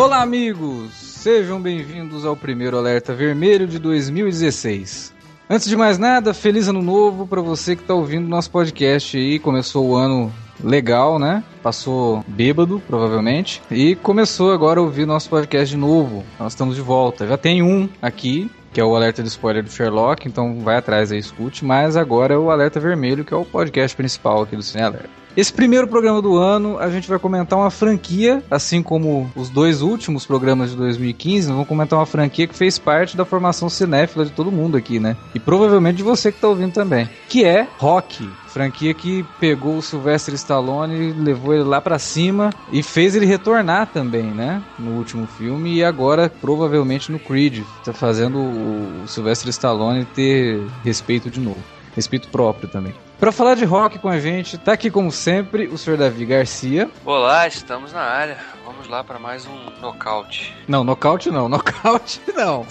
[0.00, 0.94] Olá, amigos!
[0.94, 5.12] Sejam bem-vindos ao primeiro Alerta Vermelho de 2016.
[5.48, 9.38] Antes de mais nada, feliz ano novo para você que está ouvindo nosso podcast aí.
[9.38, 10.32] Começou o ano
[10.64, 11.44] legal, né?
[11.62, 13.60] Passou bêbado, provavelmente.
[13.70, 16.24] E começou agora a ouvir nosso podcast de novo.
[16.38, 17.26] Nós estamos de volta.
[17.26, 21.12] Já tem um aqui, que é o alerta de spoiler do Sherlock, então vai atrás
[21.12, 21.62] aí, escute.
[21.62, 25.19] Mas agora é o alerta vermelho, que é o podcast principal aqui do Cine Alerta.
[25.36, 29.80] Esse primeiro programa do ano, a gente vai comentar uma franquia, assim como os dois
[29.80, 34.24] últimos programas de 2015, nós vamos comentar uma franquia que fez parte da formação cinéfila
[34.24, 35.16] de todo mundo aqui, né?
[35.32, 38.28] E provavelmente de você que está ouvindo também, que é Rock.
[38.48, 43.86] Franquia que pegou o Sylvester Stallone, levou ele lá para cima e fez ele retornar
[43.86, 44.60] também, né?
[44.76, 51.30] No último filme e agora provavelmente no Creed, tá fazendo o Sylvester Stallone ter respeito
[51.30, 51.60] de novo,
[51.94, 52.92] respeito próprio também.
[53.20, 55.98] Para falar de rock com a gente, tá aqui como sempre o Sr.
[55.98, 56.90] Davi Garcia.
[57.04, 58.38] Olá, estamos na área.
[58.64, 60.54] Vamos lá para mais um nocaute.
[60.66, 62.66] Não, nocaute não, nocaute não.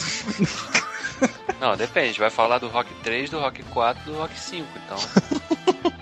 [1.61, 4.97] Não, depende, vai falar do Rock 3, do Rock 4, do Rock 5, então.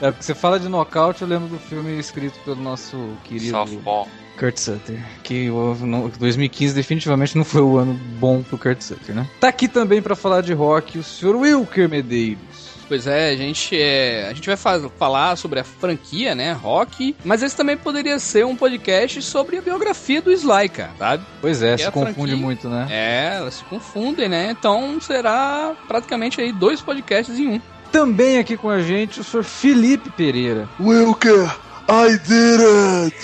[0.00, 4.06] É, porque você fala de nocaute, eu lembro do filme escrito pelo nosso querido Softball.
[4.38, 5.04] Kurt Sutter.
[5.24, 9.28] Que o, no, 2015 definitivamente não foi o ano bom pro Kurt Sutter, né?
[9.40, 11.34] Tá aqui também para falar de rock o Sr.
[11.34, 12.67] Wilker Medeiros.
[12.88, 17.14] Pois é, a gente é, a gente vai faz, falar sobre a franquia, né, Rock,
[17.24, 21.24] mas esse também poderia ser um podcast sobre a biografia do Sly, cara, sabe?
[21.40, 22.86] Pois é, Porque se confunde franquia- muito, né?
[22.90, 24.48] É, elas se confundem, né?
[24.58, 27.60] Então será praticamente aí dois podcasts em um.
[27.92, 29.42] Também aqui com a gente o Sr.
[29.44, 30.68] Felipe Pereira.
[30.78, 31.50] Wilker,
[31.90, 33.16] I did it!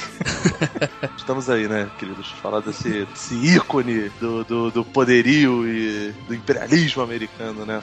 [1.19, 2.31] Estamos aí, né, queridos?
[2.43, 7.83] Falar desse, desse ícone do, do, do poderio e do imperialismo americano, né?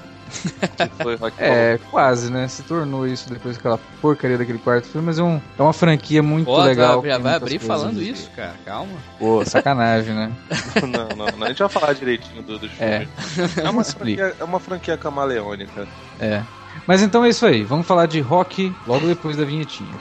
[0.77, 2.47] Que foi Rock É, quase, né?
[2.47, 6.23] Se tornou isso depois daquela porcaria daquele quarto filme, mas é, um, é uma franquia
[6.23, 7.03] muito Pô, legal.
[7.05, 8.93] já, vai abrir falando isso, cara, calma.
[9.19, 10.31] Pô, sacanagem, né?
[10.81, 11.45] Não, não, não.
[11.45, 13.05] A gente vai falar direitinho do, dos É.
[13.05, 13.57] filmes.
[13.57, 15.87] É uma, franquia, é uma franquia camaleônica.
[16.19, 16.41] É.
[16.87, 17.63] Mas então é isso aí.
[17.63, 19.93] Vamos falar de rock logo depois da vinhetinha.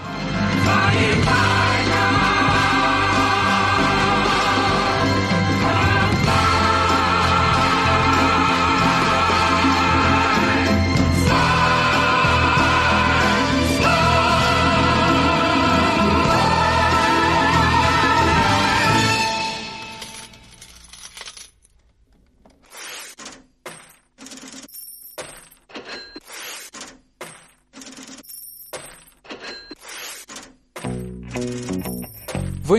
[0.64, 1.89] Vou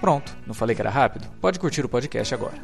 [0.00, 1.28] Pronto, não falei que era rápido?
[1.40, 2.54] Pode curtir o podcast agora.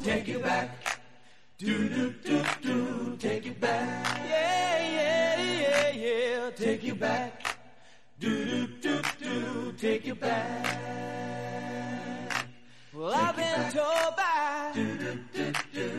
[12.95, 14.73] Well, I've been told by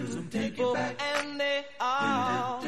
[0.10, 2.60] some people, and they all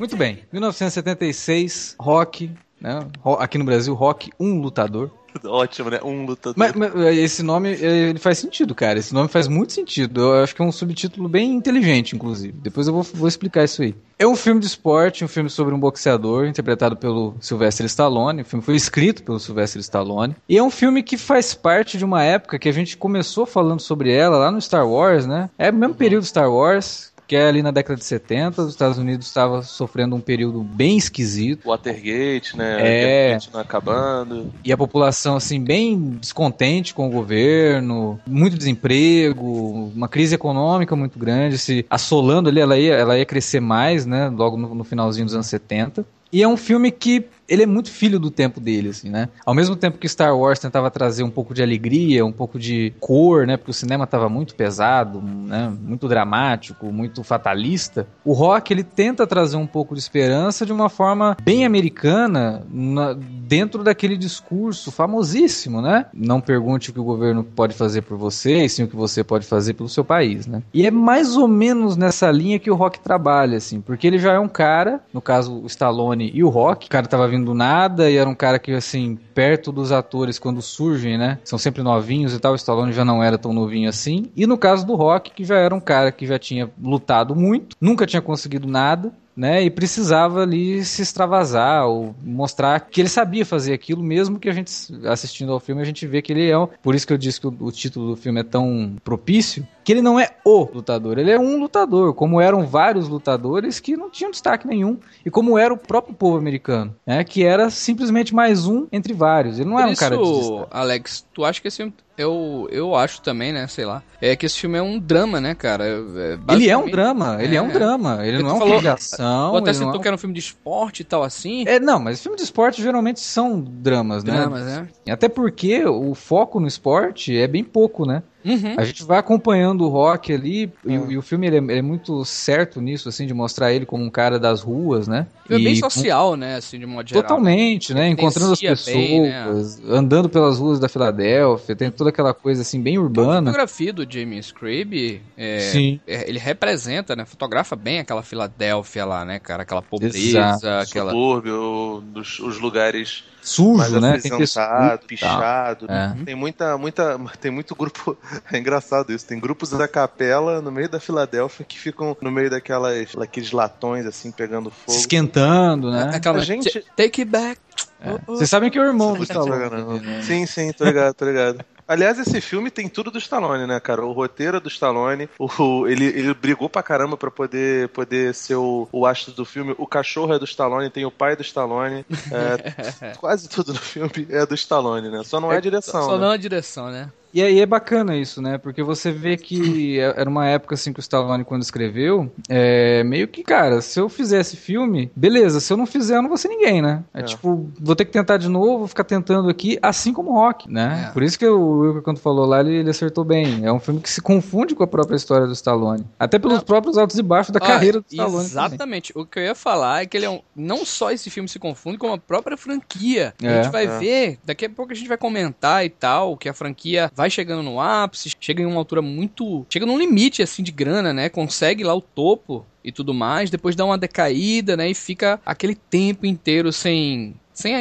[0.00, 3.08] Muito bem, 1976, rock, né?
[3.38, 5.12] Aqui no Brasil, rock, um lutador.
[5.44, 6.00] Ótimo, né?
[6.02, 6.54] Um lutador.
[6.56, 8.98] Mas, mas esse nome ele faz sentido, cara.
[8.98, 10.20] Esse nome faz muito sentido.
[10.20, 12.52] Eu acho que é um subtítulo bem inteligente, inclusive.
[12.52, 13.94] Depois eu vou, vou explicar isso aí.
[14.18, 18.42] É um filme de esporte, um filme sobre um boxeador, interpretado pelo Sylvester Stallone.
[18.42, 20.34] O filme foi escrito pelo Sylvester Stallone.
[20.48, 23.80] E é um filme que faz parte de uma época que a gente começou falando
[23.80, 25.50] sobre ela lá no Star Wars, né?
[25.58, 27.12] É o mesmo período Star Wars.
[27.26, 30.96] Que é ali na década de 70, os Estados Unidos estava sofrendo um período bem
[30.96, 31.68] esquisito.
[31.68, 32.76] Watergate, né?
[32.78, 33.32] É.
[33.34, 34.52] Watergate acabando.
[34.64, 41.18] e a população assim bem descontente com o governo, muito desemprego, uma crise econômica muito
[41.18, 45.26] grande, se assolando ali, ela ia, ela ia crescer mais, né, logo no, no finalzinho
[45.26, 46.04] dos anos 70.
[46.32, 49.28] E é um filme que ele é muito filho do tempo dele, assim, né?
[49.44, 52.92] Ao mesmo tempo que Star Wars tentava trazer um pouco de alegria, um pouco de
[53.00, 53.56] cor, né?
[53.56, 55.72] Porque o cinema estava muito pesado, né?
[55.80, 58.06] Muito dramático, muito fatalista.
[58.24, 63.14] O rock ele tenta trazer um pouco de esperança de uma forma bem americana, na-
[63.14, 66.06] dentro daquele discurso famosíssimo, né?
[66.12, 69.22] Não pergunte o que o governo pode fazer por você, e sim o que você
[69.22, 70.62] pode fazer pelo seu país, né?
[70.74, 74.32] E é mais ou menos nessa linha que o Rock trabalha, assim, porque ele já
[74.32, 77.54] é um cara, no caso o Stallone e o Rock, o cara tava vindo do
[77.54, 81.38] nada e era um cara que, assim, perto dos atores quando surgem, né?
[81.44, 84.30] São sempre novinhos e tal, o Stallone já não era tão novinho assim.
[84.36, 87.76] E no caso do Rock, que já era um cara que já tinha lutado muito,
[87.80, 89.62] nunca tinha conseguido nada, né?
[89.62, 94.52] E precisava ali se extravasar ou mostrar que ele sabia fazer aquilo, mesmo que a
[94.52, 94.70] gente
[95.06, 96.58] assistindo ao filme a gente vê que ele é.
[96.58, 99.66] um- Por isso que eu disse que o, o título do filme é tão propício,
[99.84, 103.96] que ele não é o lutador, ele é um lutador, como eram vários lutadores que
[103.96, 107.22] não tinham destaque nenhum, e como era o próprio povo americano, né?
[107.22, 109.58] Que era simplesmente mais um entre vários.
[109.58, 110.66] Ele não Por era um isso, cara de destaque.
[110.70, 111.92] Alex, tu acha que esse filme.
[112.18, 113.66] Eu, eu acho também, né?
[113.66, 114.02] Sei lá.
[114.20, 115.84] É que esse filme é um drama, né, cara?
[115.86, 117.72] É, é Ele é um drama, ele é, um É.
[117.72, 119.50] drama, ele não é um falou- filme de ação.
[119.52, 121.64] Tu até citou é um- que era um filme de esporte e tal assim.
[121.66, 124.32] É, não, mas filmes de esporte geralmente são dramas, né?
[124.32, 124.88] Dramas, né?
[125.10, 128.22] Até porque o foco no esporte é bem pouco, né?
[128.46, 128.74] Uhum.
[128.76, 130.98] A gente vai acompanhando o Rock ali, e, É.
[130.98, 133.84] o- e o filme ele é, ele é muito certo nisso, assim, de mostrar ele
[133.84, 135.26] como um cara das ruas, né?
[135.50, 136.56] É bem social, né?
[136.56, 137.22] Assim, de modo geral.
[137.22, 138.08] Totalmente, né?
[138.08, 139.44] Encontrando as pessoas, bem, né?
[139.88, 143.50] andando pelas ruas da Filadélfia, tem toda aquela coisa assim, bem A urbana.
[143.50, 146.00] fotografia do James Crabb, é, Sim.
[146.06, 147.24] é, ele representa, né?
[147.24, 149.62] Fotografa bem aquela Filadélfia lá, né, cara?
[149.62, 150.66] Aquela pobreza, Exato.
[150.68, 151.10] aquela...
[151.10, 154.18] Subúrbio, dos, os lugares Sujo, mais né?
[154.18, 154.98] Tem que tal.
[155.06, 155.86] pichado.
[155.88, 156.16] É.
[156.24, 157.16] Tem muita, muita.
[157.40, 158.18] Tem muito grupo.
[158.52, 159.26] É engraçado isso.
[159.26, 163.14] Tem grupos da capela no meio da Filadélfia que ficam no meio daquelas.
[163.14, 164.98] daqueles latões assim, pegando Se fogo.
[164.98, 166.10] esquentando, né?
[166.14, 167.60] Aquela A gente- Take it back.
[168.00, 168.12] É.
[168.12, 168.36] Oh, oh.
[168.36, 170.00] Vocês sabem que é o irmão do tô Stallone.
[170.02, 170.22] né?
[170.22, 171.64] Sim, sim, tô ligado, tô ligado.
[171.88, 174.04] Aliás, esse filme tem tudo do Stallone, né, cara?
[174.04, 178.56] O roteiro é do Stallone, o, ele, ele brigou pra caramba pra poder, poder ser
[178.56, 179.72] o, o astro do filme.
[179.78, 182.04] O cachorro é do Stallone, tem o pai do Stallone.
[182.32, 185.22] é, quase tudo no filme é do Stallone, né?
[185.24, 186.02] Só não é, a direção.
[186.02, 186.24] Só né?
[186.24, 187.08] não a direção, né?
[187.36, 188.56] E aí é bacana isso, né?
[188.56, 193.04] Porque você vê que é- era uma época assim que o Stallone, quando escreveu, é
[193.04, 196.30] meio que, cara, se eu fizer esse filme, beleza, se eu não fizer, eu não
[196.30, 197.04] vou ser ninguém, né?
[197.12, 197.22] É, É.
[197.24, 200.72] tipo, vou ter que tentar de novo, vou ficar tentando aqui, assim como o Rock,
[200.72, 201.08] né?
[201.08, 201.12] É.
[201.12, 203.66] Por isso que o Wilker, quando falou lá, ele, ele acertou bem.
[203.66, 206.06] É um filme que se confunde com a própria história do Stallone.
[206.18, 206.64] Até pelos Não.
[206.64, 208.32] próprios altos e baixos da Ah, carreira do Stallone.
[208.32, 208.46] também.
[208.46, 209.12] Exatamente.
[209.14, 210.40] O que eu ia falar é que ele é um.
[210.56, 213.34] Não só esse filme se confunde, como a própria franquia.
[213.42, 213.98] a É, gente vai é.
[213.98, 217.62] ver, daqui a pouco a gente vai comentar e tal, que a franquia vai chegando
[217.62, 219.66] no ápice, chega em uma altura muito.
[219.70, 221.28] Chega num limite assim de grana, né?
[221.28, 224.88] Consegue lá o topo e tudo mais, depois dá uma decaída, né?
[224.90, 227.34] E fica aquele tempo inteiro sem.
[227.52, 227.74] Sem.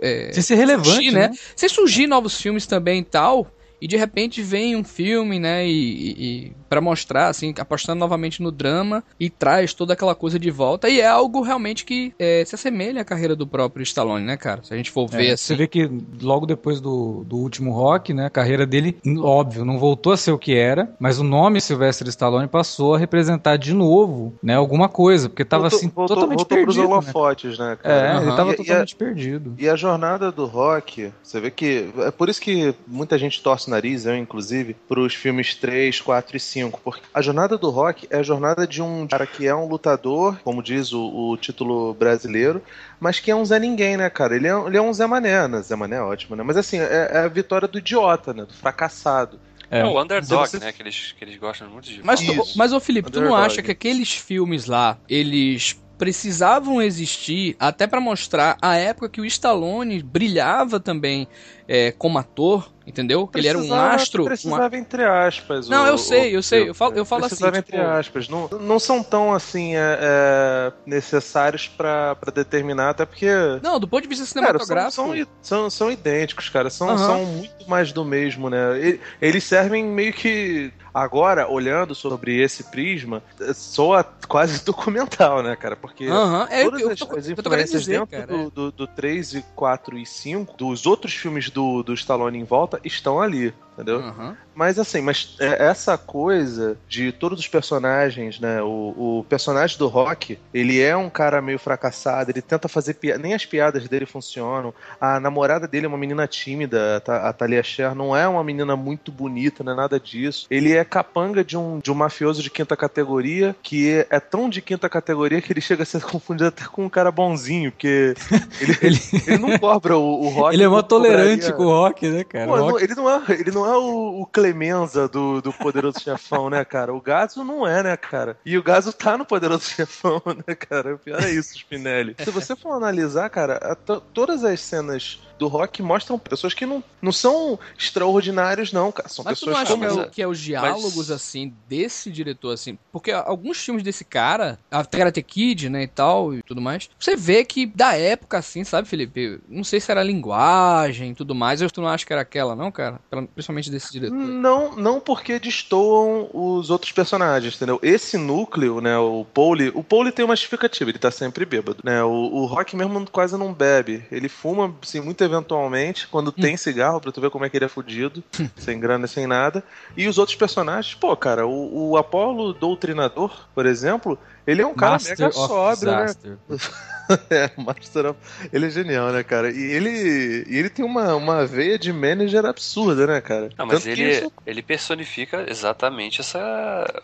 [0.00, 1.30] É, Sem ser relevante, surgir, né?
[1.54, 3.46] Sem surgir novos filmes também e tal.
[3.82, 5.66] E de repente vem um filme, né?
[5.66, 6.10] E, e,
[6.46, 10.88] e para mostrar, assim, apostando novamente no drama e traz toda aquela coisa de volta.
[10.88, 14.62] E é algo realmente que é, se assemelha à carreira do próprio Stallone, né, cara?
[14.62, 15.46] Se a gente for ver É, assim.
[15.48, 15.90] Você vê que
[16.22, 20.30] logo depois do, do último rock, né, a carreira dele, óbvio, não voltou a ser
[20.30, 24.88] o que era, mas o nome Sylvester Stallone passou a representar de novo, né, alguma
[24.88, 26.88] coisa, porque tava voltou, assim voltou, totalmente voltou pros perdido.
[26.88, 26.94] Né?
[26.94, 28.22] holofotes, né, É, cara?
[28.22, 29.54] ele tava E- e a- totalmente perdido.
[29.58, 31.90] E a jornada do rock, você vê que.
[31.98, 36.40] É por isso que muita gente torce nariz, eu inclusive, pros filmes 3, 4 e
[36.40, 36.80] 5.
[36.84, 40.38] Porque a jornada do rock é a jornada de um cara que é um lutador,
[40.44, 42.62] como diz o, o título brasileiro,
[43.00, 44.36] mas que é um Zé Ninguém, né, cara?
[44.36, 45.60] Ele é, ele é um Zé Mané, né?
[45.62, 46.42] Zé Mané é ótimo, né?
[46.42, 48.44] Mas assim, é, é a vitória do idiota, né?
[48.44, 49.40] Do fracassado.
[49.70, 49.80] É.
[49.80, 50.70] É o underdog, Você- né?
[50.70, 53.46] Que eles, que eles gostam muito de Mas, tu, mas ô Felipe, tu não Underdog.
[53.46, 59.24] acha que aqueles filmes lá, eles precisavam existir até pra mostrar a época que o
[59.24, 61.28] Stallone brilhava também
[61.68, 63.26] é, como ator, entendeu?
[63.26, 64.22] Que ele era um Precisava- astro.
[64.22, 65.68] um Precisava entre aspas.
[65.68, 66.68] Não, o- eu sei, eu sei.
[66.68, 68.28] Eu falo, eu falo assim, Precisava tipo, entre aspas.
[68.28, 73.28] Não, não são tão assim é, é, necessários pra pra determinar, até porque.
[73.62, 74.92] Não, do ponto de vista Cara, são, cinematográfico.
[75.40, 76.70] são, são, são idênticos, cara.
[76.70, 76.98] São, Aham.
[76.98, 78.98] são muito mais do mesmo, né?
[79.20, 80.72] Eles servem meio que.
[80.94, 83.22] Agora, olhando sobre esse prisma,
[83.54, 85.74] soa quase documental, né, cara?
[85.74, 88.26] Porque Aham, é, todas eu, as, tô, as eu tô querendo influências dizer, dentro cara.
[88.26, 92.44] do, do, do 3 e 4 e 5, dos outros filmes do, do Stallone em
[92.44, 93.98] volta, estão ali, entendeu?
[94.00, 94.36] Aham.
[94.54, 98.60] Mas assim, mas é, essa coisa de todos os personagens, né?
[98.62, 103.18] O, o personagem do Rock, ele é um cara meio fracassado, ele tenta fazer piada,
[103.18, 104.74] nem as piadas dele funcionam.
[105.00, 108.44] A namorada dele é uma menina tímida, a Ta- a Talia Share não é uma
[108.44, 110.46] menina muito bonita, não é nada disso.
[110.50, 114.60] Ele é capanga de um, de um mafioso de quinta categoria, que é, tão de
[114.60, 118.14] quinta categoria que ele chega a ser confundido até com um cara bonzinho, porque
[118.60, 120.54] ele, ele, ele não cobra o, o Rock.
[120.54, 122.46] Ele é mó como cobraria- tolerante com o rock, né, cara?
[122.46, 126.00] Pô, rock ele, não é, ele não não é o, o Clemenza do, do Poderoso
[126.02, 126.92] Chefão, né, cara?
[126.92, 128.36] O Gaso não é, né, cara?
[128.44, 130.94] E o Gaso tá no Poderoso Chefão, né, cara?
[130.94, 132.16] O pior é isso, Spinelli.
[132.18, 133.76] Se você for analisar, cara,
[134.12, 139.08] todas as cenas do rock mostram pessoas que não, não são extraordinários, não, cara.
[139.08, 142.52] São Mas tu pessoas não acha que é, que é os diálogos, assim, desse diretor,
[142.52, 142.78] assim?
[142.92, 147.16] Porque alguns filmes desse cara, a Karate Kid, né, e tal, e tudo mais, você
[147.16, 149.40] vê que da época, assim, sabe, Felipe?
[149.48, 152.54] Não sei se era linguagem e tudo mais, eu tu não acha que era aquela,
[152.54, 153.00] não, cara?
[153.34, 154.14] Principalmente desse diretor.
[154.14, 157.80] Não, não porque destoam os outros personagens, entendeu?
[157.82, 162.04] Esse núcleo, né, o Pauli, o Pauli tem uma justificativa, ele tá sempre bêbado, né?
[162.04, 167.00] O, o Rock mesmo quase não bebe, ele fuma, assim, muito eventualmente, quando tem cigarro,
[167.00, 168.22] pra tu ver como é que ele é fudido,
[168.56, 169.64] sem grana, sem nada.
[169.96, 174.74] E os outros personagens, pô, cara, o, o Apolo Doutrinador, por exemplo, ele é um
[174.74, 176.06] cara Master mega sóbrio, né?
[177.30, 178.18] É, Master of...
[178.52, 179.50] Ele é genial, né, cara?
[179.50, 183.50] E ele, e ele tem uma, uma veia de manager absurda, né, cara?
[183.58, 186.40] Não, mas Tanto ele, isso- ele personifica exatamente essa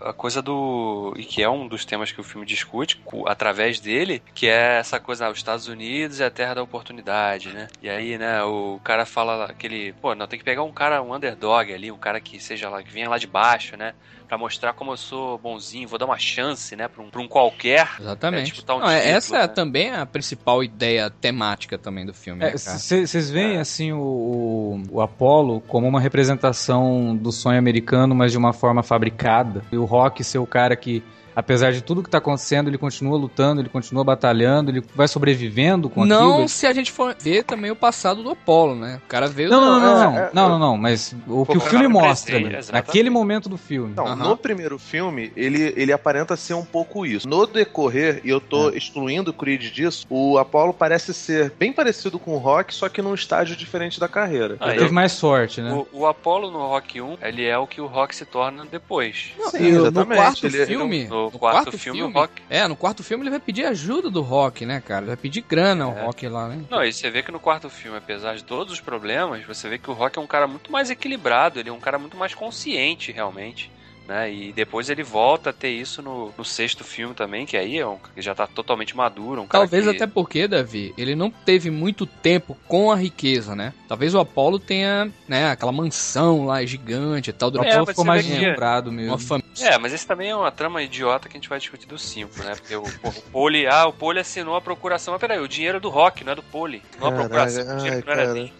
[0.01, 1.13] a coisa do.
[1.17, 5.01] E que é um dos temas que o filme discute através dele, que é essa
[5.01, 7.67] coisa, ah, os Estados Unidos é a terra da oportunidade, né?
[7.83, 9.93] E aí, né, o cara fala aquele.
[9.95, 12.83] Pô, não, tem que pegar um cara, um underdog ali, um cara que seja lá,
[12.83, 13.95] que venha lá de baixo, né?
[14.29, 17.27] Pra mostrar como eu sou bonzinho, vou dar uma chance, né, pra um, pra um
[17.27, 17.89] qualquer.
[17.99, 18.41] Exatamente.
[18.43, 19.49] É, disputar um Não, é- título, essa é né?
[19.49, 22.53] também a principal ideia temática também do filme, né?
[22.55, 23.61] Vocês veem, É.
[23.61, 28.83] assim, o, o, o Apollo como uma representação do sonho americano, mas de uma forma
[28.83, 29.65] fabricada.
[29.73, 31.03] E o Rock ser o cara que,
[31.39, 35.89] apesar de tudo que tá acontecendo, ele continua lutando, ele continua batalhando, ele vai sobrevivendo
[35.89, 36.49] com Não aquilo.
[36.49, 39.01] se a gente for ver também o passado do Apollo, né?
[39.05, 41.47] O cara veio Não, não, do- não, é, não, é, não, não, não, mas o
[41.47, 42.59] que o filme mostra, presente, né?
[42.59, 42.87] exatamente.
[42.89, 43.95] naquele momento do filme.
[43.97, 44.17] Não, Aham.
[44.31, 47.29] no primeiro filme, ele, ele aparenta ser um pouco isso.
[47.29, 52.19] No decorrer, e eu tô excluindo o Creed disso, o Apollo parece ser bem parecido
[52.19, 54.57] com o Rock, só que num estágio diferente da carreira.
[54.59, 54.83] Ah, entendeu?
[54.85, 55.73] Teve mais sorte, né?
[55.73, 59.33] O, o Apollo no Rock 1, ele é o que o Rock se torna depois.
[59.51, 60.19] Sim, E no exatamente.
[60.19, 62.43] quarto Ele- filme, No, quarto, filme, o Rock.
[62.49, 65.01] É, no quarto filme ele vai pedir ajuda do Rock, né, cara?
[65.01, 66.05] Ele vai pedir grana ao É.
[66.05, 66.65] Rock lá, né?
[66.71, 69.79] Não, e você vê que no quarto filme, apesar de todos os problemas, você vê
[69.79, 72.35] que o Rock é um cara muito mais equilibrado, ele é um cara muito mais
[72.35, 73.71] consciente, realmente.
[74.09, 74.33] Né?
[74.33, 77.87] E depois ele volta a ter isso no, no sexto filme também, que aí é
[77.87, 79.43] um, que já tá totalmente maduro.
[79.43, 83.55] Um cara Talvez que- até porque, Davi, ele não teve muito tempo com a riqueza,
[83.55, 83.75] né?
[83.87, 87.89] Talvez o Apollo tenha, né, aquela mansão lá gigante e tal, O É, Apollo mas
[87.91, 89.13] ficou mais lembrado mesmo.
[89.13, 89.49] uma família.
[89.61, 92.43] É, mas esse também é uma trama idiota que a gente vai discutir do 5,
[92.43, 92.55] né?
[92.55, 95.13] Porque o, o Poli, ah, o Poli assinou a procuração.
[95.13, 96.83] Mas peraí, o dinheiro é do Rock, não é do Poli.
[96.99, 98.53] Não a Caralho, procuração, o dinheiro ai, não era dele.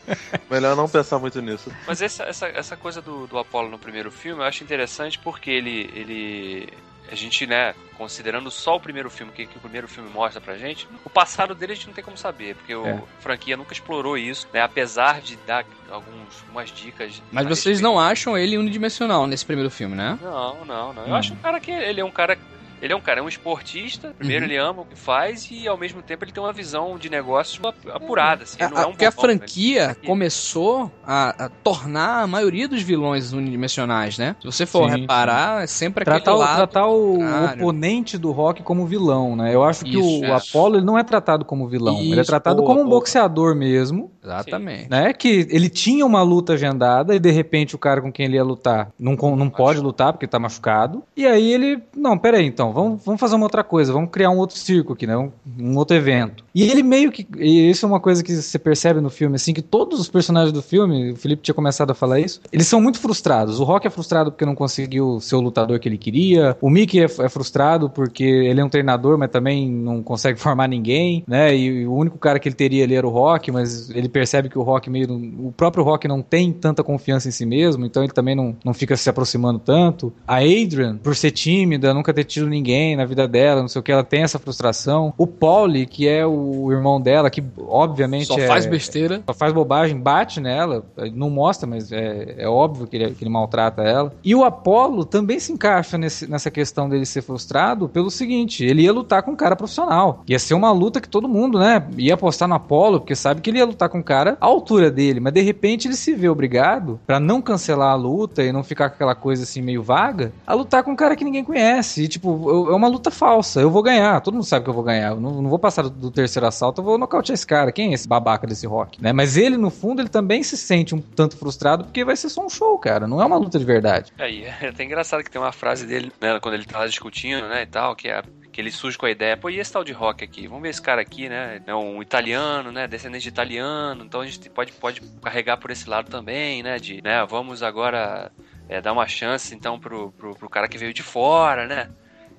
[0.51, 1.73] Melhor não pensar muito nisso.
[1.87, 5.38] Mas essa, essa, essa coisa do, do Apollo no primeiro filme eu acho interessante porque
[5.51, 5.91] ele.
[5.95, 6.69] ele
[7.11, 10.59] a gente, né, considerando só o primeiro filme, que, que o primeiro filme mostra pra
[10.59, 13.03] gente, o passado dele a gente não tem como saber, porque o- É.
[13.19, 14.61] franquia nunca explorou isso, né?
[14.61, 17.23] Apesar de dar alguns, algumas dicas.
[17.33, 20.19] Mas vocês respeito- não acham ele unidimensional nesse primeiro filme, né?
[20.21, 21.03] Não, não, não.
[21.07, 21.15] Eu Hum.
[21.17, 22.37] acho um cara que ele é um cara.
[22.81, 24.15] Ele é um cara, é um esportista.
[24.17, 24.51] Primeiro, Uhum.
[24.51, 27.67] ele ama o que faz e, ao mesmo tempo, ele tem uma visão de negócio
[27.67, 28.45] ap- apurada.
[28.45, 29.39] Assim, ele não A- é a- um porque a bobão, né?
[29.39, 34.37] franquia Ele- começou a, a tornar a maioria dos vilões unidimensionais, né?
[34.41, 36.57] Se você for Sim, reparar, é sempre aquele Tratar, o, lado...
[36.57, 37.19] tratar o
[37.55, 39.55] oponente do Rock como vilão, né?
[39.55, 40.33] Eu acho que Isso, o é.
[40.33, 41.99] Apollo ele não é tratado como vilão.
[42.01, 42.99] ele é Isso, tratado boa, como um boa.
[43.01, 44.89] boxeador mesmo, Exatamente.
[44.91, 45.13] né?
[45.13, 48.45] Que ele tinha uma luta agendada e de repente o cara com quem ele ia
[48.45, 51.03] lutar não, não pode lutar porque tá machucado.
[51.17, 54.39] E aí ele, não, peraí então, vamos, vamos fazer uma outra coisa, vamos criar um
[54.39, 55.17] outro circo aqui, né?
[55.17, 56.45] Um, um outro evento.
[56.55, 59.55] E ele meio que, e isso é uma coisa que você percebe no filme, assim,
[59.55, 62.81] que todos os personagens do filme, o Felipe tinha começado a falar isso, eles são
[62.81, 63.61] muito frustrados.
[63.61, 67.01] O Rock é frustrado porque não conseguiu ser o lutador que ele queria, o Mickey
[67.01, 71.57] é, é frustrado porque ele é um treinador, mas também não consegue formar ninguém, né?
[71.57, 74.59] E o único cara que ele teria ali era o Rock, mas ele percebe que
[74.59, 75.09] o Rock meio.
[75.39, 78.75] O próprio Rock não tem tanta confiança em si mesmo, então ele também não, não
[78.75, 80.13] fica se aproximando tanto.
[80.27, 82.58] A Adrian, por ser tímida, nunca ter tido ninguém
[82.97, 85.13] na vida dela, não sei o que, ela tem essa frustração.
[85.17, 89.23] O Pauli, que é o irmão dela, que obviamente Só é, faz besteira.
[89.27, 90.85] só faz bobagem, bate nela,
[91.15, 94.13] não mostra, mas é, é óbvio que ele, que ele maltrata ela.
[94.25, 98.83] E o Apollo também se encaixa nesse- nessa questão dele ser frustrado pelo seguinte: ele
[98.83, 100.23] ia lutar com um cara profissional.
[100.29, 103.51] Ia ser uma luta que todo mundo, né, ia apostar no Apollo, porque sabe que
[103.51, 106.29] ele ia lutar com um cara à altura dele, mas de repente ele se vê
[106.29, 110.33] obrigado, pra não cancelar a luta e não ficar com aquela coisa assim meio vaga,
[110.47, 112.05] a lutar com um cara que ninguém conhece.
[112.05, 113.61] E tipo, eu- é uma luta falsa.
[113.61, 115.11] Eu vou ganhar, todo mundo sabe que eu vou ganhar.
[115.11, 117.71] Eu não, não vou passar do, terceiro assalto, eu vou nocautear esse cara.
[117.73, 119.01] Quem é esse babaca desse rock?
[119.03, 119.13] Né?
[119.13, 122.45] Mas ele, no fundo, ele também se sente um tanto frustrado porque vai ser só
[122.45, 123.07] um show, cara.
[123.07, 124.13] Não é uma luta de verdade.
[124.19, 127.47] Aí, é até engraçado que tem uma frase dele, né, quando ele tá lá discutindo,
[127.49, 129.85] né, e tal, que é, Que ele surge com a ideia, pô, e esse tal
[129.85, 130.49] de rock aqui?
[130.49, 131.61] Vamos ver esse cara aqui, né?
[131.65, 132.89] É um italiano, né?
[132.89, 136.77] Descendente de italiano, então a gente pode, pode carregar por esse lado também, né?
[136.79, 138.33] De, né, vamos agora
[138.69, 141.89] é, dar uma chance, então, pro, pro, pro cara que veio de fora, né?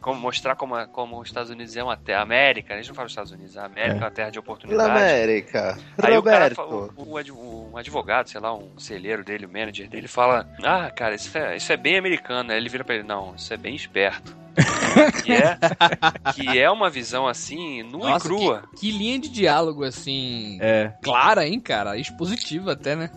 [0.02, 2.22] Como mostrar como, a- como os Estados Unidos é uma terra.
[2.22, 4.90] América, a gente não fala dos Estados Unidos, a América é, uma terra de oportunidade.
[4.90, 5.78] América.
[6.02, 6.94] Aí o cara, Roberto.
[6.96, 10.90] o, o adv- um advogado, sei lá, um conselheiro dele, o manager dele, fala: Ah,
[10.90, 12.52] cara, isso é, isso é bem americano.
[12.52, 14.36] Aí ele vira pra ele: Não, isso é bem esperto.
[15.24, 15.58] que, é,
[16.34, 18.64] que é uma visão assim, nua Nossa, e crua.
[18.76, 20.94] Que, que linha de diálogo, assim, É.
[21.02, 21.98] clara, hein, cara?
[21.98, 23.10] Expositiva até, né?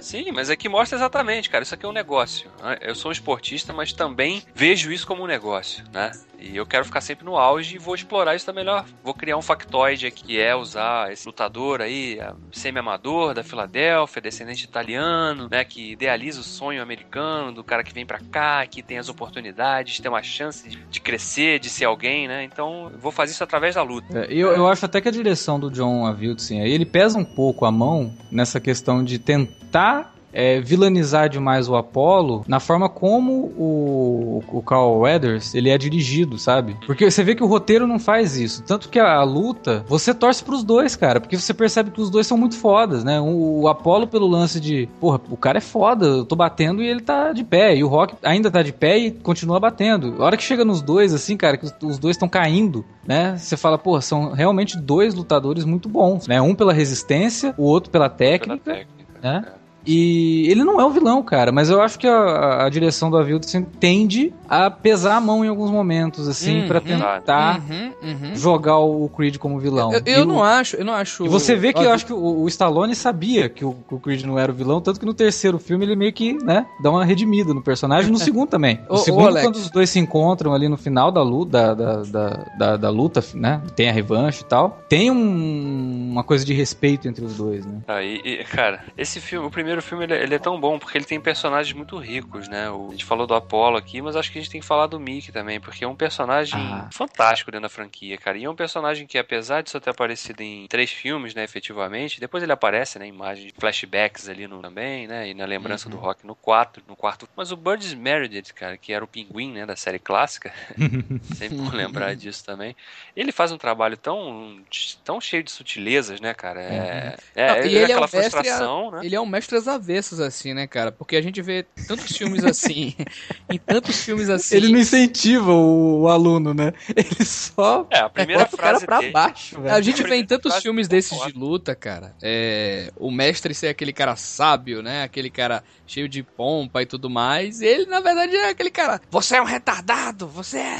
[0.00, 1.62] Sim, mas aqui mostra exatamente, cara.
[1.62, 2.50] Isso aqui é um negócio.
[2.62, 2.78] né?
[2.80, 6.10] Eu sou um esportista, mas também vejo isso como um negócio, né?
[6.40, 8.84] E eu quero ficar sempre no auge e vou explorar isso da melhor.
[9.04, 12.18] Vou criar um factoide aqui, que é usar esse lutador aí,
[12.50, 15.64] semi-amador da Filadélfia, descendente italiano, né?
[15.64, 20.00] Que idealiza o sonho americano do cara que vem pra cá, que tem as oportunidades,
[20.00, 22.44] tem uma chance de, de crescer, de ser alguém, né?
[22.44, 24.20] Então, vou fazer isso através da luta.
[24.20, 27.64] É, Eu, eu acho até que a direção do John Avildsen ele pesa um pouco
[27.64, 34.42] a mão nessa questão de tentar é, vilanizar demais o Apollo na forma como o,
[34.48, 36.76] o Carl Weathers ele é dirigido, sabe?
[36.86, 38.62] Porque você vê que o roteiro não faz isso.
[38.62, 42.10] Tanto que a, a luta, você torce pros dois, cara, porque você percebe que os
[42.10, 43.20] dois são muito fodas, né?
[43.20, 46.86] O, o Apollo pelo lance de, porra, o cara é foda, eu tô batendo e
[46.86, 47.76] ele tá de pé.
[47.76, 50.16] E o Rock ainda tá de pé e continua batendo.
[50.22, 53.36] A hora que chega nos dois, assim, cara, que os, os dois estão caindo, né?
[53.36, 56.40] Você fala, porra, são realmente dois lutadores muito bons, né?
[56.40, 59.20] Um pela resistência, o outro pela Pela técnica, técnica.
[59.22, 59.44] né?
[59.86, 63.16] E ele não é o vilão, cara, mas eu acho que a, a direção do
[63.16, 66.66] Avildsen tende a pesar a mão em alguns momentos, assim, Uhum.
[66.68, 68.34] pra tentar Uhum, uhum.
[68.36, 69.92] jogar o Creed como vilão.
[69.92, 71.24] Eu, eu o- não acho, eu não acho.
[71.24, 73.98] E você vê que Ó, eu acho que o, o Stallone sabia que o, o
[73.98, 76.90] Creed não era o vilão, tanto que no terceiro filme ele meio que, né, dá
[76.90, 78.78] uma redimida no personagem, no segundo também.
[78.88, 79.46] No ô, segundo, Alex.
[79.46, 83.24] quando os dois se encontram ali no final da luta, da, da, da, da- luta,
[83.34, 87.64] né, tem a revanche e tal, tem um- uma coisa de respeito entre os dois,
[87.64, 87.78] né.
[87.88, 90.98] Aí, e, cara, esse filme, o primeiro filme, ele, é- ele é tão bom porque
[90.98, 92.68] ele tem personagens muito ricos, né?
[92.70, 94.86] O- a gente falou do Apollo aqui, mas acho que a gente tem que falar
[94.88, 96.88] do Mickey também, porque é um personagem Ah.
[96.92, 98.36] fantástico dentro da franquia, cara.
[98.36, 102.20] E é um personagem que, apesar de só ter aparecido em três filmes, né, efetivamente,
[102.20, 106.26] depois ele aparece, né, imagens, flashbacks ali no, também, né, e na lembrança do Rock
[106.26, 107.28] no 4, no quarto.
[107.36, 110.52] Mas o Burgess Meredith, cara, que era o pinguim, né, da série clássica,
[111.22, 112.74] sempre vou lembrar disso também,
[113.14, 114.60] ele faz um trabalho tão,
[115.04, 116.60] tão cheio de sutilezas, né, cara?
[116.60, 119.00] É, é, Não, é ele é aquela um mestre frustração, né?
[119.04, 120.92] Ele é um mestre às avessas, assim, né, cara?
[120.92, 122.94] Porque a gente vê tantos filmes assim,
[123.50, 124.56] em tantos filmes assim.
[124.56, 126.72] Ele não incentiva o, o aluno, né?
[126.96, 129.74] Ele só É, a primeira bota o cara frase pra dele- baixo, velho.
[129.74, 132.14] A gente vê em tantos filmes desses de luta, cara.
[132.22, 135.02] É, o mestre ser aquele cara sábio, né?
[135.04, 137.60] Aquele cara cheio de pompa e tudo mais.
[137.60, 139.00] E ele, na verdade, é aquele cara.
[139.10, 140.78] Você é um retardado, você é.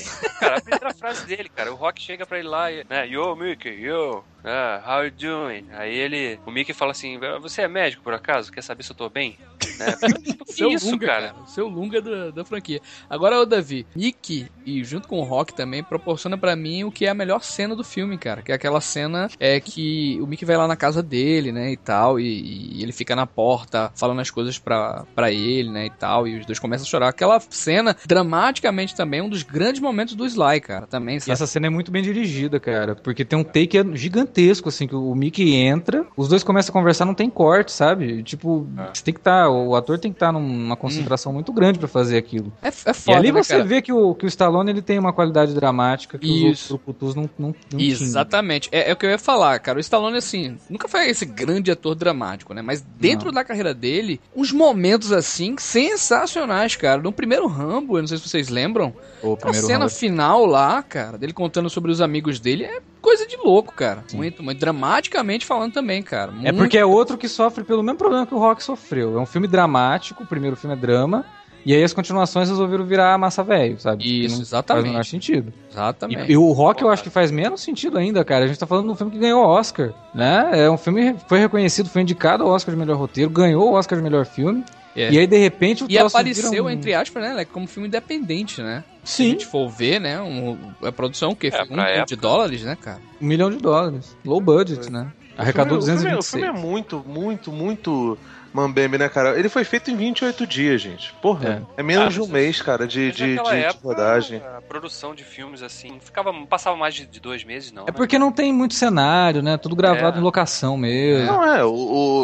[0.40, 3.34] Cara, a primeira frase dele, cara, o Rock chega pra ele lá e, né, Yo,
[3.36, 5.66] Mickey, yo, ah, how you doing?
[5.72, 8.50] Aí ele, o Mickey fala assim, você é médico por acaso?
[8.50, 9.38] Quer saber se eu tô bem?
[9.78, 9.86] Né?
[10.46, 11.34] Seu isso, Lunga, cara?
[11.42, 12.80] O seu Lunga da, da franquia.
[13.08, 17.06] Agora, o Davi, Nick, e junto com o Rock também, proporciona pra mim o que
[17.06, 18.42] é a melhor cena do filme, cara.
[18.42, 21.76] Que é aquela cena é que o Mickey vai lá na casa dele, né, e
[21.76, 25.90] tal, e, e ele fica na porta falando as coisas pra, pra ele, né, e
[25.90, 27.08] tal, e os dois começam a chorar.
[27.08, 31.32] Aquela cena, dramaticamente também, um dos grandes momentos do Sly, cara, também, E sabe?
[31.32, 32.94] essa cena é muito bem dirigida, cara.
[32.94, 37.04] Porque tem um take gigantesco, assim, que o Mickey entra, os dois começam a conversar,
[37.04, 38.22] não tem corte, sabe?
[38.22, 39.48] Tipo, você tem que estar.
[39.50, 42.52] o ator tem que estar numa concentração muito grande pra fazer aquilo.
[42.62, 43.64] É, é e foda, ali né, você cara?
[43.64, 47.16] vê que o, que o Stallone ele tem uma qualidade dramática que os outros Isso.
[47.16, 47.90] não, não, não tinham.
[47.90, 48.68] Exatamente.
[48.70, 49.78] É, é o que eu ia falar, cara.
[49.78, 52.62] O Stallone, assim, nunca foi esse grande ator dramático, né?
[52.62, 53.32] Mas dentro Não.
[53.34, 57.00] da carreira dele, uns momentos, assim, sensacionais, cara.
[57.02, 61.16] No primeiro Rambo, eu não sei se vocês lembram, O primeiro cena final lá, cara,
[61.18, 64.04] dele contando sobre os amigos dele, é coisa de louco, cara.
[64.12, 66.30] Muito, muito dramaticamente falando também, cara.
[66.30, 69.18] É Muito- porque é outro que sofre pelo mesmo problema que o Rock sofreu.
[69.18, 71.24] É um filme dramático, o primeiro filme é drama,
[71.64, 74.24] e aí as continuações resolveram virar massa velho, sabe?
[74.24, 74.82] Isso, não exatamente.
[74.82, 75.52] Faz o menor sentido.
[75.70, 76.28] Exatamente.
[76.28, 78.44] E, e o Rock eu acho que faz menos sentido ainda, cara.
[78.44, 80.50] A gente tá falando de um filme que ganhou Oscar, né?
[80.52, 83.74] É um filme que foi reconhecido, foi indicado ao Oscar de melhor roteiro, ganhou o
[83.74, 84.64] Oscar de melhor filme.
[84.94, 85.10] É.
[85.10, 88.84] E aí, de repente, o E apareceu, um- entre aspas, né, como filme independente, né?
[89.04, 91.50] Se a Sim, gente for ver, né, um, a produção, o quê?
[91.52, 92.16] É, um milhão de época.
[92.16, 93.00] dólares, né, cara?
[93.20, 94.16] um milhão de dólares.
[94.24, 95.10] Low budget, né?
[95.36, 96.44] Arrecadou o filme, o filme, 226.
[96.44, 98.18] o filme é muito, muito, muito
[98.52, 99.38] Mambembe, né, cara?
[99.38, 101.12] Ele foi feito em 28 dias, gente.
[101.22, 103.88] Porra, é, menos Ah, de um mas- mês, cara, de, de, de, naquela de época,
[103.88, 104.42] rodagem.
[104.56, 107.84] A produção de filmes, assim, não ficava, não passava mais de, de dois meses, não.
[107.84, 107.92] É né?
[107.92, 109.56] porque não tem muito cenário, né?
[109.56, 110.20] Tudo gravado É.
[110.20, 111.26] em locação mesmo.
[111.26, 111.70] Não, é, o,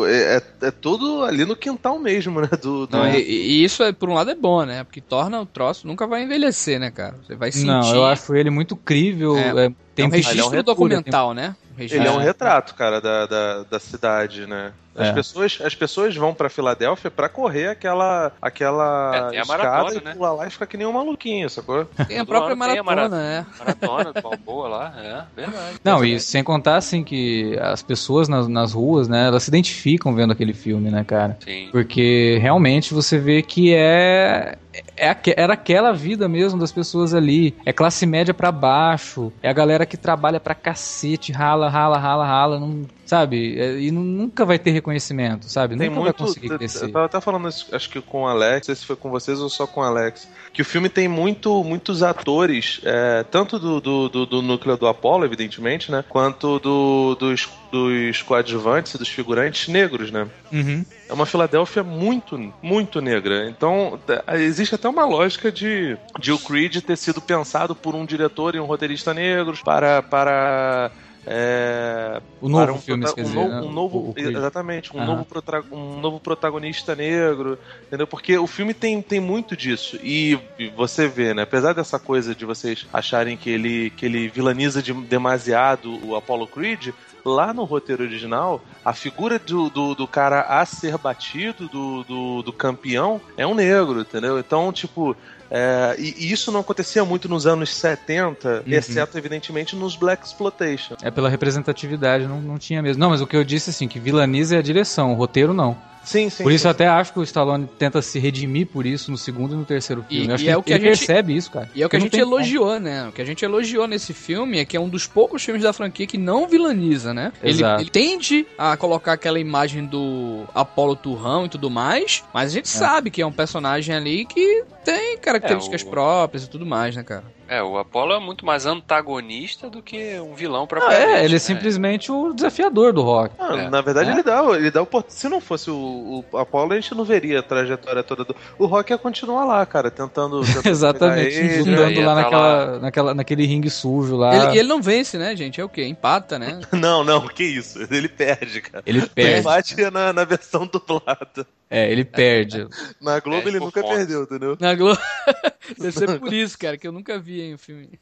[0.01, 2.49] o- é, é- é tudo ali no quintal mesmo, né?
[2.61, 4.85] Do, do- Não, e, e isso, é, por um lado, é bom, né?
[4.85, 7.15] Porque torna o troço, nunca vai envelhecer, né, cara?
[7.27, 7.67] Você vai sentir.
[7.67, 9.37] Não, eu acho ele muito crível.
[9.37, 9.67] É.
[9.67, 11.57] é, tem é um registro é um retura, documental, né?
[11.75, 12.01] Um registro.
[12.03, 12.25] Ele é um É.
[12.25, 14.73] retrato, cara, da, da, da cidade, né?
[14.99, 15.13] As, É.
[15.13, 20.13] pessoas, as pessoas vão pra Filadélfia pra correr aquela, aquela É, escada maratona, e né?
[20.15, 21.85] pular lá e ficar que nem um maluquinho, sacou?
[22.07, 23.47] Tem a própria tem a maratona, é.
[23.59, 25.77] Maratona do Balboa lá, é, verdade.
[25.85, 30.15] Não, e sem contar assim que as pessoas nas, nas ruas, né, elas se identificam
[30.15, 31.39] vendo aquele filme, né, cara?
[31.45, 31.69] Sim.
[31.71, 34.57] Porque realmente você vê que é,
[34.97, 37.55] é era aquela vida mesmo das pessoas ali.
[37.65, 39.33] É classe média pra baixo.
[39.43, 43.59] É a galera que trabalha pra cacete, rala, rala, rala, rala, não, sabe?
[43.59, 45.77] É, e nu- nunca vai ter reconhecimento, sabe?
[45.79, 46.19] Tem nunca muito.
[46.19, 46.89] vai conseguir Eu crescer.
[46.93, 49.41] tava até falando isso, acho que com o Alex, não sei se foi com vocês
[49.41, 50.29] ou só com o Alex.
[50.53, 54.87] Que o filme tem muito, muitos atores, é, tanto do, do, do, do núcleo do
[54.87, 56.05] Apollo, evidentemente, né?
[56.09, 60.29] Quanto do, dos, dos coadjuvantes e dos figurantes negros, né?
[60.53, 60.85] Uhum.
[61.09, 63.49] É uma Filadélfia muito, muito negra.
[63.49, 63.99] Então,
[64.35, 68.61] existe até uma lógica de, de o Creed ter sido pensado por um diretor e
[68.61, 70.03] um roteirista negros para.
[70.03, 70.91] para
[71.31, 73.61] é, O novo um filme, quer um dizer, novo, né?
[73.61, 75.07] um novo- O- o exatamente, um Aham.
[75.07, 75.27] novo,
[75.73, 78.07] um novo protagonista negro, entendeu?
[78.07, 79.99] Porque o filme tem, tem muito disso.
[80.03, 81.43] E, e você vê, né?
[81.43, 86.47] Apesar dessa coisa de vocês acharem que ele, que ele vilaniza de- demasiado o Apollo
[86.47, 86.89] Creed,
[87.25, 92.43] lá no roteiro original, a figura do, do, do cara a ser batido, do, do,
[92.43, 94.39] do campeão, é um negro, entendeu?
[94.39, 95.15] Então, tipo.
[95.51, 98.73] É, e, e isso não acontecia muito nos anos 70, Uhum.
[98.73, 100.95] exceto, evidentemente, nos Black Exploitation.
[101.03, 103.01] É pela representatividade, não, não tinha mesmo.
[103.01, 105.77] Não, mas o que eu disse assim, que vilaniza é a direção, o roteiro não.
[106.09, 106.43] Sim, sim.
[106.43, 106.69] por isso sim.
[106.69, 109.65] eu até acho que o Stallone tenta se redimir por isso no segundo e no
[109.65, 110.29] terceiro E- filme.
[110.29, 111.71] Eu acho e que é ele, o que ele a gente- percebe isso, cara.
[111.75, 112.35] E é o que a gente tem como.
[112.37, 113.09] elogiou, né?
[113.09, 115.73] O que a gente elogiou nesse filme é que é um dos poucos filmes da
[115.73, 117.33] franquia que não vilaniza, né?
[117.43, 122.55] Ele, ele tende a colocar aquela imagem do Apolo Turrão e tudo mais, mas a
[122.55, 126.65] gente sabe que é um personagem ali que tem características É, o- próprias e tudo
[126.65, 127.25] mais, né, cara?
[127.49, 131.01] É, o Apollo é muito mais antagonista do que um vilão Ah, propriamente.
[131.03, 131.39] é, ele é né?
[131.39, 133.35] simplesmente o desafiador do rock.
[133.39, 133.71] Ah, É.
[133.71, 134.13] Na verdade, É?
[134.13, 137.39] ele dá, ele dá o Se não fosse o, o Apollo, a gente não veria
[137.41, 138.37] a trajetória toda do.
[138.59, 140.41] O Rock ia continuar lá, cara, tentando.
[140.45, 141.73] tentando Exatamente, ele.
[141.73, 144.35] andando ia lá, tá naquela, naquela, naquele ringue sujo lá.
[144.35, 145.61] Ele, Ele, e ele não vence, né, gente?
[145.61, 145.85] É o quê?
[145.85, 146.61] Empata, né?
[146.73, 147.79] Não, não, que isso.
[147.91, 148.85] Ele perde, cara.
[148.87, 149.41] O perde.
[149.41, 151.47] empate é na, na versão dublada.
[151.71, 152.67] É, ele perde.
[153.01, 154.57] Na Globo Perde ele nunca perdeu, entendeu?
[154.59, 155.01] Na Globo.
[155.79, 157.99] Deve ser por isso, cara, que eu nunca vi hein, o filme.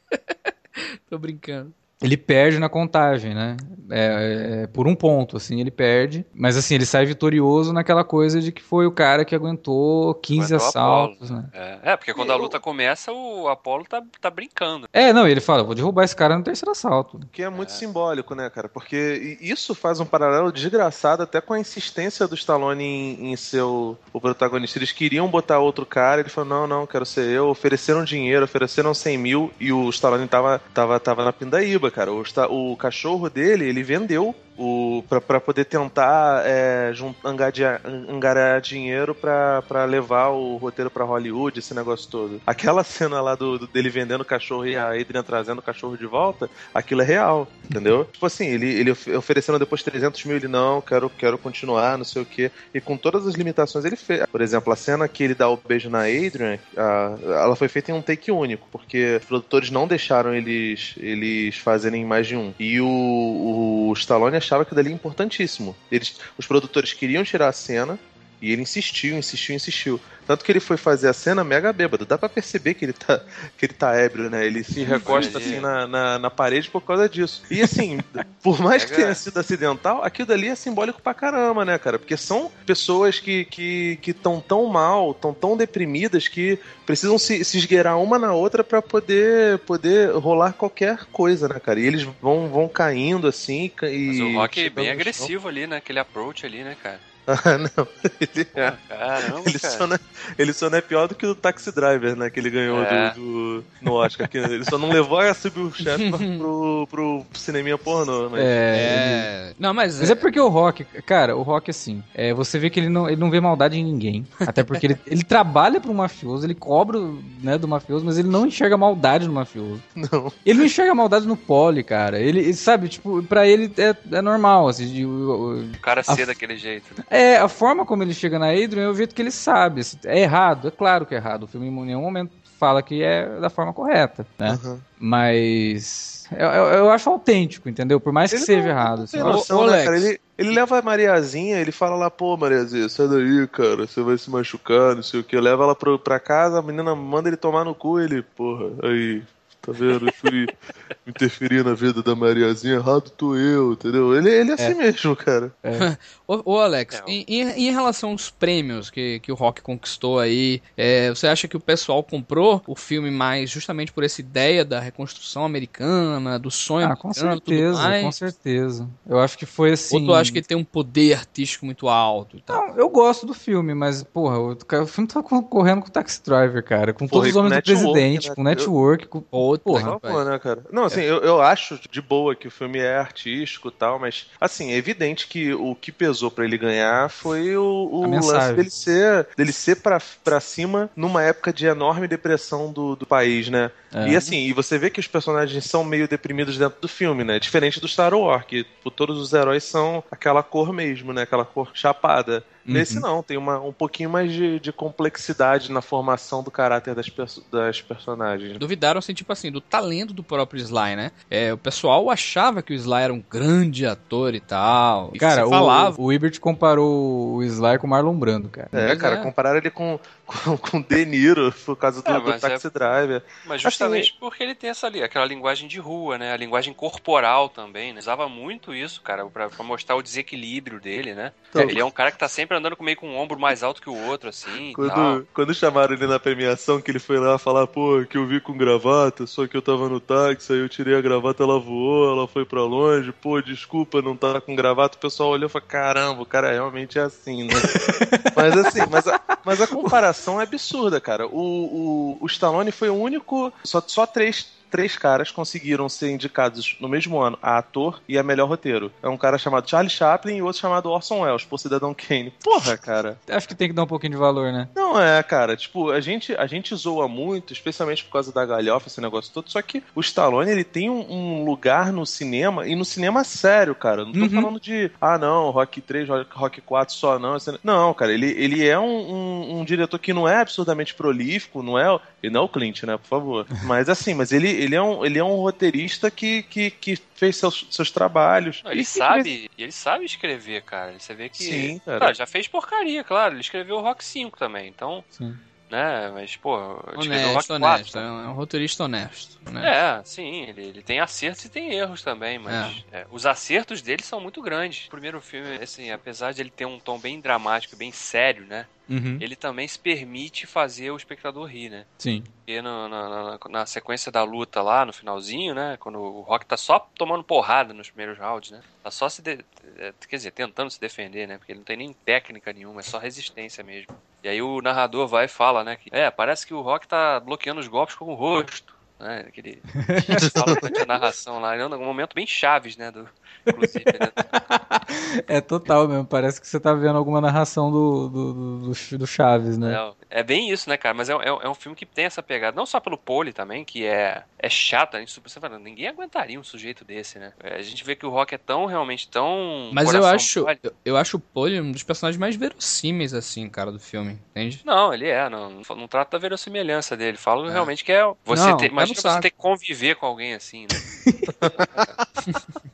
[1.09, 1.73] Tô brincando.
[2.01, 3.57] Ele perde na contagem, né?
[3.89, 6.25] É, é, por um ponto, assim, ele perde.
[6.33, 10.53] Mas assim, ele sai vitorioso naquela coisa de que foi o cara que aguentou 15
[10.53, 11.49] Aguentou assaltos, né?
[11.53, 14.87] É, é, porque quando a luta começa, o Apollo tá, tá brincando.
[14.91, 17.19] É, não, ele fala, vou derrubar esse cara no terceiro assalto.
[17.31, 18.69] Que é muito simbólico, né, cara?
[18.69, 23.61] Porque isso faz um paralelo desgraçado até com a insistência do Stallone em, em ser
[23.61, 24.77] o, o protagonista.
[24.77, 27.47] Eles queriam botar outro cara, ele falou: não, não, quero ser eu.
[27.47, 32.11] Ofereceram dinheiro, ofereceram 100 mil e o Stallone tava, tava, tava na pindaíba, cara.
[32.11, 36.91] O, o cachorro dele, ele vendeu o, pra, pra poder tentar é,
[37.23, 42.41] angariar, angariar dinheiro pra, pra levar o roteiro pra Hollywood, esse negócio todo.
[42.45, 45.97] Aquela cena lá do, do- dele vendendo o cachorro e a Adrian trazendo o cachorro
[45.97, 48.05] de volta, aquilo é real, entendeu?
[48.05, 52.05] tipo assim, ele, ele of- oferecendo depois 300 mil, ele não, quero, quero continuar, não
[52.05, 52.51] sei o quê.
[52.73, 54.25] E com todas as limitações ele fez.
[54.27, 57.91] Por exemplo, a cena que ele dá o beijo na Adrian, a- ela foi feita
[57.91, 62.53] em um take único, porque os produtores não deixaram eles, eles fazerem mais de um.
[62.59, 65.75] E o, o Stallone achava que dali importantíssimo.
[65.91, 67.99] Eles, os produtores queriam tirar a cena,
[68.41, 69.99] e ele insistiu, insistiu, insistiu.
[70.27, 72.05] Tanto que ele foi fazer a cena mega bêbado.
[72.05, 73.21] Dá pra perceber que ele tá,
[73.57, 74.45] que ele tá ébrio, né?
[74.45, 77.43] Ele se recosta assim na, na, na parede por causa disso.
[77.49, 77.99] E assim,
[78.43, 81.97] por mais que tenha sido acidental, aquilo dali é simbólico pra caramba, né, cara?
[81.97, 87.43] Porque são pessoas que estão que, que tão mal, tão tão deprimidas que precisam se,
[87.45, 91.79] se esgueirar uma na outra pra poder, poder rolar qualquer coisa, né, cara?
[91.79, 93.71] E eles vão, vão caindo assim.
[93.83, 95.77] E Mas o Rock é bem agressivo ali, né?
[95.77, 96.99] Aquele approach ali, né, cara?
[97.43, 97.87] Ah, não.
[98.21, 98.73] Ele, é.
[98.87, 99.73] Caramba, Ele cara.
[99.77, 99.99] só, não é,
[100.39, 102.29] ele só não é pior do que o Taxi Driver, né?
[102.29, 103.11] Que ele ganhou É.
[103.11, 104.29] do, do- no Oscar.
[104.29, 108.29] Que ele só não levou a subir o chefe pro, pro cineminha pornô.
[108.29, 108.39] Mas...
[108.41, 109.53] É, É.
[109.59, 109.99] Não, mas.
[109.99, 113.07] Mas é porque o Rock, cara, o Rock, assim, é, você vê que ele não,
[113.09, 114.25] ele não vê maldade em ninguém.
[114.39, 116.97] Até porque ele, ele trabalha pro mafioso, ele cobra
[117.41, 119.81] né, do mafioso, mas ele não enxerga maldade no mafioso.
[119.95, 120.31] Não.
[120.45, 122.19] Ele não enxerga maldade no Poli, cara.
[122.19, 126.01] Ele, ele, sabe, tipo, pra ele é, é normal, assim, de- o- o- O cara
[126.01, 127.03] A- ser daquele jeito, né?
[127.17, 129.81] É, a forma como ele chega na Adrian é o jeito que ele sabe.
[130.05, 131.43] É errado, é claro que é errado.
[131.43, 134.57] O filme em nenhum momento fala que é da forma correta, né?
[134.63, 134.79] Uhum.
[134.99, 137.99] Mas eu, eu, eu acho autêntico, entendeu?
[137.99, 138.97] Por mais que Ele seja não- errado.
[138.97, 139.19] não assim.
[139.19, 139.97] noção, ô, né, cara?
[139.97, 144.17] Ele, ele leva a Mariazinha, ele fala lá, pô, Mariazinha, sai daí, cara, você vai
[144.17, 145.39] se machucar, não sei o que.
[145.39, 149.21] Leva ela pro, pra casa, a menina manda ele tomar no cu, ele, porra, aí,
[149.61, 150.07] tá vendo?
[150.07, 150.47] Eu fui
[151.07, 154.15] interferir na vida da Mariazinha, errado tô eu, entendeu?
[154.15, 155.51] Ele, ele é assim mesmo, cara.
[156.27, 159.61] Ô, ô, Alex, É, o- em, em- em relação aos prêmios que, que o Rock
[159.61, 164.19] conquistou aí, é, você acha que o pessoal comprou o filme mais justamente por essa
[164.19, 168.03] ideia da reconstrução americana, do sonho Ah, com americano certeza, mais?
[168.03, 168.89] com certeza.
[169.07, 169.95] Eu acho que foi assim.
[169.95, 172.67] Ou tu acha que tem um poder artístico muito alto e tal?
[172.67, 176.21] Não, eu gosto do filme, mas, porra, o, o filme tá concorrendo com o Taxi
[176.23, 176.93] Driver, cara.
[176.93, 178.35] Com Porra, todos os homens do presidente, né?
[178.35, 179.21] com network, com.
[179.21, 180.63] Puta Porra, favor, né, cara?
[180.71, 184.27] Não, assim, eu, eu acho de boa que o filme é artístico e tal, mas,
[184.39, 188.69] assim, é evidente que o que pesou pra ele ganhar foi o, o lance dele
[188.69, 193.71] ser, dele ser pra, pra cima numa época de enorme depressão do, do país, né?
[193.93, 194.09] É.
[194.09, 197.39] E assim, e você vê que os personagens são meio deprimidos dentro do filme, né?
[197.39, 201.23] Diferente do Star Wars, que pô, todos os heróis são aquela cor mesmo, né?
[201.23, 202.43] Aquela cor chapada.
[202.67, 202.73] Uhum.
[202.73, 207.09] Nesse não, tem uma, um pouquinho mais de, de complexidade na formação do caráter das,
[207.09, 208.57] perso- das personagens.
[208.57, 211.11] Duvidaram, assim, tipo assim, do talento do próprio Sly, né?
[211.29, 215.11] É, o pessoal achava que o Sly era um grande ator e tal.
[215.13, 216.01] E Cara, se o, falava.
[216.01, 218.69] o Ibert comparou o Sly com o Marlon Brando, cara.
[218.73, 219.23] É, cara, é.
[219.23, 222.69] compararam ele com, com, com De Niro por causa do, É, do mas é- Taxi
[222.69, 223.23] Driver.
[223.45, 226.33] Mas justamente porque ele tem essa ali, aquela linguagem de rua, né?
[226.33, 227.99] A linguagem corporal também, né?
[227.99, 231.31] Usava muito isso, cara, pra, pra mostrar o desequilíbrio dele, né?
[231.49, 233.63] Então- ele é um cara que tá sempre andando com meio com um ombro mais
[233.63, 234.73] alto que o outro, assim.
[234.75, 234.87] tal.
[234.89, 238.41] Quando, quando chamaram ele na premiação, que ele foi lá falar, pô, que eu vi
[238.41, 242.11] com gravata, só que eu tava no táxi, aí eu tirei a gravata, ela voou,
[242.11, 244.97] ela foi pra longe, pô, desculpa, não tá com gravata.
[244.97, 247.53] O pessoal olhou e falou, caramba, o cara realmente é assim, né?
[248.35, 251.27] mas assim, mas a, mas a comparação é absurda, cara.
[251.27, 254.47] O, o, o Stallone foi o único, só, só três.
[254.69, 258.91] Três caras conseguiram ser indicados no mesmo ano a ator e a melhor roteiro.
[259.01, 262.33] É um cara chamado Charlie Chaplin e outro chamado Orson Welles, por Cidadão Kane.
[262.43, 263.17] Porra, cara.
[263.29, 264.67] Acho que tem que dar um pouquinho de valor, né?
[264.75, 265.55] Não é, cara.
[265.55, 269.49] Tipo, a gente, a gente zoa muito, especialmente por causa da galhofa, esse negócio todo.
[269.49, 273.73] Só que o Stallone, ele tem um, um lugar no cinema, e no cinema sério,
[273.75, 274.03] cara.
[274.05, 274.29] Não tô Uhum.
[274.29, 277.37] falando de, ah, não, Rock 3, Rock- Rock 4 só não.
[277.63, 281.77] Não, cara, ele, ele é um, um, um diretor que não é absurdamente prolífico, não
[281.79, 281.99] é.
[282.21, 283.45] Ele não é o Clint, né, por favor.
[283.63, 287.37] Mas assim, mas ele, ele, é, um, ele é um roteirista que, que, que fez
[287.37, 288.61] seus, seus trabalhos.
[288.63, 290.97] Não, ele E sabe, ele sabe escrever, cara.
[290.99, 291.43] Você vê que.
[291.43, 291.99] Sim, cara.
[291.99, 293.33] Claro, já fez porcaria, claro.
[293.33, 295.35] Ele escreveu o Rock 5 também, então, Sim.
[295.69, 296.09] né?
[296.13, 296.57] Mas, pô,
[296.91, 297.99] ele escreveu o Rock Honesto, 4.
[297.99, 297.99] honesto.
[297.99, 299.39] É um roteirista honesto.
[299.51, 299.97] né?
[299.99, 304.03] É, sim, ele, ele tem acertos e tem erros também, mas é, os acertos dele
[304.03, 304.87] são muito grandes.
[304.87, 308.65] O primeiro filme, assim, apesar de ele ter um tom bem dramático, bem sério, né?
[308.89, 309.17] Uhum.
[309.19, 311.85] Ele também se permite fazer o espectador rir, né?
[311.97, 312.23] Sim.
[312.45, 315.75] Porque na, na- na sequência da luta lá, no finalzinho, né?
[315.79, 318.61] Quando o Rock tá só tomando porrada nos primeiros rounds, né?
[318.81, 319.21] Tá só se.
[319.21, 319.43] de-
[319.77, 321.37] é, quer dizer, tentando se defender, né?
[321.37, 323.93] Porque ele não tem nem técnica nenhuma, é só resistência mesmo.
[324.23, 325.75] E aí o narrador vai e fala, né?
[325.75, 328.76] Que, é, parece que o Rock tá bloqueando os golpes com o rosto.
[328.99, 329.25] Né?
[329.27, 329.61] Aquele.
[330.33, 331.55] fala a narração lá.
[331.55, 332.91] É um momento bem chaves, né?
[332.91, 333.07] Do,
[333.47, 334.11] inclusive, né?
[335.27, 336.05] É total mesmo.
[336.05, 338.33] Parece que você tá vendo alguma narração do, do,
[338.73, 339.75] do, do- Chaves, né?
[340.09, 340.93] É, é bem isso, né, cara?
[340.93, 343.63] Mas é, é, é um filme que tem essa pegada, não só pelo Pole também,
[343.63, 347.33] que é, é chato, a gente super você fala, ninguém aguentaria um sujeito desse, né?
[347.43, 349.69] É, A gente vê que o Rock é tão, realmente, tão.
[349.73, 353.71] Mas eu acho, eu, eu acho o Polly um dos personagens mais verossímeis, assim, cara,
[353.71, 354.61] do filme, entende?
[354.65, 357.17] Não, ele é, não, não, não trata da verossimilhança dele.
[357.17, 357.51] Falo É.
[357.51, 358.03] realmente que é.
[358.25, 359.21] Você Não, ter, pé no você saco.
[359.21, 360.67] ter que conviver com alguém assim, né?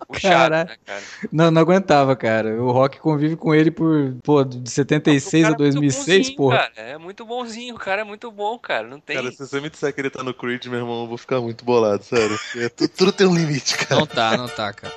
[0.08, 0.22] Puxado,
[0.52, 0.64] Cara.
[0.66, 1.04] né, cara?
[1.32, 2.62] Não, não aguentava, cara.
[2.62, 6.18] O Rock convive com ele por, pô, de 76 O a cara é muito 2006,
[6.20, 6.58] bonzinho, porra.
[6.58, 6.74] Cara.
[6.78, 8.88] É muito bonzinho, o cara é muito bom, cara.
[8.88, 9.16] Não tem.
[9.16, 11.40] Cara, se você me disser que ele tá no Creed, meu irmão, eu vou ficar
[11.42, 12.40] muito bolado, sério.
[12.58, 14.00] É, tu- tudo tem um limite, cara.
[14.00, 14.94] Não tá, não tá, cara.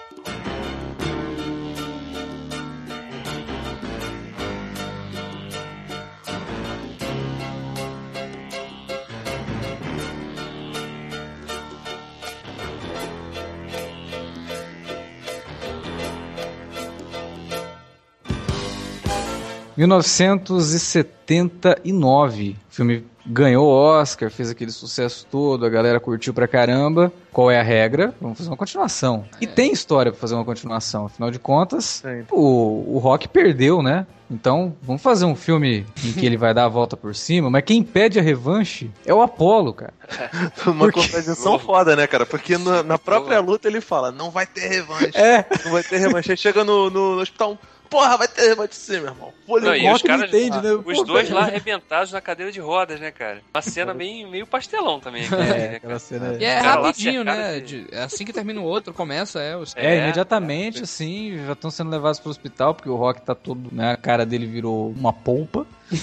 [19.77, 27.13] 1979, o filme ganhou Oscar, fez aquele sucesso todo, a galera curtiu pra caramba.
[27.33, 28.15] Qual é a regra?
[28.21, 29.25] Vamos fazer uma continuação.
[29.41, 34.07] E tem história pra fazer uma continuação, afinal de contas, o, o Rock perdeu, né?
[34.31, 37.63] Então, vamos fazer um filme em que ele vai dar a volta por cima, mas
[37.65, 39.95] quem pede a revanche é o Apollo, cara.
[40.67, 42.27] Uma Porque- contradição foda, né, cara?
[42.27, 45.13] Porque na, na própria luta ele fala, não vai ter revanche.
[45.17, 46.33] É, Não vai ter revanche.
[46.33, 47.57] Aí chega no, no, no hospital,
[47.89, 49.33] Porra, vai ter, ser, meu irmão.
[49.49, 50.73] Não, e os caras, entende, né?
[50.73, 51.41] os Pô, dois cara.
[51.41, 53.41] lá arrebentados na cadeira de rodas, né, cara?
[53.55, 55.25] Uma cena bem, meio pastelão também.
[55.25, 55.77] aqui, É, né, cara?
[55.77, 56.37] aquela cena.
[56.41, 57.61] E é rapidinho, né?
[57.61, 59.57] de- De- assim que termina o outro, começa, é.
[59.57, 59.75] Os...
[59.77, 60.03] É, É.
[60.05, 63.97] imediatamente, assim, já estão sendo levados pro hospital, porque o Rock tá todo, né, a
[63.97, 65.67] cara dele virou uma polpa.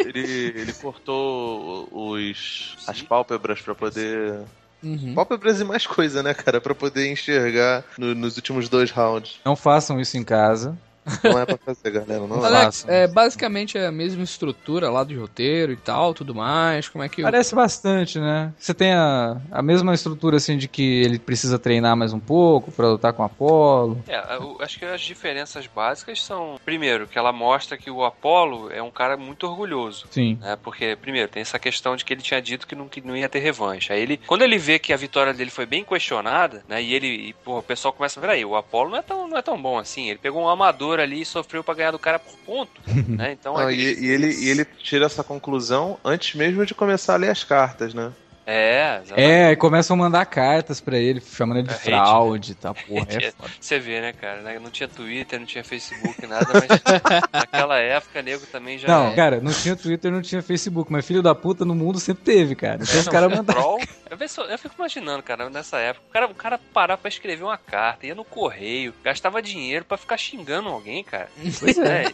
[0.00, 4.34] Ele, ele cortou os, as pálpebras pra poder.
[4.82, 5.14] Uhum.
[5.14, 6.60] Pálpebras e mais coisa, né, cara?
[6.60, 9.38] Pra poder enxergar no- nos últimos dois rounds.
[9.44, 10.78] Não façam isso em casa.
[11.22, 12.26] Não é pra fazer, galera.
[12.26, 12.46] Não é.
[12.46, 12.90] Alex, façam.
[12.90, 16.88] é basicamente a mesma estrutura lá do roteiro e tal, tudo mais.
[16.88, 17.22] Como é que.
[17.22, 18.52] Parece bastante, né?
[18.58, 22.72] Você tem a, a mesma estrutura, assim, de que ele precisa treinar mais um pouco
[22.72, 24.02] pra lutar com o Apollo.
[24.08, 28.70] É, eu acho que as diferenças básicas são, primeiro, que ela mostra que o Apollo
[28.70, 30.06] é um cara muito orgulhoso.
[30.10, 30.38] Sim.
[30.40, 30.56] né?
[30.62, 33.28] Porque, primeiro, tem essa questão de que ele tinha dito que não, que não ia
[33.28, 33.92] ter revanche.
[33.92, 36.82] Aí ele, quando ele vê que a vitória dele foi bem questionada, né?
[36.82, 39.28] E ele, e, porra, o pessoal começa a ver aí, o Apollo não é tão,
[39.28, 40.08] não é tão bom assim.
[40.08, 43.32] Ele pegou um amador ali e sofreu pra ganhar do cara por ponto, né?
[43.38, 47.14] Então Não, aí- e, e ele, e ele tira essa conclusão antes mesmo de começar
[47.14, 48.12] a ler as cartas, né?
[48.48, 49.28] É, exatamente.
[49.28, 52.76] É, e começam a mandar cartas pra ele, chamando ele de É, hate, fraude tal.
[52.76, 53.50] Porra, é foda.
[53.60, 54.40] Você vê, né, cara?
[54.40, 54.58] né?
[54.60, 56.68] Não tinha Twitter, não tinha Facebook, nada, mas
[57.32, 58.86] naquela época, nego também já.
[58.86, 61.98] Não, é, cara, não tinha Twitter, não tinha Facebook, mas filho da puta no mundo
[61.98, 62.78] sempre teve, cara.
[62.82, 63.78] Então É, os caras mandaram.
[64.08, 67.58] Eu, eu fico imaginando, cara, nessa época, o cara, o cara parar pra escrever uma
[67.58, 71.28] carta, ia no correio, gastava dinheiro pra ficar xingando alguém, cara.
[71.58, 72.04] Pois é.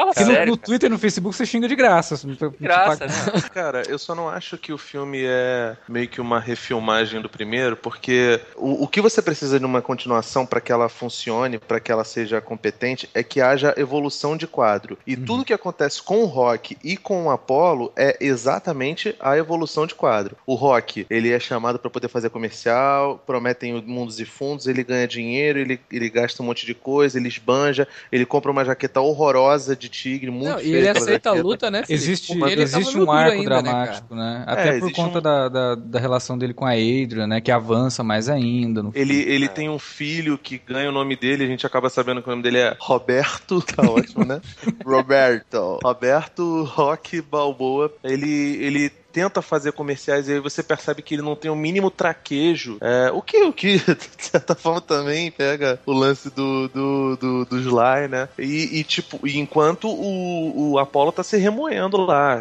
[0.00, 0.66] Fala no, sério, no cara.
[0.66, 2.14] Twitter e no Facebook você xinga de graça.
[2.14, 3.42] assim, pra- Graça, pra- né?
[3.52, 7.76] Cara, eu só não acho que o filme é meio que uma refilmagem do primeiro,
[7.76, 11.90] porque o, o que você precisa de uma continuação pra que ela funcione, pra que
[11.92, 14.96] ela seja competente, é que haja evolução de quadro.
[15.06, 19.86] E tudo que acontece com o Rock e com o Apollo é exatamente a evolução
[19.86, 20.36] de quadro.
[20.46, 25.06] O Rock, ele é chamado pra poder fazer comercial, prometem mundos e fundos, ele ganha
[25.06, 29.76] dinheiro, ele, ele gasta um monte de coisa, ele esbanja, ele compra uma jaqueta horrorosa
[29.76, 31.82] de tigre, muito Não, e ele aceita a luta, né?
[31.82, 31.92] Felipe?
[31.92, 34.44] Existe, Porque ele existe um arco ainda, né, dramático, né?
[34.46, 37.40] Até É, por conta um- da, da, da relação dele com a Adrian, né?
[37.40, 38.82] Que avança mais ainda.
[38.82, 39.48] No Ele, ele É.
[39.48, 42.42] tem um filho que ganha o nome dele, a gente acaba sabendo que o nome
[42.42, 44.40] dele é Roberto, tá ótimo, né?
[44.84, 45.78] Roberto.
[45.82, 47.92] Roberto Rock Balboa.
[48.04, 51.90] Ele, ele tenta fazer comerciais e aí você percebe que ele não tem o mínimo
[51.90, 52.78] traquejo.
[52.80, 53.78] É, o que, o que,
[54.16, 58.28] de certa forma, também pega o lance do, do, do, do Sly, né?
[58.38, 62.40] E, e, tipo, e enquanto o, o Apollo tá se remoendo lá,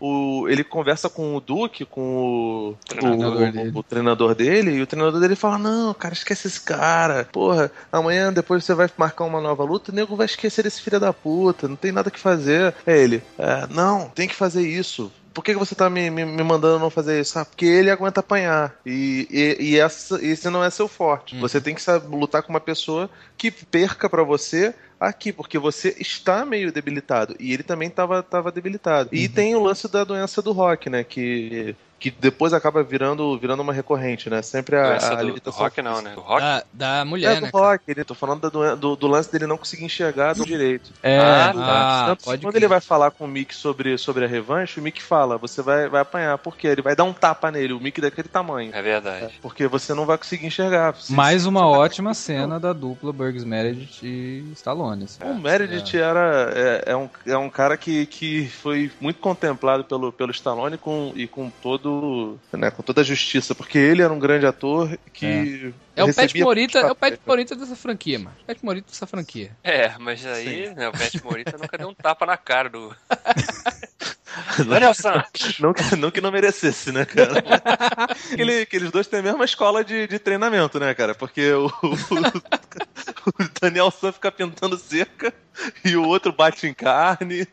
[0.00, 2.00] o, ele conversa com o Duke, com
[2.70, 3.72] o Treinador o- dele.
[3.74, 7.28] o treinador dele, e o treinador dele fala: Não, cara, esquece esse cara.
[7.32, 11.00] Porra, amanhã depois você vai marcar uma nova luta, o nego vai esquecer esse filho
[11.00, 12.74] da puta, não tem nada que fazer.
[12.86, 15.10] É ele: "É, Não, tem que fazer isso.
[15.38, 17.38] Por que, você tá me, me, me mandando não fazer isso?
[17.38, 18.74] Ah, porque ele aguenta apanhar.
[18.84, 21.36] E, e, e essa, esse não é seu forte.
[21.36, 21.40] Hum.
[21.40, 25.94] Você tem que saber lutar com uma pessoa que perca pra você aqui, porque você
[26.00, 27.36] está meio debilitado.
[27.38, 29.10] E ele também tava, tava debilitado.
[29.12, 31.04] E tem o lance da doença do rock, né?
[31.04, 34.40] Que, que depois acaba virando, virando uma recorrente, né?
[34.42, 36.12] Sempre a, Doença a do, do limitação rock não, né?
[36.14, 36.40] Do rock?
[36.40, 37.50] Da, da mulher, É, né?
[37.50, 40.92] do rock, ele, tô falando doen- do, do lance dele não conseguir enxergar do direito.
[41.02, 42.62] É, Ah, Ah, Tanto que pode quando crer.
[42.62, 45.88] ele vai falar com o Mick sobre, sobre a revanche, o Mick fala: você vai,
[45.88, 46.38] vai apanhar.
[46.38, 46.68] Por quê?
[46.68, 48.70] Ele vai dar um tapa nele, o Mick daquele tamanho.
[48.74, 49.34] É verdade.
[49.42, 50.94] Porque você não vai conseguir enxergar.
[50.94, 55.04] Se- mais uma você tá- ótima cena da dupla Burgs Meredith e Stallone.
[55.04, 55.18] assim.
[55.24, 60.12] O Meredith era, é, é um, é um cara que, que foi muito contemplado pelo,
[60.12, 61.87] pelo Stallone com, e com todo
[62.52, 66.40] né, com toda a justiça, porque ele era um grande ator que É o Pet
[66.40, 68.36] Morita, é o Pet Morita dessa franquia, mano.
[68.46, 69.50] Pet Morita dessa franquia.
[69.62, 72.94] É, mas aí, né, o Pet Morita nunca deu um tapa na cara do.
[74.76, 75.22] Ô, Nelson!
[75.60, 77.34] Não, que- não que não merecesse, né, cara?
[78.32, 81.14] Aquele, aqueles dois têm a mesma escola de, de treinamento, né, cara?
[81.14, 85.32] Porque o, o, o Daniel San fica pintando cerca
[85.84, 87.46] e o outro bate em carne.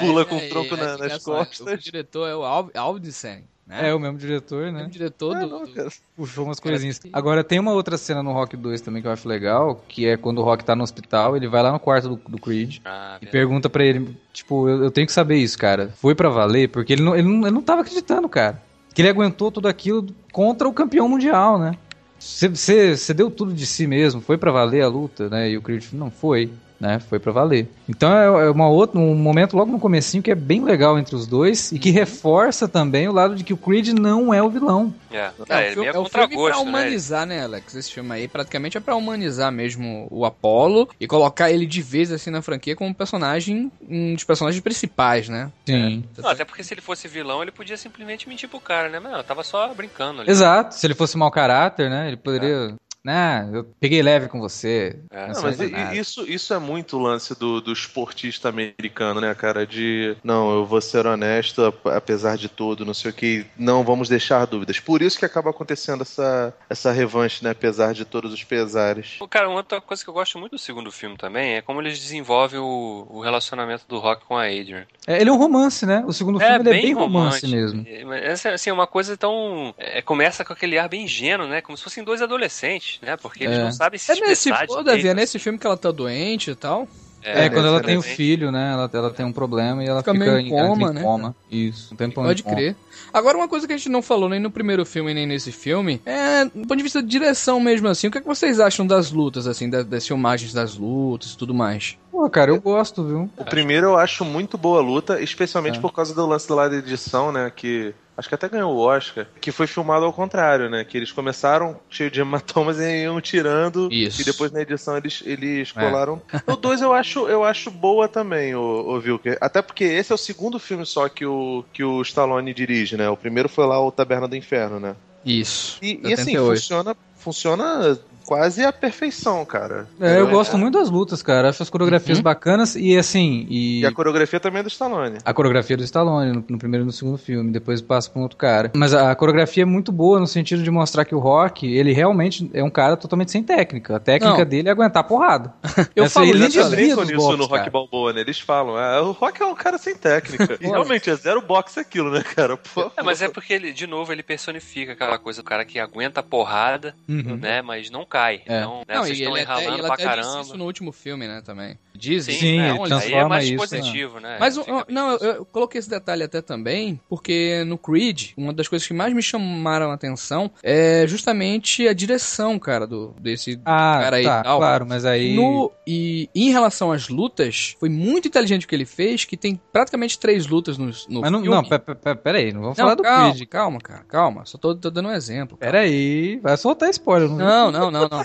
[0.00, 1.74] Pula com o tronco na- nas costas.
[1.74, 3.90] O diretor é o Al- Aldisen, né?
[3.90, 4.88] É, o mesmo diretor, É o né?
[4.90, 5.46] diretor Ah, do...
[5.46, 5.88] não, do- cara.
[6.16, 6.98] Puxou umas Parece coisinhas.
[6.98, 10.06] que- Agora tem uma outra cena no Rock 2 também que eu acho legal, que
[10.06, 12.78] é quando o Rock tá no hospital, ele vai lá no quarto do, do Creed
[12.84, 13.30] Ah, e verdade.
[13.30, 15.90] pergunta pra ele, tipo, eu, eu tenho que saber isso, cara.
[15.96, 16.68] Foi pra valer?
[16.70, 18.62] Porque ele não, ele, não, ele não tava acreditando, cara.
[18.94, 21.72] Que ele aguentou tudo aquilo contra o campeão mundial, né?
[22.18, 25.50] Você deu tudo de si mesmo, foi pra valer a luta, né?
[25.50, 26.50] E o Creed não foi,
[26.80, 26.98] né?
[27.00, 27.68] Foi pra valer.
[27.88, 31.14] Então é, é uma outra, um momento logo no comecinho que é bem legal entre
[31.14, 34.50] os dois e que reforça também o lado de que o Creed não é o
[34.50, 34.92] vilão.
[35.10, 36.62] É, É, é, o ele filme, é o contra filme pra né?
[36.62, 37.42] humanizar, né?
[37.42, 37.74] Alex?
[37.74, 42.12] Esse filme aí praticamente é pra humanizar mesmo o Apollo e colocar ele de vez
[42.12, 45.50] assim na franquia como um personagem, um dos personagens principais, né?
[45.66, 46.04] Sim.
[46.16, 48.98] Não, até porque se ele fosse vilão, ele podia simplesmente mentir pro cara, né?
[48.98, 50.30] Mano, eu tava só brincando ali.
[50.30, 50.74] Exato.
[50.74, 52.08] Se ele fosse mau caráter, né?
[52.08, 52.74] Ele poderia
[53.08, 55.00] Nah, eu peguei leve com você.
[55.10, 55.28] É.
[55.28, 55.94] Não mas nada.
[55.94, 59.66] isso, isso é muito o lance do, do esportista americano, né, cara?
[59.66, 63.82] De não, eu vou ser honesto, ap- apesar de tudo, não sei o que, não
[63.82, 64.78] vamos deixar dúvidas.
[64.78, 67.52] Por isso que acaba acontecendo essa, essa revanche, né?
[67.52, 69.16] Apesar de todos os pesares.
[69.30, 71.98] Cara, uma outra coisa que eu gosto muito do segundo filme também é como eles
[71.98, 74.86] desenvolvem o, o relacionamento do Rock com a Adrian.
[75.08, 76.04] É, ele é um romance, né?
[76.06, 77.82] O segundo filme ele é bem romance mesmo.
[77.88, 79.74] É, Essa, assim, é uma coisa tão.
[79.78, 81.62] é, começa com aquele ar bem ingênuo, né?
[81.62, 83.16] Como se fossem dois adolescentes, né?
[83.16, 83.62] Porque eles É.
[83.64, 85.14] não sabem se É nesse, direito, Davi, é assim.
[85.14, 86.86] nesse filme que ela tá doente e tal.
[87.22, 88.16] É, quando ela tem o exatamente.
[88.16, 88.72] filho, né?
[88.72, 91.02] Ela, ela tem um problema e ela Fica fica, meio em, coma, em né?
[91.02, 91.36] coma.
[91.50, 92.76] Isso, um tempão Pode crer.
[93.12, 96.00] Agora, uma coisa que a gente não falou nem no primeiro filme, nem nesse filme,
[96.06, 98.86] é, do ponto de vista de direção mesmo, assim, o que, é que vocês acham
[98.86, 101.96] das lutas, assim, da- das filmagens das lutas e tudo mais?
[102.10, 103.30] Pô, cara, eu gosto, viu?
[103.36, 105.80] O primeiro eu acho muito boa luta, especialmente É.
[105.80, 107.50] por causa do lance lá da edição, né?
[107.54, 110.84] Que acho que até ganhou o Oscar, que foi filmado ao contrário, né?
[110.84, 113.88] Que eles começaram cheio de hematomas e iam tirando.
[113.92, 114.20] Isso.
[114.20, 115.80] E depois na edição eles, eles É.
[115.80, 116.20] colaram.
[116.46, 119.38] O 2 eu acho, eu acho boa também, o, o Vilker.
[119.40, 123.08] Até porque esse é o segundo filme só que o, que o Stallone dirige, né?
[123.08, 124.96] O primeiro foi lá o Taberna do Inferno, né?
[125.24, 125.78] Isso.
[125.80, 126.46] E, e assim, 78.
[126.56, 127.98] funciona, funciona
[128.28, 129.86] quase à perfeição, cara.
[129.98, 130.30] É, eu Entendeu?
[130.36, 131.48] gosto muito das lutas, cara.
[131.48, 132.24] Acho as coreografias Uhum.
[132.24, 133.46] bacanas e assim.
[133.48, 135.16] E, E a coreografia também é do Stallone.
[135.24, 138.22] a coreografia do Stallone no, no primeiro e no segundo filme, depois passa pra um
[138.24, 138.70] outro cara.
[138.76, 141.92] Mas a, a coreografia é muito boa no sentido de mostrar que o Rock, ele
[141.94, 143.96] realmente é um cara totalmente sem técnica.
[143.96, 144.44] A técnica Não.
[144.44, 145.54] dele é aguentar porrada.
[145.96, 147.70] Eu Essa falo Eles brincam nisso no Rock cara.
[147.70, 148.20] Balboa, né?
[148.20, 150.58] Eles falam, ah, o Rock é um cara sem técnica.
[150.60, 152.56] E realmente, é zero boxe aquilo, né, cara?
[152.58, 155.78] Pô, É, mas é porque ele, de novo, ele personifica aquela coisa do cara que
[155.78, 157.36] aguenta a porrada, Uhum.
[157.40, 157.62] né?
[157.62, 158.17] Mas não cai.
[158.46, 158.60] É.
[158.60, 160.40] Então, né, Não, vocês estão até, enralando pra até disse caramba.
[160.42, 161.78] isso no último filme, né, também.
[161.98, 162.38] Dizem.
[162.38, 162.70] Sim, né?
[162.70, 164.36] ele Olha, Aí é transforma mais isso, positivo, né?
[164.38, 168.68] Mas, Fica não, eu, eu coloquei esse detalhe até também, porque no Creed, uma das
[168.68, 173.98] coisas que mais me chamaram a atenção é justamente a direção, cara, do, desse Ah,
[174.02, 174.58] cara aí tá, tal.
[174.58, 175.34] claro, mas aí.
[175.34, 179.60] No, e em relação às lutas, foi muito inteligente o que ele fez, que tem
[179.72, 181.56] praticamente três lutas no, no Mas não, filme.
[181.56, 183.48] não pe- pe- pe- peraí, não vamos Não, falar do calma, Creed.
[183.48, 184.44] calma, cara, calma.
[184.46, 185.56] Só tô, tô dando um exemplo.
[185.58, 187.28] Peraí, vai soltar spoiler.
[187.28, 188.24] Não, não, não, não.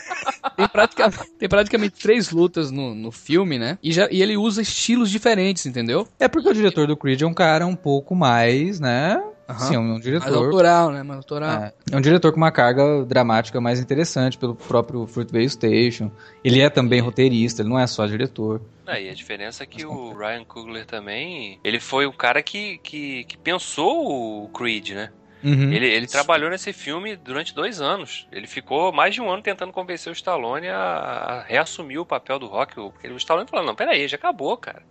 [0.56, 1.10] Tem, pratica-
[1.40, 3.63] tem praticamente três lutas no, no filme, né?
[3.82, 6.08] E, já, e ele usa estilos diferentes, entendeu?
[6.20, 9.22] É porque o diretor do Creed é um cara um pouco mais, né?
[9.48, 9.60] Aham.
[9.60, 10.46] Sim, é um Mais diretor.
[10.46, 11.04] autoral, né?
[11.04, 11.64] Mais autoral.
[11.64, 16.12] É, é um diretor com uma carga dramática mais interessante pelo próprio Fruitvale Station.
[16.44, 18.62] Ele é também roteirista, ele não é só diretor.
[18.86, 22.78] Ah, e a diferença é que o Ryan Coogler também, ele foi o cara que,
[22.80, 25.10] que, que pensou o Creed, né?
[25.44, 25.74] Uhum.
[25.74, 28.28] Ele, ele trabalhou nesse filme durante dois anos.
[28.32, 32.40] Ele ficou mais de um ano tentando convencer o Stallone a, a reassumir o papel
[32.40, 32.76] do Rock.
[32.76, 34.84] Porque o Stallone falou, não, peraí, já acabou, cara.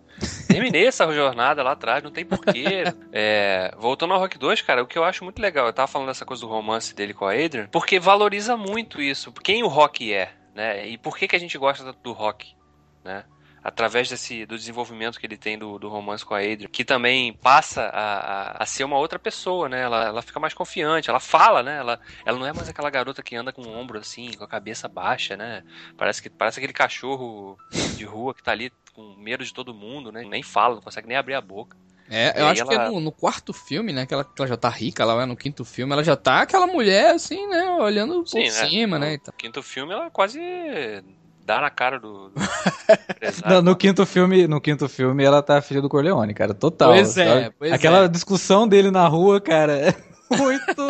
[0.47, 2.83] Terminei essa jornada lá atrás, não tem porquê.
[3.15, 6.07] É, voltando ao Rock 2, cara, o que eu acho muito legal, eu tava falando
[6.07, 9.31] dessa coisa do romance dele com a Adrian, porque valoriza muito isso.
[9.31, 10.87] Quem o Rock é, né?
[10.87, 12.55] E por que, que a gente gosta do Rock,
[13.03, 13.23] né?
[13.63, 17.33] Através desse, do desenvolvimento que ele tem do, do romance com a Adrian, que também
[17.33, 19.81] passa a, a, a ser uma outra pessoa, né?
[19.81, 21.77] Ela, ela fica mais confiante, ela fala, né?
[21.77, 24.47] Ela, ela não é mais aquela garota que anda com o ombro assim, com a
[24.47, 25.63] cabeça baixa, né?
[25.97, 27.57] Parece, que, parece aquele cachorro
[27.95, 30.23] de rua que tá ali com medo de todo mundo, né?
[30.23, 31.77] Nem fala, não consegue nem abrir a boca.
[32.09, 34.05] É, eu acho que ela- é no, no quarto filme, né?
[34.05, 36.41] Que ela, que ela já tá rica, ela vai no quinto filme, ela já tá
[36.41, 37.63] aquela mulher, assim, né?
[37.71, 39.13] Olhando por cima, né?
[39.13, 39.31] e tal.
[39.33, 40.39] No quinto filme ela quase
[41.45, 42.33] dá na cara do, do
[43.11, 43.55] empresário.
[43.55, 46.89] Não, no quinto filme, no quinto filme ela tá filha do Corleone, cara, total.
[46.91, 47.55] Pois é, sabe?
[47.59, 48.07] pois Aquela é.
[48.07, 49.95] discussão dele na rua, cara, é
[50.37, 50.87] muito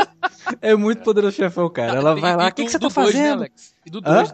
[0.62, 1.98] é muito poderoso chefão, cara.
[1.98, 3.38] Ela E- vai lá, e o que, que você tá do dois, né, fazendo?
[3.40, 3.76] Alex?
[3.86, 4.16] E do Hã?
[4.24, 4.34] 2.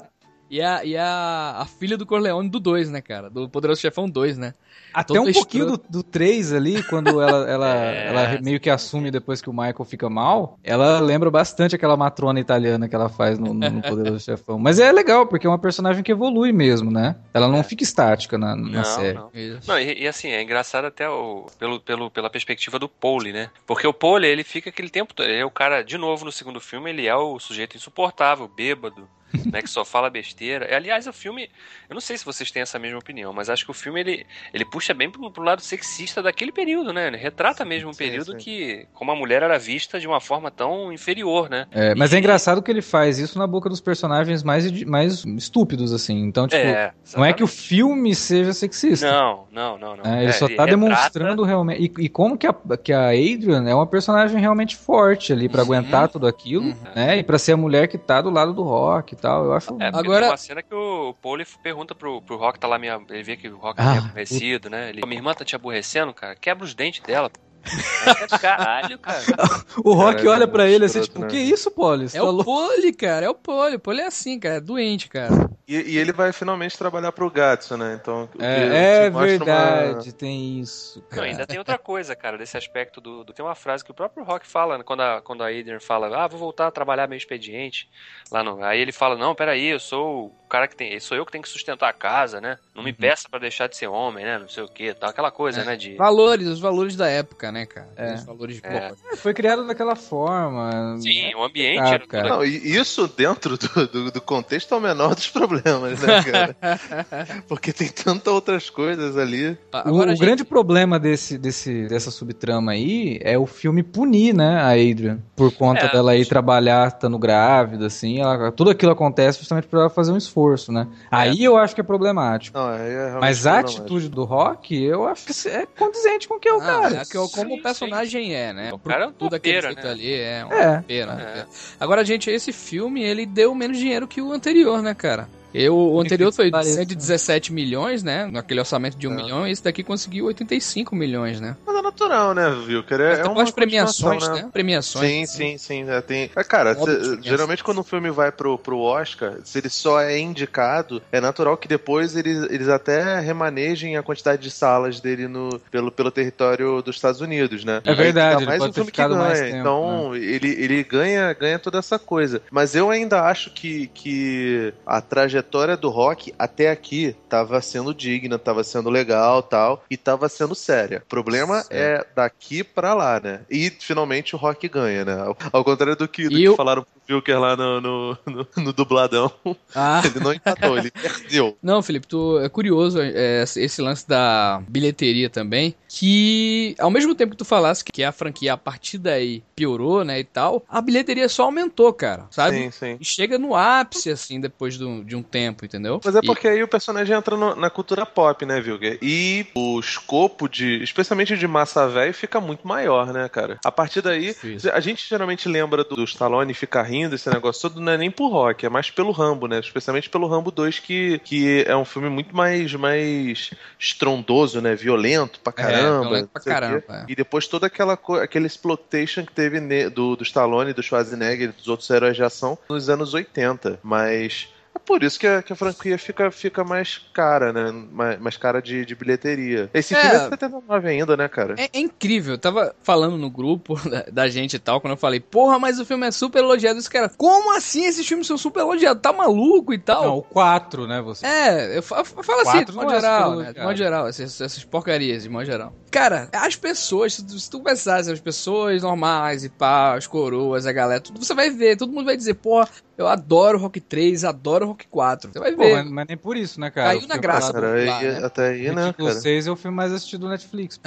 [0.50, 3.30] E, a, e a, a filha do Corleone do 2, né, cara?
[3.30, 4.54] Do Poderoso Chefão 2, né?
[4.91, 5.91] Até Toda um pouquinho do, escrota.
[5.91, 8.08] do 3 ali, quando ela, ela, É.
[8.08, 12.39] ela meio que assume depois que o Michael fica mal, ela lembra bastante aquela matrona
[12.39, 14.58] italiana que ela faz no, no- no Poderoso Chefão.
[14.58, 17.16] Mas é legal, porque é uma personagem que evolui mesmo, né?
[17.32, 19.14] Ela não fica estática na, na Não, série.
[19.14, 19.32] não.
[19.68, 23.52] Não, e, e assim, é engraçado até o, pelo, pelo, pela perspectiva do Pole, né?
[23.68, 25.28] Porque o Pole, ele fica aquele tempo todo.
[25.30, 29.08] Ele é o cara, de novo, no segundo filme, ele é o sujeito insuportável, bêbado,
[29.52, 29.62] né?
[29.62, 30.76] Que só fala besteira.
[30.76, 31.50] Aliás, o filme.
[31.90, 34.26] Eu não sei se vocês têm essa mesma opinião, mas acho que o filme ele,
[34.54, 37.08] ele puxa bem pro, pro lado sexista daquele período, né?
[37.08, 38.38] Ele retrata mesmo um Sim, período sim.
[38.38, 41.66] que, como a mulher era vista de uma forma tão inferior, né?
[41.72, 45.24] É, mas E- é engraçado que ele faz isso na boca dos personagens mais, mais
[45.26, 46.20] estúpidos, assim.
[46.24, 49.10] Então, tipo, É, não é que o filme seja sexista.
[49.12, 50.06] Não, não, não, não.
[50.06, 51.92] É, ele É, só tá retrata- demonstrando realmente.
[51.98, 52.54] E, e como que a,
[52.84, 55.66] que a Adrian é uma personagem realmente forte ali pra Uhum.
[55.74, 56.76] aguentar tudo aquilo, Uhum.
[56.96, 57.18] né?
[57.18, 59.45] E pra ser a mulher que tá do lado do rock e tal.
[59.45, 59.76] Eu acho.
[59.82, 63.03] É, Agora- tem uma cena que o Pole pergunta pro, pro Rock, tá lá, meio,
[63.09, 64.89] ele vê que o Rock tá Ah, meio aborrecido, né?
[64.89, 66.36] Ele, minha irmã tá te aborrecendo, cara?
[66.36, 67.32] Quebra os dentes dela.
[68.41, 69.20] Caralho, cara.
[69.84, 71.28] O Rock olha pra ele assim, tipo, né?
[71.28, 72.07] que isso, Paulo?
[72.07, 72.43] Você É tá o?
[72.43, 73.76] Poli, cara, é o Poli.
[73.76, 75.49] O Poli é assim, cara, é doente, cara.
[75.70, 77.99] E, e ele vai finalmente trabalhar pro Gatsu, né?
[78.01, 81.03] Então, o que É, é mostra uma- verdade, tem isso.
[81.11, 83.93] Não, ainda tem outra coisa, cara, desse aspecto do, do- Tem uma frase que o
[83.93, 87.07] próprio Rock fala, né, quando a, quando a Adrian fala, ah, vou voltar a trabalhar
[87.07, 87.88] meu expediente.
[88.32, 90.99] Lá no, aí ele fala, não, peraí, eu sou o cara que tem.
[90.99, 92.57] Sou eu que tenho que sustentar a casa, né?
[92.74, 94.39] Não me peça pra deixar de ser homem, né?
[94.39, 95.11] Não sei o que, tal.
[95.11, 95.76] Aquela coisa, né?
[95.76, 95.95] De.
[95.95, 97.89] Valores, os valores da época, né, cara?
[97.95, 98.15] É.
[98.15, 98.91] Os valores É.
[99.13, 100.97] É, Foi criado daquela forma.
[100.99, 102.30] Sim, o ambiente Ah, era tudo cara.
[102.30, 106.55] Não, isso dentro do, do, do contexto é o menor dos problemas, né, cara?
[107.47, 109.51] Porque tem tantas outras coisas ali.
[109.51, 114.34] O, Agora, o gente, grande problema desse, desse, dessa subtrama aí é o filme punir,
[114.34, 115.20] né, a Adrian.
[115.36, 115.91] Por conta É.
[115.91, 118.20] dela ir trabalhar, estando grávida, assim.
[118.20, 120.88] ela- tudo aquilo acontece justamente pra ela fazer um esforço, né?
[121.12, 122.57] Aí eu acho que é problemático.
[122.57, 126.47] Não, é Mas a atitude do Rock, eu acho que é condizente com o que
[126.49, 126.95] é o Ah, cara.
[127.01, 128.70] é que eu- como Sim, o personagem é, né?
[128.74, 129.76] O cara é um Tudo aquele né?
[129.89, 130.82] ali é uma É.
[130.82, 131.14] pena.
[131.22, 131.45] É.
[131.80, 135.28] Agora, gente, esse filme, ele deu menos dinheiro que o anterior, né, cara?
[135.54, 136.76] Eu, o anterior foi pareça.
[136.76, 138.28] 117 milhões, né?
[138.32, 139.16] Naquele orçamento de 1 É.
[139.16, 141.56] milhão, e esse daqui conseguiu 85 milhões, né?
[141.66, 143.00] Mas é natural, né, Vilker?
[143.02, 144.50] É, é Tem uma umas premiações, continuação, né?
[144.54, 145.30] Premiações.
[145.32, 145.89] Sim, sim, sim.
[145.89, 146.30] é, tem...
[146.36, 150.20] Ah, cara, cê- geralmente quando um filme vai pro, pro Oscar, se ele só é
[150.20, 155.60] indicado, é natural que depois eles, eles até remanejem a quantidade de salas dele no,
[155.72, 157.82] pelo, pelo território dos Estados Unidos, né?
[157.86, 159.34] É verdade, Ainda ele mais um filme que ganha.
[159.34, 159.60] tempo, né?
[159.60, 162.41] então, ele, ele ganha, ganha toda essa coisa.
[162.52, 165.39] Mas eu ainda acho que, que a trajetória
[165.78, 171.02] do rock até aqui tava sendo digna, tava sendo legal tal, e tava sendo séria.
[171.06, 173.42] O problema é daqui pra lá, né?
[173.50, 175.36] E finalmente o rock ganha, né?
[175.52, 179.32] Ao, contrário do que, do que falaram Wilker lá no, no, no- no dubladão.
[179.76, 181.57] Ah, Ele não empatou, ele perdeu.
[181.62, 187.32] Não, Felipe, tu, é curioso é, esse lance da bilheteria também, que ao mesmo tempo
[187.32, 191.28] que tu falasse que a franquia a partir daí piorou, né, e tal, a bilheteria
[191.30, 192.57] só aumentou, cara, sabe?
[192.57, 192.97] Sim, sim.
[192.99, 195.99] E chega no ápice, assim, depois do- de um tempo, entendeu?
[196.03, 198.97] Mas é E- porque aí o personagem entra no- na cultura pop, né, Vilger?
[199.01, 203.57] E o escopo de, especialmente de massa velho, fica muito maior, né, cara?
[203.64, 204.70] A partir daí, Isso.
[204.72, 208.12] a gente geralmente lembra do, do Stallone ficar rindo, esse negócio todo, não é nem
[208.12, 209.60] por rock, é mais pelo Rambo, né?
[209.60, 214.76] Especialmente pelo Rambo 2, que, que é um filme muito mais, mais estrondoso, né?
[214.76, 216.02] Violento pra caramba.
[216.02, 217.06] violento pra caramba, é.
[217.08, 221.52] E depois toda aquela aquele exploitation que teve ne- do, do Stallone, do Schwarzenegger e
[221.54, 223.80] dos outros heróis de ação nos anos 80.
[223.84, 224.59] Mas é
[224.90, 227.72] por isso que a, que a franquia fica, fica mais cara, né?
[227.92, 229.70] Mais, mais cara de, de bilheteria.
[229.72, 230.00] Esse É.
[230.02, 231.54] filme é 79 ainda, né, cara?
[231.60, 234.98] É, é incrível, eu tava falando no grupo da, da gente e tal, quando eu
[234.98, 236.80] falei, porra, mas o filme é super elogiado.
[236.80, 239.00] Os caras, como assim esses filmes são super elogiados?
[239.04, 240.04] Tá maluco e tal?
[240.04, 241.26] Não, o 4, né, você?
[241.28, 243.54] É, eu eu falo assim, Quatro de modo é geral, né?
[243.54, 245.72] De modo geral, essas, essas porcarias, de modo geral.
[245.92, 250.66] Cara, as pessoas, se tu, se tu pensasse, as pessoas normais e pá, as coroas,
[250.66, 252.66] a galera, tudo, você vai ver, todo mundo vai dizer, pô,
[253.00, 255.32] eu adoro Rock 3, adoro Rock 4.
[255.32, 255.76] Você vai Pô, ver.
[255.84, 256.89] mas, mas nem por isso, né, cara?
[256.89, 257.54] Caiu na graça.
[257.54, 258.26] Cara, aí- lá, né?
[258.26, 259.14] até aí, né, cara?
[259.14, 260.80] 6 é o filme mais assistido do Netflix.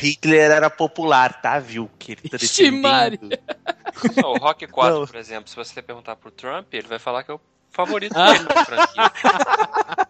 [0.00, 1.90] Hitler era popular, tá, viu?
[1.98, 3.10] Que ele tá.
[4.20, 5.06] Não, o Rock 4, Não.
[5.06, 7.40] por exemplo, se você perguntar pro Trump, ele vai falar que é o
[7.70, 8.32] favorito Ah.
[8.32, 9.12] dele da franquia.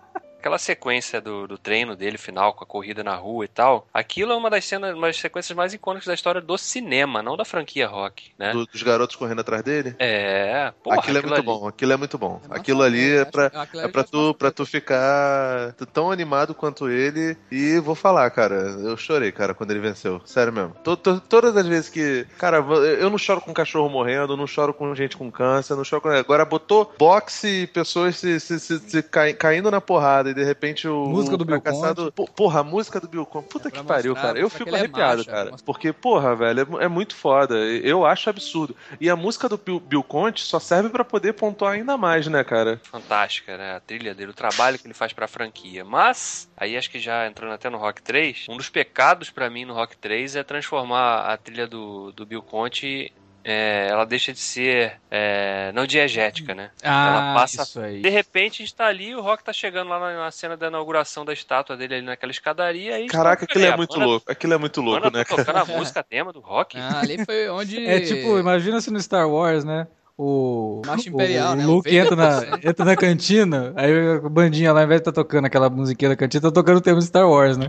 [0.45, 4.31] Aquela sequência do, do treino dele, final, com a corrida na rua e tal, aquilo
[4.31, 7.47] é uma das cenas, uma das sequências mais icônicas da história do cinema, não da
[7.47, 8.53] franquia rock, né?
[8.53, 9.97] Do- dos garotos correndo atrás dele?
[9.99, 12.43] É, porra, aquilo é muito ali- bom, aquilo é muito bom.
[12.51, 13.21] É aquilo ali né?
[13.23, 16.55] é pra, Acho- aquilo é ali pra eu acho tu, pra tu ficar tão animado
[16.55, 17.39] quanto ele.
[17.51, 20.21] E vou falar, cara, eu chorei, cara, quando ele venceu.
[20.27, 20.75] Sério mesmo.
[20.85, 22.27] To- to- todas as vezes que.
[22.37, 26.03] Cara, eu não choro com cachorro morrendo, não choro com gente com câncer, não choro
[26.03, 26.11] com.
[26.11, 30.45] Agora botou boxe e pessoas se, se, se- se cai- caindo na porrada e de
[30.45, 31.07] repente o.
[31.07, 33.49] Música do Bill fracassado- Pô, Porra, a música do Bill Conte.
[33.49, 34.39] Puta É que pariu, mostrar- cara.
[34.41, 35.53] Eu fico é arrepiado, macho, cara.
[35.65, 37.55] Porque, porra, velho, é, é muito foda.
[37.57, 38.77] Eu acho absurdo.
[39.01, 42.43] E a música do Bill, Bill Conte só serve pra poder pontuar ainda mais, né,
[42.45, 42.81] cara?
[42.85, 43.77] fantástica, né?
[43.77, 45.85] A trilha dele, o trabalho que ele faz pra franquia.
[45.85, 49.65] Mas, aí acho que já entrando até no Rock 3, um dos pecados pra mim
[49.65, 53.13] no Rock 3 é transformar a trilha do, do Bill Conte.
[53.45, 56.71] É, ela deixa de ser é, não diegética, né?
[56.83, 58.01] Ah, Ela passa- isso aí.
[58.01, 60.57] De repente a gente tá ali e o Rock tá chegando lá na, na cena
[60.57, 63.07] da inauguração da estátua dele ali naquela escadaria e.
[63.07, 64.33] Caraca, aquilo é muito Ana- louco.
[64.33, 66.79] Aquilo é muito louco, Ana né, tá tocando a música tema do Rock.
[66.79, 67.87] Ah, ali foi onde...
[67.87, 69.87] É tipo, imagina se no Star Wars, né?
[70.17, 71.67] O, Imperial, o né?
[71.67, 73.93] Luke O Vader entra na, entra na cantina, aí
[74.25, 76.81] a bandinha lá, ao invés de tá tocando aquela musiquinha da cantina, tá tocando o
[76.81, 77.69] tema de Star Wars, né?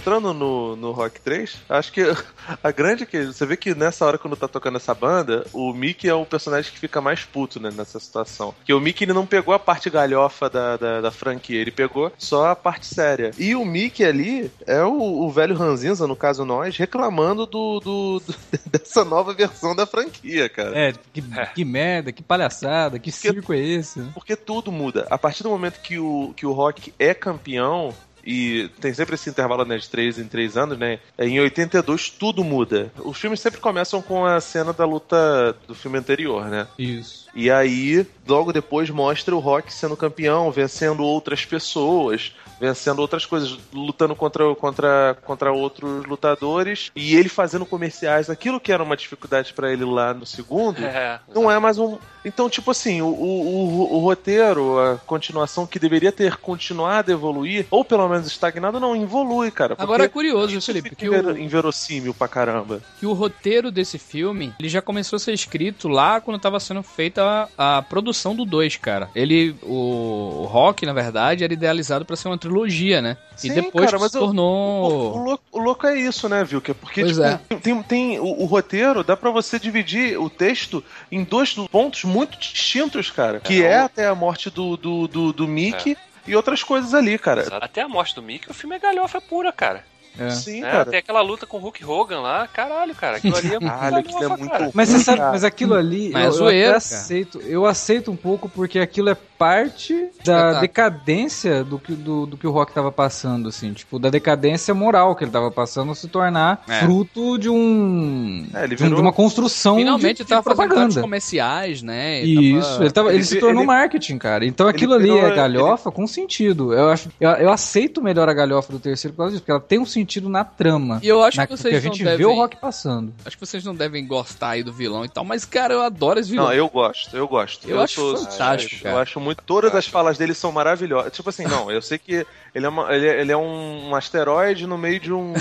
[0.00, 2.00] Entrando no, no Rock 3, acho que
[2.62, 3.26] a grande que.
[3.26, 6.72] Você vê que nessa hora, quando tá tocando essa banda, o Mickey é o personagem
[6.72, 8.52] que fica mais puto, né, nessa situação.
[8.54, 12.10] Porque o Mickey ele não pegou a parte galhofa da, da, da franquia, ele pegou
[12.18, 13.30] só a parte séria.
[13.38, 14.92] E o Mickey ali é o,
[15.22, 18.34] o velho Ranzinza, no caso nós, reclamando do, do, do-
[18.70, 20.76] dessa nova versão da franquia, cara.
[20.76, 21.22] É, que,
[21.54, 24.00] que merda, que palhaçada, que circo é esse?
[24.14, 25.06] Porque tudo muda.
[25.10, 27.92] A partir do momento que o, que o Rock é campeão,
[28.30, 31.00] e tem sempre esse intervalo né, de 3 em 3 anos, né?
[31.18, 32.92] Em 82 tudo muda.
[33.04, 36.68] Os filmes sempre começam com a cena da luta do filme anterior, né?
[36.78, 37.26] Isso.
[37.34, 43.58] E aí, logo depois, mostra o Rock sendo campeão, vencendo outras pessoas, vencendo outras coisas,
[43.72, 48.28] lutando contra, contra, contra outros lutadores, e ele fazendo comerciais.
[48.28, 51.98] Aquilo que era uma dificuldade pra ele lá no segundo, É, não é mais um.
[52.24, 57.66] Então, tipo assim, o, o, o- roteiro, a continuação que deveria ter continuado a evoluir,
[57.70, 59.74] ou pelo menos estagnado, não evolui, cara.
[59.78, 62.80] Agora é curioso, Felipe, que o, inverossímil pra caramba.
[62.98, 66.82] que o roteiro desse filme, ele já começou a ser escrito lá quando tava sendo
[66.82, 69.08] feita a, a produção do 2, cara.
[69.14, 73.16] Ele, o, o Rock, na verdade, era idealizado pra ser uma trilogia, né?
[73.36, 74.90] Sim, e depois cara, mas se tornou...
[74.90, 76.60] O, o louco, o louco é isso, né, viu?
[76.60, 77.40] Que é porque Pois tipo, é.
[77.62, 82.38] tem, tem o, o roteiro, dá pra você dividir o texto em dois pontos muito
[82.38, 83.40] distintos, cara.
[83.40, 85.96] Que é, É, o- até a morte do, do, do, do Mickey
[86.26, 87.46] e outras coisas ali, cara.
[87.60, 89.84] Até a morte do Mickey, o filme é galhofa pura, cara.
[90.18, 90.28] É.
[90.30, 90.84] Sim, É, cara.
[90.86, 93.18] Tem aquela luta com o Hulk Hogan lá, caralho, cara.
[93.18, 94.70] Aquilo ali é muito Caralho, é galhofa, muito cara.
[94.74, 95.30] Mas você sabe, Cara.
[95.30, 96.76] mas aquilo ali Mas é eu, eu cara.
[96.76, 97.40] aceito.
[97.42, 100.60] Eu aceito um pouco porque aquilo é parte da Espetáculo.
[100.60, 105.16] decadência do que, do, do que o Rock tava passando, assim, tipo, da decadência moral
[105.16, 106.80] que ele tava passando se tornar É.
[106.80, 110.42] fruto de um, É, ele de, um- de virou- uma construção Finalmente de, ele tava
[110.50, 111.00] de vários propaganda.
[111.00, 112.20] comerciais, né?
[112.22, 114.44] Isso, ele, tava, ele, ele- se tornou ele- marketing, cara.
[114.44, 116.74] Então aquilo ele ali virou- é galhofa com sentido.
[116.74, 119.60] Eu, acho, eu, eu aceito melhor a galhofa do terceiro por causa disso, porque ela
[119.60, 121.00] tem um sentido na trama.
[121.02, 122.26] E eu acho na, que porque vocês a gente não vê devem...
[122.34, 123.14] o Rock passando.
[123.24, 126.20] Acho que vocês não devem gostar aí do vilão e tal, mas, cara, eu adoro
[126.20, 126.46] esse vilão.
[126.46, 127.66] Não, eu gosto, eu gosto.
[127.66, 128.96] Eu acho sou- fantástico, eu, cara.
[128.96, 129.29] Eu acho muito.
[129.34, 131.12] Todas as falas dele são maravilhosas.
[131.12, 134.66] Tipo assim, não, eu sei que ele é, uma- ele é, ele é um, asteroide
[134.66, 135.32] no meio de um.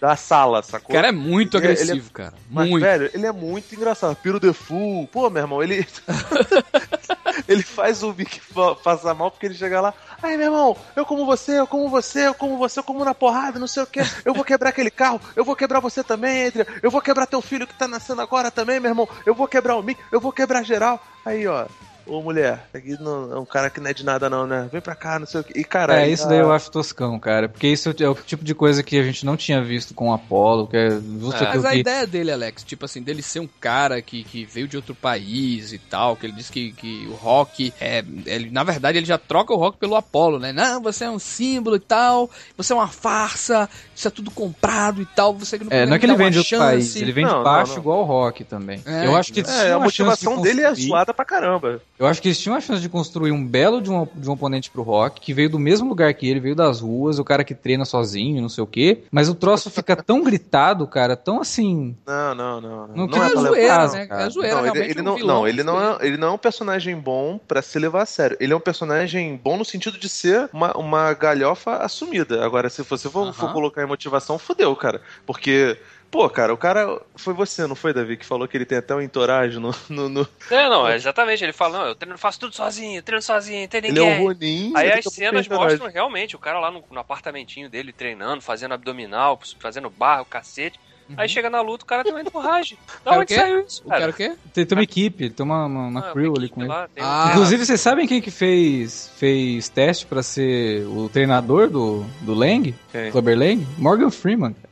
[0.00, 0.94] da sala, O sacou?
[0.94, 2.34] cara é muito Ele é- agressivo, cara.
[2.50, 2.82] Mas, muito.
[2.82, 4.16] velho, ele é muito engraçado.
[4.16, 5.06] Piro de Fool.
[5.06, 5.86] Pô, meu irmão, ele.
[7.48, 9.94] ele faz o Mickey fa- passar mal porque ele chega lá.
[10.22, 13.14] Ai, meu irmão, eu como você, eu como você, eu como você, eu como na
[13.14, 14.00] porrada, não sei o que.
[14.24, 16.66] Eu vou quebrar aquele carro, eu vou quebrar você também, Adrian.
[16.82, 19.08] Eu vou quebrar teu filho que tá nascendo agora também, meu irmão.
[19.26, 21.00] Eu vou quebrar o Mickey, eu vou quebrar geral.
[21.24, 21.66] Aí, ó.
[22.06, 24.68] Ô mulher, aqui não, é um cara que não é de nada, não, né?
[24.72, 25.58] Vem pra cá, não sei o que.
[25.58, 27.48] E cara, É, isso daí ah, eu acho toscão, cara.
[27.48, 30.12] Porque isso é o tipo de coisa que a gente não tinha visto com o
[30.12, 31.48] Apollo, que é justo É.
[31.48, 31.78] Mas a que...
[31.78, 35.72] ideia dele, Alex, tipo assim, dele ser um cara que, que veio de outro país
[35.72, 38.04] e tal, que ele diz que, que o rock é.
[38.26, 40.52] Ele, na verdade, ele já troca o rock pelo Apollo, né?
[40.52, 45.00] Não, você é um símbolo e tal, você é uma farsa, isso é tudo comprado
[45.00, 46.64] e tal, você que não É, não é que ele vem de outro chance.
[46.64, 47.78] país, ele vem Não, de não, baixo não.
[47.80, 48.82] igual o Rock também.
[48.84, 51.80] É, eu acho que eles É, a chance de motivação dele é zoada pra caramba.
[51.98, 54.32] Eu acho que eles tinham a chance de construir um belo de um, de um
[54.32, 57.44] oponente pro Rock, que veio do mesmo lugar que ele, veio das ruas, o cara
[57.44, 59.04] que treina sozinho, não sei o quê.
[59.10, 61.96] Mas o troço fica tão gritado, cara, tão assim.
[62.06, 62.86] Não, não, não.
[62.88, 64.06] Não Não, tem é é zoeira, caso, né?
[64.06, 64.22] cara.
[64.22, 64.90] É zoeira, não, ele, realmente.
[64.90, 67.62] ele um não, vilão não, ele não é, ele não é um personagem bom pra
[67.62, 68.36] se levar a sério.
[68.40, 72.44] Ele é um personagem bom no sentido de ser uma, uma galhofa assumida.
[72.44, 73.32] Agora, se você for, Aham.
[73.32, 75.00] for colocar em motivação, fudeu, cara.
[75.26, 75.76] Porque,
[76.12, 77.00] pô, cara, o cara.
[77.16, 79.74] Foi você, não foi, Davi, que falou que ele tem até um entourage no.
[79.88, 81.42] no- no- É, não, é exatamente.
[81.42, 84.10] Ele fala, não, eu treino, faço tudo sozinho, eu treino sozinho, não tem Ele ninguém.
[84.18, 84.72] é o Ronin.
[84.76, 88.74] Aí ele as cenas mostram realmente o cara lá no, no apartamentinho dele treinando, fazendo
[88.74, 90.78] abdominal, fazendo barra, o cacete.
[91.16, 92.78] Aí chega na luta, o cara tem uma entorragem.
[93.04, 94.12] Da Cara, o onde saiu isso, O cara o cara?
[94.14, 94.36] quê?
[94.54, 96.70] Tem, tem uma equipe, tem uma, uma, uma Ah, crew uma ali com ele.
[96.70, 102.04] um- Ah, Inclusive, vocês sabem quem que fez, fez teste pra ser o treinador do,
[102.22, 102.74] do Lang?
[102.90, 103.10] Quem?
[103.10, 103.66] Clubber Lang?
[103.76, 104.54] Morgan Freeman.
[104.54, 104.71] cara.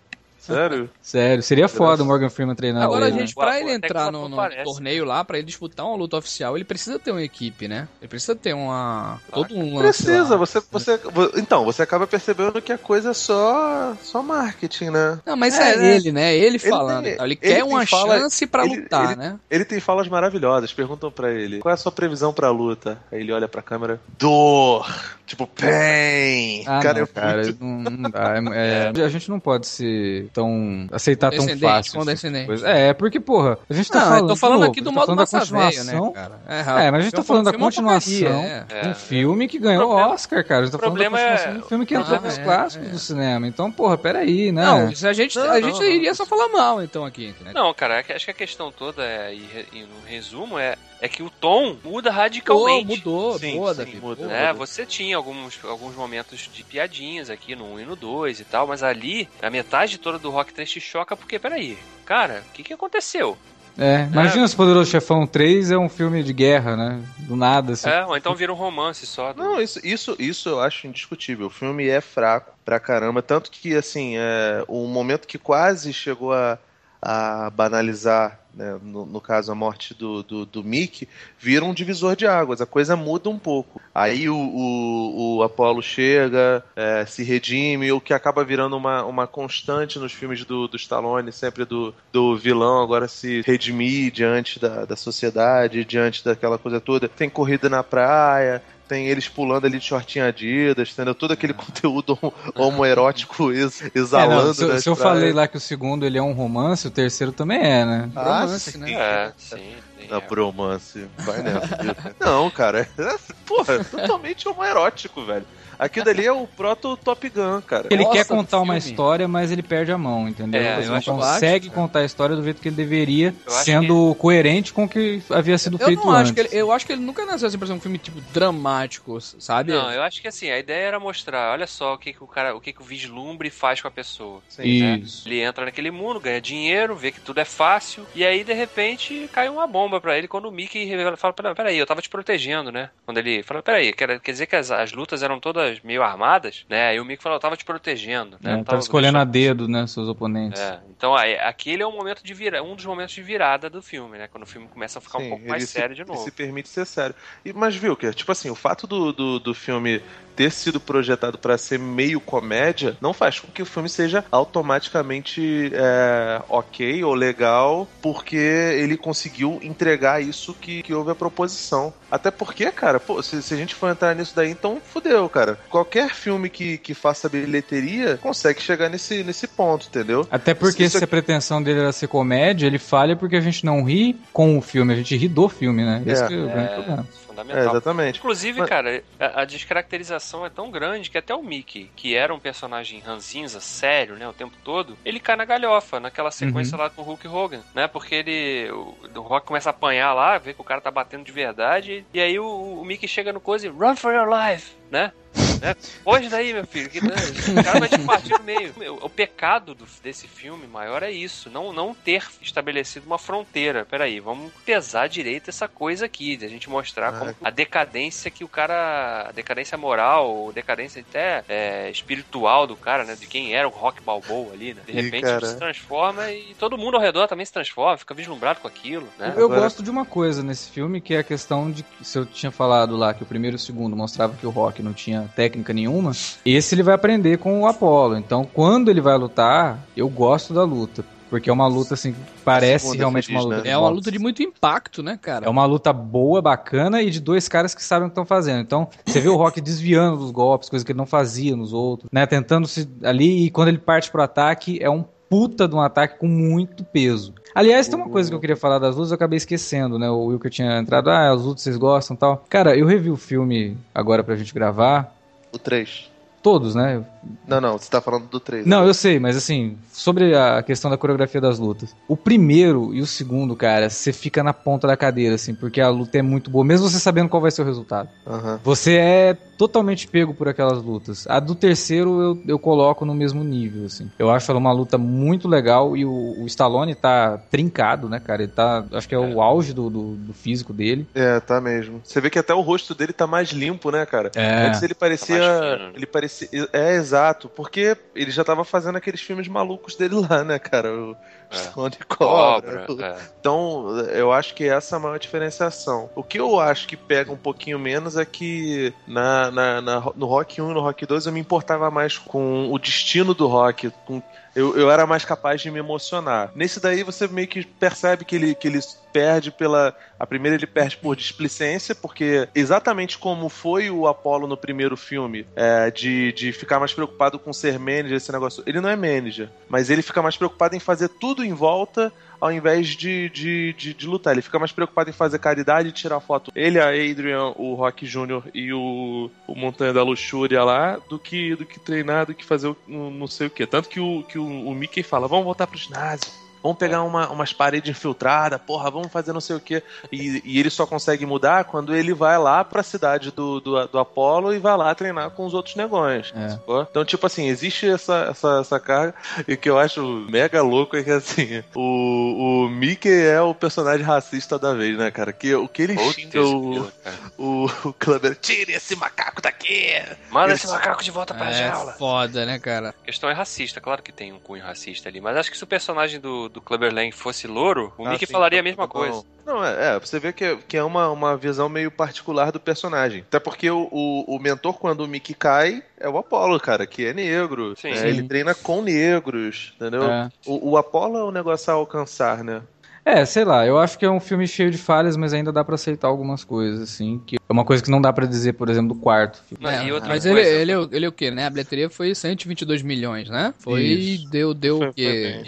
[0.54, 0.90] Sério?
[1.00, 3.22] Sério, seria foda o Morgan Freeman treinar Agora, a ele, né?
[3.22, 6.56] gente, pra Pô, ele entrar no, no torneio lá, pra ele disputar uma luta oficial,
[6.56, 7.88] ele precisa ter uma equipe, né?
[8.00, 9.20] Ele precisa ter uma.
[9.32, 10.02] Todo um lance.
[10.04, 10.36] Precisa, lá.
[10.36, 11.00] você, você.
[11.36, 13.94] Então, você acaba percebendo que a coisa é só.
[14.02, 15.18] só marketing, né?
[15.26, 15.96] Não, mas É, é, né?
[15.96, 16.36] ele, né?
[16.36, 17.04] Ele falando.
[17.04, 17.26] tem- e tal.
[17.26, 19.38] Ele, ele quer tem uma fala- chance pra ele- lutar, ele- né?
[19.50, 20.72] Ele tem falas maravilhosas.
[20.72, 22.98] Perguntam pra ele: qual é a sua previsão pra luta?
[23.10, 24.86] Aí ele olha pra câmera: dor!
[25.26, 26.64] Tipo, pain!
[26.66, 28.34] Ah, cara, não, é cara, muito- não, não dá.
[28.52, 30.86] É- é- a gente não pode ser tão.
[30.92, 31.92] aceitar tão fácil.
[31.92, 32.46] de condescendente.
[32.46, 32.68] coisa.
[32.68, 34.20] É, porque, porra, a gente tá não, falando.
[34.22, 36.06] eu tô falando de novo, aqui do tá modo massa velho, continuação.
[36.06, 36.40] né, cara?
[36.48, 38.82] É, É, mas a gente tá falando da é continuação porcaria, é.
[38.82, 38.94] de um É.
[38.94, 40.60] filme que ganhou problema- Oscar, cara.
[40.60, 42.20] A gente tá o falando da problema é- continuação de um filme que entrou Ah,
[42.20, 42.90] nos é, clássicos é.
[42.90, 43.46] do cinema.
[43.46, 44.64] Então, porra, peraí, né?
[44.64, 45.88] Não, a gente, Não, a não, gente não.
[45.88, 47.52] iria só falar mal, então, aqui, entendeu?
[47.54, 51.08] Não, cara, é acho que a questão toda, é, e, e no resumo, é é
[51.08, 52.98] que o tom muda radicalmente.
[52.98, 54.26] Mudou, mudou, Sim, mudou, sim, Davi, muda.
[54.26, 54.52] né?
[54.52, 58.66] Você tinha alguns, alguns momentos de piadinhas aqui no 1 e no 2 e tal,
[58.66, 62.62] mas ali, a metade toda do Rock 3 te choca porque, peraí, cara, o que,
[62.62, 63.36] que aconteceu?
[63.78, 67.02] É, imagina se Poderoso Chefão 3 é um filme de guerra, né?
[67.20, 67.88] Do nada, assim.
[67.88, 69.32] É, ou então vira um romance só.
[69.32, 71.46] do- Não, isso, isso, isso eu acho indiscutível.
[71.46, 73.22] O filme é fraco pra caramba.
[73.22, 76.58] Tanto que, assim, é, o momento que quase chegou a,
[77.00, 82.16] a banalizar, né, no, no caso a morte do, do, do Mickey, vira um divisor
[82.16, 82.60] de águas.
[82.60, 83.80] A coisa muda um pouco.
[83.94, 89.26] Aí o, o, o Apollo chega, é, se redime, o que acaba virando uma, uma
[89.26, 94.84] constante nos filmes do, do Stallone, sempre do, do vilão agora se redimir diante da,
[94.84, 97.08] da sociedade, diante daquela coisa toda.
[97.08, 101.14] Tem corrida na praia, tem eles pulando ali de shortinho Adidas, entendeu?
[101.14, 104.52] Todo aquele conteúdo homo- homoerótico ex, É, não, exalando.
[104.54, 107.60] se, se eu falei lá que o segundo ele é um romance, o terceiro também
[107.60, 108.10] é, né?
[108.16, 108.78] Ah, romance, sim.
[108.78, 108.92] né?
[108.92, 109.74] É, sim.
[110.10, 110.28] Sim, Na é.
[110.28, 111.06] bromance.
[111.18, 111.76] Vai nessa.
[111.82, 111.94] viu?
[112.20, 112.88] Não, cara.
[112.98, 115.46] É, porra, é totalmente homoerótico, velho.
[115.78, 117.86] Aquilo dali é o proto Top Gun, cara.
[117.90, 118.90] Ele Nossa, quer contar do uma filme.
[118.90, 120.60] história, mas ele perde a mão, entendeu?
[120.60, 124.74] É, ele não consegue acho, contar a história do jeito que ele deveria, sendo coerente
[124.74, 126.22] com o que havia sido Eu feito não antes.
[126.24, 128.20] acho que ele, eu acho que ele nunca nasceu assim pra ser um filme tipo
[128.30, 129.72] dramático, sabe?
[129.72, 132.26] Não, eu acho que assim, a ideia era mostrar, olha só o que, que o
[132.26, 134.40] cara, o que, que o vislumbre faz com a pessoa.
[134.58, 134.66] né?
[134.66, 135.26] Isso.
[135.28, 139.28] Ele entra naquele mundo, ganha dinheiro, vê que tudo é fácil, e aí de repente
[139.32, 142.08] cai uma bomba pra ele quando o Mickey revela, fala: "Pera- Peraí, eu tava te
[142.08, 142.90] protegendo, né?
[143.04, 146.64] Quando ele fala: Peraí, quer, quer dizer que as, as lutas eram todas meio armadas,
[146.68, 146.88] né?
[146.88, 148.54] Aí o Mickey fala: Eu tava te protegendo, né?
[148.54, 148.60] Né?
[148.60, 150.60] Eu Tava escolhendo a dedo, né, seus oponentes.
[150.60, 153.82] É, então aí, aquele é um momento de vira, um dos momentos de virada do
[153.82, 154.28] filme, né?
[154.28, 156.10] Quando o filme começa a ficar um Sim, pouco ele mais se- sério de ele
[156.10, 156.24] novo.
[156.24, 157.14] se permite ser sério.
[157.44, 160.00] E, mas, viu, que tipo assim, o fato do, do, do filme
[160.40, 165.70] ter sido projetado pra ser meio comédia não faz com que o filme seja automaticamente
[165.74, 171.92] é, ok ou legal, porque ele conseguiu entregar isso que, que houve a proposição.
[172.10, 175.58] Até porque, cara, pô, se, se a gente for entrar nisso daí, então fudeu, cara.
[175.68, 180.26] Qualquer filme que, que faça bilheteria consegue chegar nesse, nesse ponto, entendeu?
[180.30, 183.62] Até porque Isso se a pretensão dele era ser comédia, ele falha porque a gente
[183.62, 186.02] não ri com o filme, a gente ri do filme, né?
[186.06, 186.28] Esse É.
[186.28, 187.60] que é o grande É, problema.
[187.60, 187.74] É, fundamental.
[187.76, 188.18] exatamente.
[188.18, 192.34] Inclusive, Mas- cara, a, a descaracterização é tão grande que até o Mickey, que era
[192.34, 196.90] um personagem ranzinza, sério, né, o tempo todo, ele cai na galhofa, naquela sequência lá
[196.90, 200.52] com o Hulk Hogan, né, porque ele, o, o Rock começa a apanhar lá, vê
[200.54, 202.46] que o cara tá batendo de verdade, e aí o,
[202.80, 205.12] o Mickey chega no coisa e run for your life, né?
[205.60, 205.74] Né?
[206.02, 207.14] Foge daí, meu filho, que né,
[207.60, 208.72] o cara vai te partir no meio.
[209.00, 213.84] O, o pecado do- desse filme maior é isso, não, não ter estabelecido uma fronteira.
[213.88, 218.44] Peraí, vamos pesar direito essa coisa aqui, de a gente mostrar como a decadência que
[218.44, 219.26] o cara.
[219.28, 223.14] A decadência moral, ou decadência até é, espiritual do cara, né?
[223.18, 224.82] De quem era o Rock Balboa ali, né?
[224.86, 228.60] De repente cara- se transforma e todo mundo ao redor também se transforma, fica vislumbrado
[228.60, 229.34] com aquilo, né?
[229.36, 232.24] Eu Agora- gosto de uma coisa nesse filme, que é a questão de se eu
[232.26, 235.28] tinha falado lá que o primeiro e o segundo mostrava que o Rock não tinha
[235.36, 236.12] técnica nenhuma,
[236.44, 238.16] esse ele vai aprender com o Apollo.
[238.16, 241.04] Então, quando ele vai lutar, eu gosto da luta.
[241.30, 243.62] Porque é uma luta assim, que parece segunda realmente feliz, uma luta.
[243.62, 243.70] né?
[243.70, 245.46] É uma luta de muito impacto, né, cara?
[245.46, 248.60] É uma luta boa, bacana e de dois caras que sabem o que estão fazendo.
[248.60, 252.10] Então, você vê o Rock desviando dos golpes, coisa que ele não fazia nos outros,
[252.12, 252.26] né?
[252.26, 256.18] Tentando se ali e quando ele parte pro ataque, é um puta de um ataque
[256.18, 257.32] com muito peso.
[257.54, 260.10] Aliás, tem uma coisa que eu queria falar das lutas, eu acabei esquecendo, né?
[260.10, 262.44] O Wilker tinha entrado, ah, as lutas vocês gostam e tal.
[262.48, 265.14] Cara, eu revi o filme agora pra gente gravar.
[265.52, 266.09] O 3.
[266.42, 267.04] Todos, né?
[267.46, 268.64] Não, não, você tá falando do 3.
[268.66, 271.94] Não, eu sei, mas assim, sobre a questão da coreografia das lutas.
[272.08, 275.88] O primeiro e o segundo, cara, você fica na ponta da cadeira, assim, porque a
[275.88, 278.08] luta é muito boa, mesmo você sabendo qual vai ser o resultado.
[278.26, 278.58] Aham.
[278.64, 281.26] Você é totalmente pego por aquelas lutas.
[281.28, 284.10] A do terceiro eu, eu coloco no mesmo nível, assim.
[284.18, 288.42] Eu acho ela uma luta muito legal e o, o Stallone tá trincado, né, cara?
[288.42, 291.06] Ele tá, acho que é o auge do, do, do físico dele.
[291.14, 292.00] É, tá mesmo.
[292.02, 294.30] Você vê que até o rosto dele tá mais limpo, né, cara?
[294.34, 294.68] É.
[294.68, 295.38] Antes ele parecia.
[295.38, 295.92] Tá mais fino.
[295.96, 296.29] ele parecia.
[296.72, 297.48] É, exato.
[297.48, 300.92] Porque ele já tava fazendo aqueles filmes malucos dele lá, né, cara?
[300.92, 301.16] O
[301.50, 301.56] É.
[301.56, 302.86] Stone Cobra.
[302.86, 303.16] Cobra, é.
[303.40, 306.08] Então, eu acho que essa é a maior diferenciação.
[306.14, 310.26] O que eu acho que pega um pouquinho menos é que na, na, na- no
[310.26, 313.90] Rock 1 e no Rock 2 eu me importava mais com o destino do Rock,
[314.06, 314.22] com
[314.54, 316.50] eu, eu era mais capaz de me emocionar.
[316.54, 318.80] Nesse daí você meio que percebe que ele, que ele
[319.12, 319.94] perde pela.
[320.18, 325.46] A primeira ele perde por displicência, porque exatamente como foi o Apollo no primeiro filme,
[325.56, 328.62] é, de, de ficar mais preocupado com ser manager, esse negócio.
[328.66, 332.50] Ele não é manager, mas ele fica mais preocupado em fazer tudo em volta ao
[332.50, 334.32] invés de, de, de, de lutar.
[334.32, 336.50] Ele fica mais preocupado em fazer caridade e tirar foto.
[336.54, 338.42] Ele, a Adrian, o Rock Jr.
[338.54, 342.68] e o, o Montanha da Luxúria lá, do que, do que treinar, do que fazer
[342.68, 343.66] o, não sei o que.
[343.66, 346.49] Tanto que o, que o, o Mickey fala: vamos voltar pro ginásio.
[346.62, 349.82] Vamos pegar uma, umas paredes infiltradas, porra, vamos fazer não sei o quê.
[350.12, 353.98] E, e ele só consegue mudar quando ele vai lá pra cidade do, do, do
[353.98, 356.32] Apollo e vai lá treinar com os outros negões.
[356.36, 356.58] É.
[356.90, 359.14] Então, tipo assim, existe essa, essa, essa carga.
[359.46, 363.54] E o que eu acho mega louco é que, assim, o, o Mickey é o
[363.54, 365.32] personagem racista da vez, né, cara?
[365.32, 366.90] Que, o que ele Putz, xinga o,
[367.38, 369.90] o, o Kleber, tire esse macaco daqui!
[370.30, 371.92] Manda Esse- macaco de volta pra É jaula.
[371.92, 372.90] foda, né, cara?
[373.02, 375.64] A questão é racista, claro que tem um cunho racista ali, mas acho que se
[375.64, 378.68] o personagem do, do Clubber Lang fosse louro, o Ah, Mickey sim, falaria a não,
[378.68, 378.88] mesma não.
[378.88, 379.22] coisa.
[379.46, 382.60] Não, é, é, você vê que, é- que é uma, uma visão meio particular do
[382.60, 383.20] personagem.
[383.26, 387.04] Até porque o, o, o mentor, quando o Mickey cai, é o Apollo, cara, que
[387.06, 387.74] é negro.
[387.76, 387.90] Sim.
[387.90, 387.96] né?
[387.96, 388.06] Sim.
[388.06, 390.04] Ele treina com negros, entendeu?
[390.04, 390.28] É.
[390.46, 392.62] O, o Apollo é um negócio a alcançar, né?
[393.02, 395.64] É, sei lá, eu acho que é um filme cheio de falhas, mas ainda dá
[395.64, 398.68] pra aceitar algumas coisas, assim, que é uma coisa que não dá pra dizer, por
[398.68, 399.42] exemplo, do quarto.
[399.58, 401.46] Não, É, outra mas coisa, ele, ele, é o- ele é o quê, né?
[401.46, 403.54] A bilheteria foi 122 milhões, né?
[403.58, 404.28] Foi, Isso.
[404.30, 405.42] deu, deu Foi- o foi quê?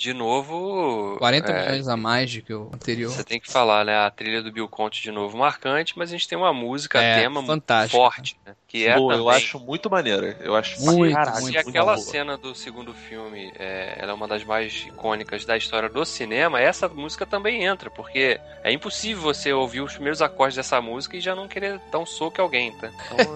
[0.00, 1.16] De, novo.
[1.18, 3.12] 40 é, milhões a mais do que o anterior.
[3.12, 3.96] Você tem que falar, né?
[3.98, 7.20] A trilha do Bill Conte de novo marcante, mas a gente tem uma música É,
[7.20, 7.98] tema muito fantástica.
[7.98, 8.54] forte, né?
[8.66, 9.18] Que é Pô, também.
[9.18, 10.38] eu acho muito maneira.
[10.40, 11.98] Eu acho Muito, caralho, muito, E aquela boa.
[11.98, 16.60] cena do segundo filme, é, ela é uma das mais icônicas da história do cinema,
[16.60, 21.20] essa música também entra, porque é impossível você ouvir os primeiros acordes dessa música e
[21.20, 22.90] já não querer dar um soco em alguém, tá?
[23.06, 23.34] Então,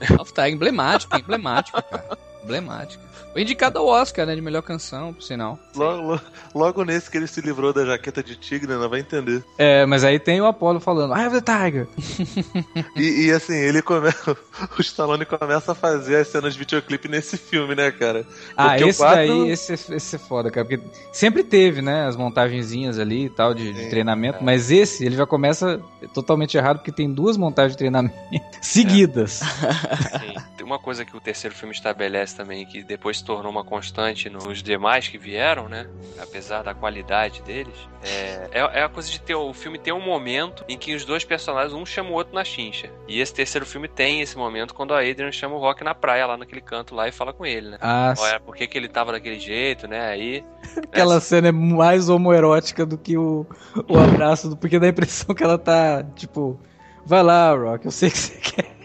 [0.00, 2.35] é, tá emblemático, emblemático, cara.
[2.46, 3.04] Emblemático.
[3.32, 4.34] Foi indicado ao Oscar, né?
[4.34, 5.58] De melhor canção, por sinal.
[5.74, 6.20] Logo, logo-
[6.54, 9.44] logo nesse que ele se livrou da jaqueta de tigre, não vai entender.
[9.58, 11.86] É, mas aí tem o Apollo falando, I have the tiger.
[12.96, 14.36] E, e, assim, ele começa.
[14.78, 18.24] O Stallone começa a fazer as cenas de videoclipe nesse filme, né, cara?
[18.56, 20.82] Ah, Porque o esse quatro- daí, esse, esse é foda, cara, porque
[21.12, 25.14] sempre teve, né, as montagenzinhas ali e tal de, de Sim, treinamento, mas esse, ele
[25.14, 25.78] já começa
[26.14, 28.16] totalmente errado, porque tem duas montagens de treinamento
[28.62, 29.42] seguidas.
[29.42, 33.64] assim, tem uma coisa que o terceiro filme estabelece também, que depois se tornou uma
[33.64, 35.86] constante nos demais que vieram, né?
[36.22, 40.00] Apesar da qualidade deles, é, é, é a coisa de ter o filme ter um
[40.00, 42.90] momento em que os dois personagens, um chama o outro na chincha.
[43.08, 46.26] E esse terceiro filme tem esse momento quando a Adrian chama o Rock na praia,
[46.26, 47.78] lá naquele canto lá, e fala com ele, né?
[47.80, 50.08] Ah, Olha, por que, que ele tava daquele jeito, né?
[50.08, 50.44] Aí.
[50.76, 53.46] aquela cena é mais homoerótica do que o,
[53.88, 56.60] o abraço, do- porque dá a impressão que ela tá, tipo,
[57.04, 58.75] vai lá, Rock, eu sei que você quer.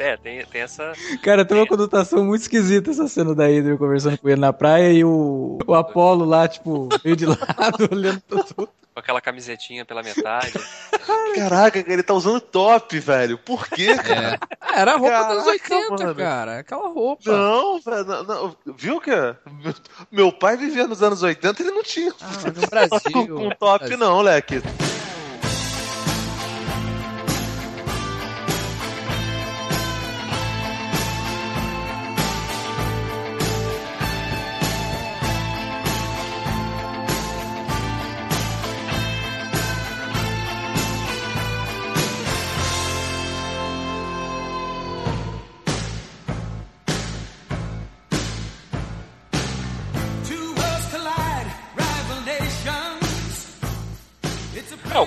[0.10, 0.92] É, tem, tem essa.
[1.22, 4.90] Cara, tem uma conotação muito esquisita essa cena da Adrian conversando com ele na praia
[4.92, 8.66] e o, o Apollo lá, tipo, meio de lado, olhando pra tudo.
[8.94, 10.54] com aquela camisetinha pela metade.
[11.36, 13.36] Caraca, ele tá usando top, velho.
[13.36, 14.38] Por quê, cara?
[14.72, 14.80] É.
[14.80, 16.14] Era a roupa dos Caraca, 80, mano.
[16.14, 16.58] cara.
[16.60, 17.30] Aquela roupa.
[17.30, 18.56] Não, velho, não, não.
[18.74, 19.74] viu que meu,
[20.10, 22.98] meu pai vivia nos anos 80 ele não tinha Ah, mas no Brasil.
[23.12, 23.98] com, com top, Brasil.
[23.98, 24.62] não, leque.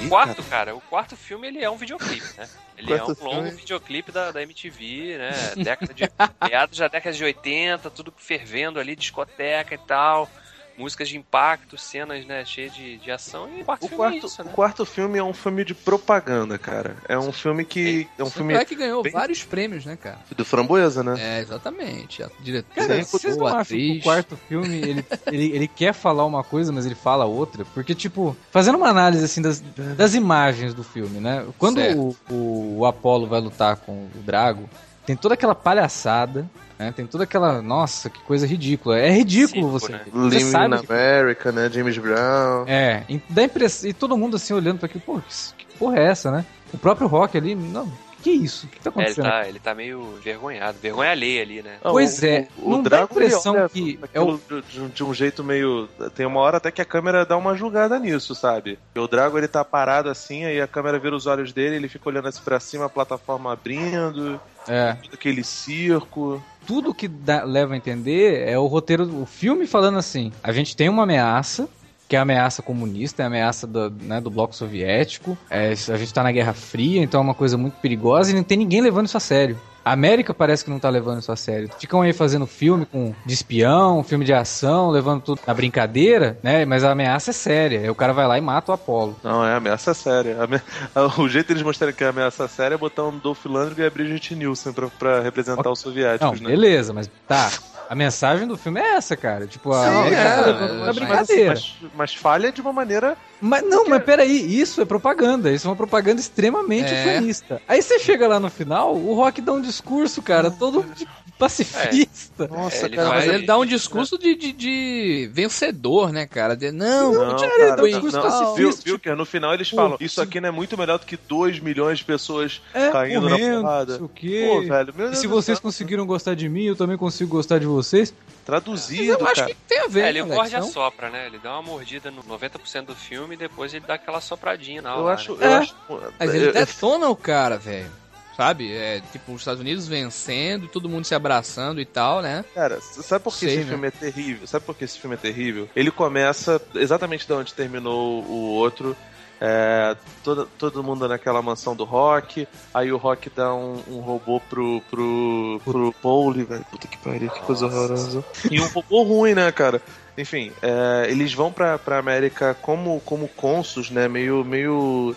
[0.06, 2.48] O quarto, cara, o quarto filme ele é um videoclipe, né?
[2.78, 3.58] Ele é Quarto um longo filme.
[3.58, 5.32] videoclipe da, da MTV, né?
[5.64, 6.04] Década de.
[6.50, 10.30] meados da década de 80, tudo fervendo ali, discoteca e tal.
[10.78, 13.48] Músicas de impacto, cenas, né, cheias de, de ação.
[13.58, 14.50] E o quarto O filme é quarto, isso, né?
[14.52, 16.96] o quarto filme é um filme de propaganda, cara.
[17.08, 18.08] É um filme que.
[18.18, 20.18] É um Tanto filme é que ganhou bem- vários prêmios, né, cara?
[20.36, 21.16] do Framboesa, né?
[21.20, 22.24] É, exatamente.
[22.24, 25.94] A diretora, Cara, vocês não o acham que o quarto filme, ele, ele, ele quer
[25.94, 27.64] falar uma coisa, mas ele fala outra?
[27.66, 29.60] Porque, tipo, fazendo uma análise, assim, das,
[29.96, 31.46] das imagens do filme, né?
[31.60, 34.68] Quando o, o, o Apollo vai lutar com o Drago,
[35.06, 36.92] tem toda aquela palhaçada, né?
[36.96, 37.62] Tem toda aquela...
[37.62, 38.98] Nossa, que coisa ridícula.
[39.00, 39.92] É ridículo Circo, você...
[39.92, 40.02] né?
[40.12, 41.70] Você Living sabe in que- America, né?
[41.72, 42.66] James Brown.
[42.68, 43.90] É, e dá impressão...
[43.90, 46.46] E todo mundo, assim, olhando pra aquilo, pô, que, que porra é essa, né?
[46.74, 47.92] O próprio Rock ali, não...
[48.24, 48.68] Que isso?
[48.68, 49.26] O que tá É, ele, acontecendo?
[49.26, 51.76] tá, ele tá meio vergonhado, vergonha alheia ali, né?
[51.82, 55.90] Pois é, não dá Drago, impressão olha que é aquilo de, de- um jeito meio.
[56.16, 58.80] Tem uma hora até que a câmera dá uma julgada nisso, sabe?
[58.96, 62.08] O Drago ele tá parado assim, aí a câmera vira os olhos dele, ele fica
[62.08, 64.94] olhando assim pra cima, a plataforma abrindo, É.
[64.94, 66.42] todo aquele circo.
[66.66, 70.76] tudo que dá- leva a entender é o roteiro, o filme falando assim: a gente
[70.76, 71.68] tem uma ameaça,
[72.08, 75.98] que é a ameaça comunista, é a ameaça do, né, do bloco soviético, é, a
[75.98, 78.82] gente tá na Guerra Fria, então é uma coisa muito perigosa e não tem ninguém
[78.82, 79.60] levando isso a sério.
[79.86, 81.70] A América parece que não tá levando isso a sério.
[81.78, 86.64] Ficam aí fazendo filme com de espião, filme de ação, levando tudo na brincadeira, né?
[86.66, 87.80] Mas a ameaça é séria.
[87.82, 89.18] Aí o cara vai lá e mata o Apolo.
[89.24, 90.38] Não, é ameaça séria.
[90.42, 90.62] Ame-
[91.20, 93.90] O jeito deles mostrarem que é ameaça séria é botar um Dolph Lundgren e a
[93.90, 96.50] Bridget Nielsen pra, pra representar os Não, soviéticos, né?
[96.50, 97.52] beleza, mas tá.
[97.90, 99.46] A mensagem do filme é essa, cara.
[99.46, 101.50] Tipo, a Sim, América é, tá levando mas- uma mas brincadeira.
[101.52, 103.18] Mas, mas falha de uma maneira.
[103.46, 105.52] Mas não, mas peraí, isso é propaganda.
[105.52, 107.16] Isso é uma propaganda extremamente É.
[107.16, 107.62] fanista.
[107.68, 111.06] Aí você chega lá no final, o Rock dá um discurso, cara, todo de
[111.38, 112.48] pacifista.
[112.48, 113.10] Nossa, É, ele cara.
[113.10, 116.56] Mas mas ele dá um discurso de, de, de vencedor, né, cara?
[116.56, 118.24] De, não, Não, cara, do não, discurso não.
[118.24, 121.00] pacifista, Viu, viu que no final eles pô, falam: Isso aqui não é muito melhor
[121.00, 123.96] do que 2 milhões de pessoas É, caindo morrendo, na não porrada.
[123.98, 124.46] sei o quê.
[124.50, 127.30] Pô, velho, meu E Deus se vocês céu, conseguiram gostar de mim, eu também consigo
[127.32, 128.14] gostar de vocês.
[128.14, 129.48] Mas traduzido, eu acho cara.
[129.48, 131.28] que tem a ver, É, ele né, morde a sopra, né?
[131.28, 134.92] Ele dá uma mordida no 90% do filme e depois ele dá aquela sopradinha na
[134.96, 135.16] Eu hora.
[135.16, 135.46] acho, né?
[135.46, 135.56] eu É.
[135.58, 135.76] acho.
[136.20, 137.90] Mas ele eu- detona o cara, velho.
[138.36, 138.74] Sabe?
[138.74, 142.44] É tipo os Estados Unidos vencendo, todo mundo se abraçando e tal, né?
[142.56, 143.66] Cara, sabe por que Sei, esse né?
[143.70, 144.48] filme é terrível?
[144.48, 145.70] Sabe por que esse filme é terrível?
[145.76, 148.98] Ele começa exatamente de onde terminou o outro.
[149.46, 152.48] É, todo, todo mundo naquela mansão do Rock.
[152.74, 156.66] Aí o Rock dá um, um robô pro, pro, pro Pauli, velho.
[156.72, 158.24] Puta que pariu, que coisa horrorosa.
[158.50, 159.82] E um robô ruim, né, cara?
[160.18, 164.08] Enfim, é, eles vão pra, pra América como, como cônsuls, né?
[164.08, 165.14] Meio, meio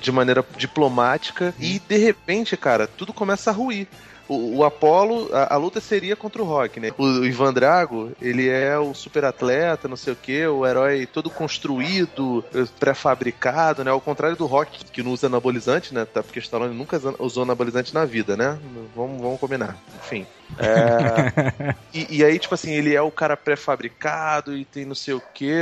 [0.00, 1.54] de maneira diplomática.
[1.60, 3.86] E de repente, cara, tudo começa a ruir.
[4.32, 6.90] O, o Apollo, a, a luta seria contra o Rock, né?
[6.96, 11.06] O, o Ivan Drago, ele é o super atleta, não sei o que, o herói
[11.06, 13.90] todo construído, eh, pré-fabricado, né?
[13.90, 16.04] Ao contrário do Rock, que não usa anabolizante, né?
[16.04, 18.58] Tá, porque Stallone nunca usou anabolizante na vida, né?
[18.94, 19.76] Vamos, vamos combinar.
[20.02, 20.26] Enfim.
[20.58, 25.14] É, e, e aí, tipo assim, ele é o cara pré-fabricado e tem não sei
[25.14, 25.52] o que.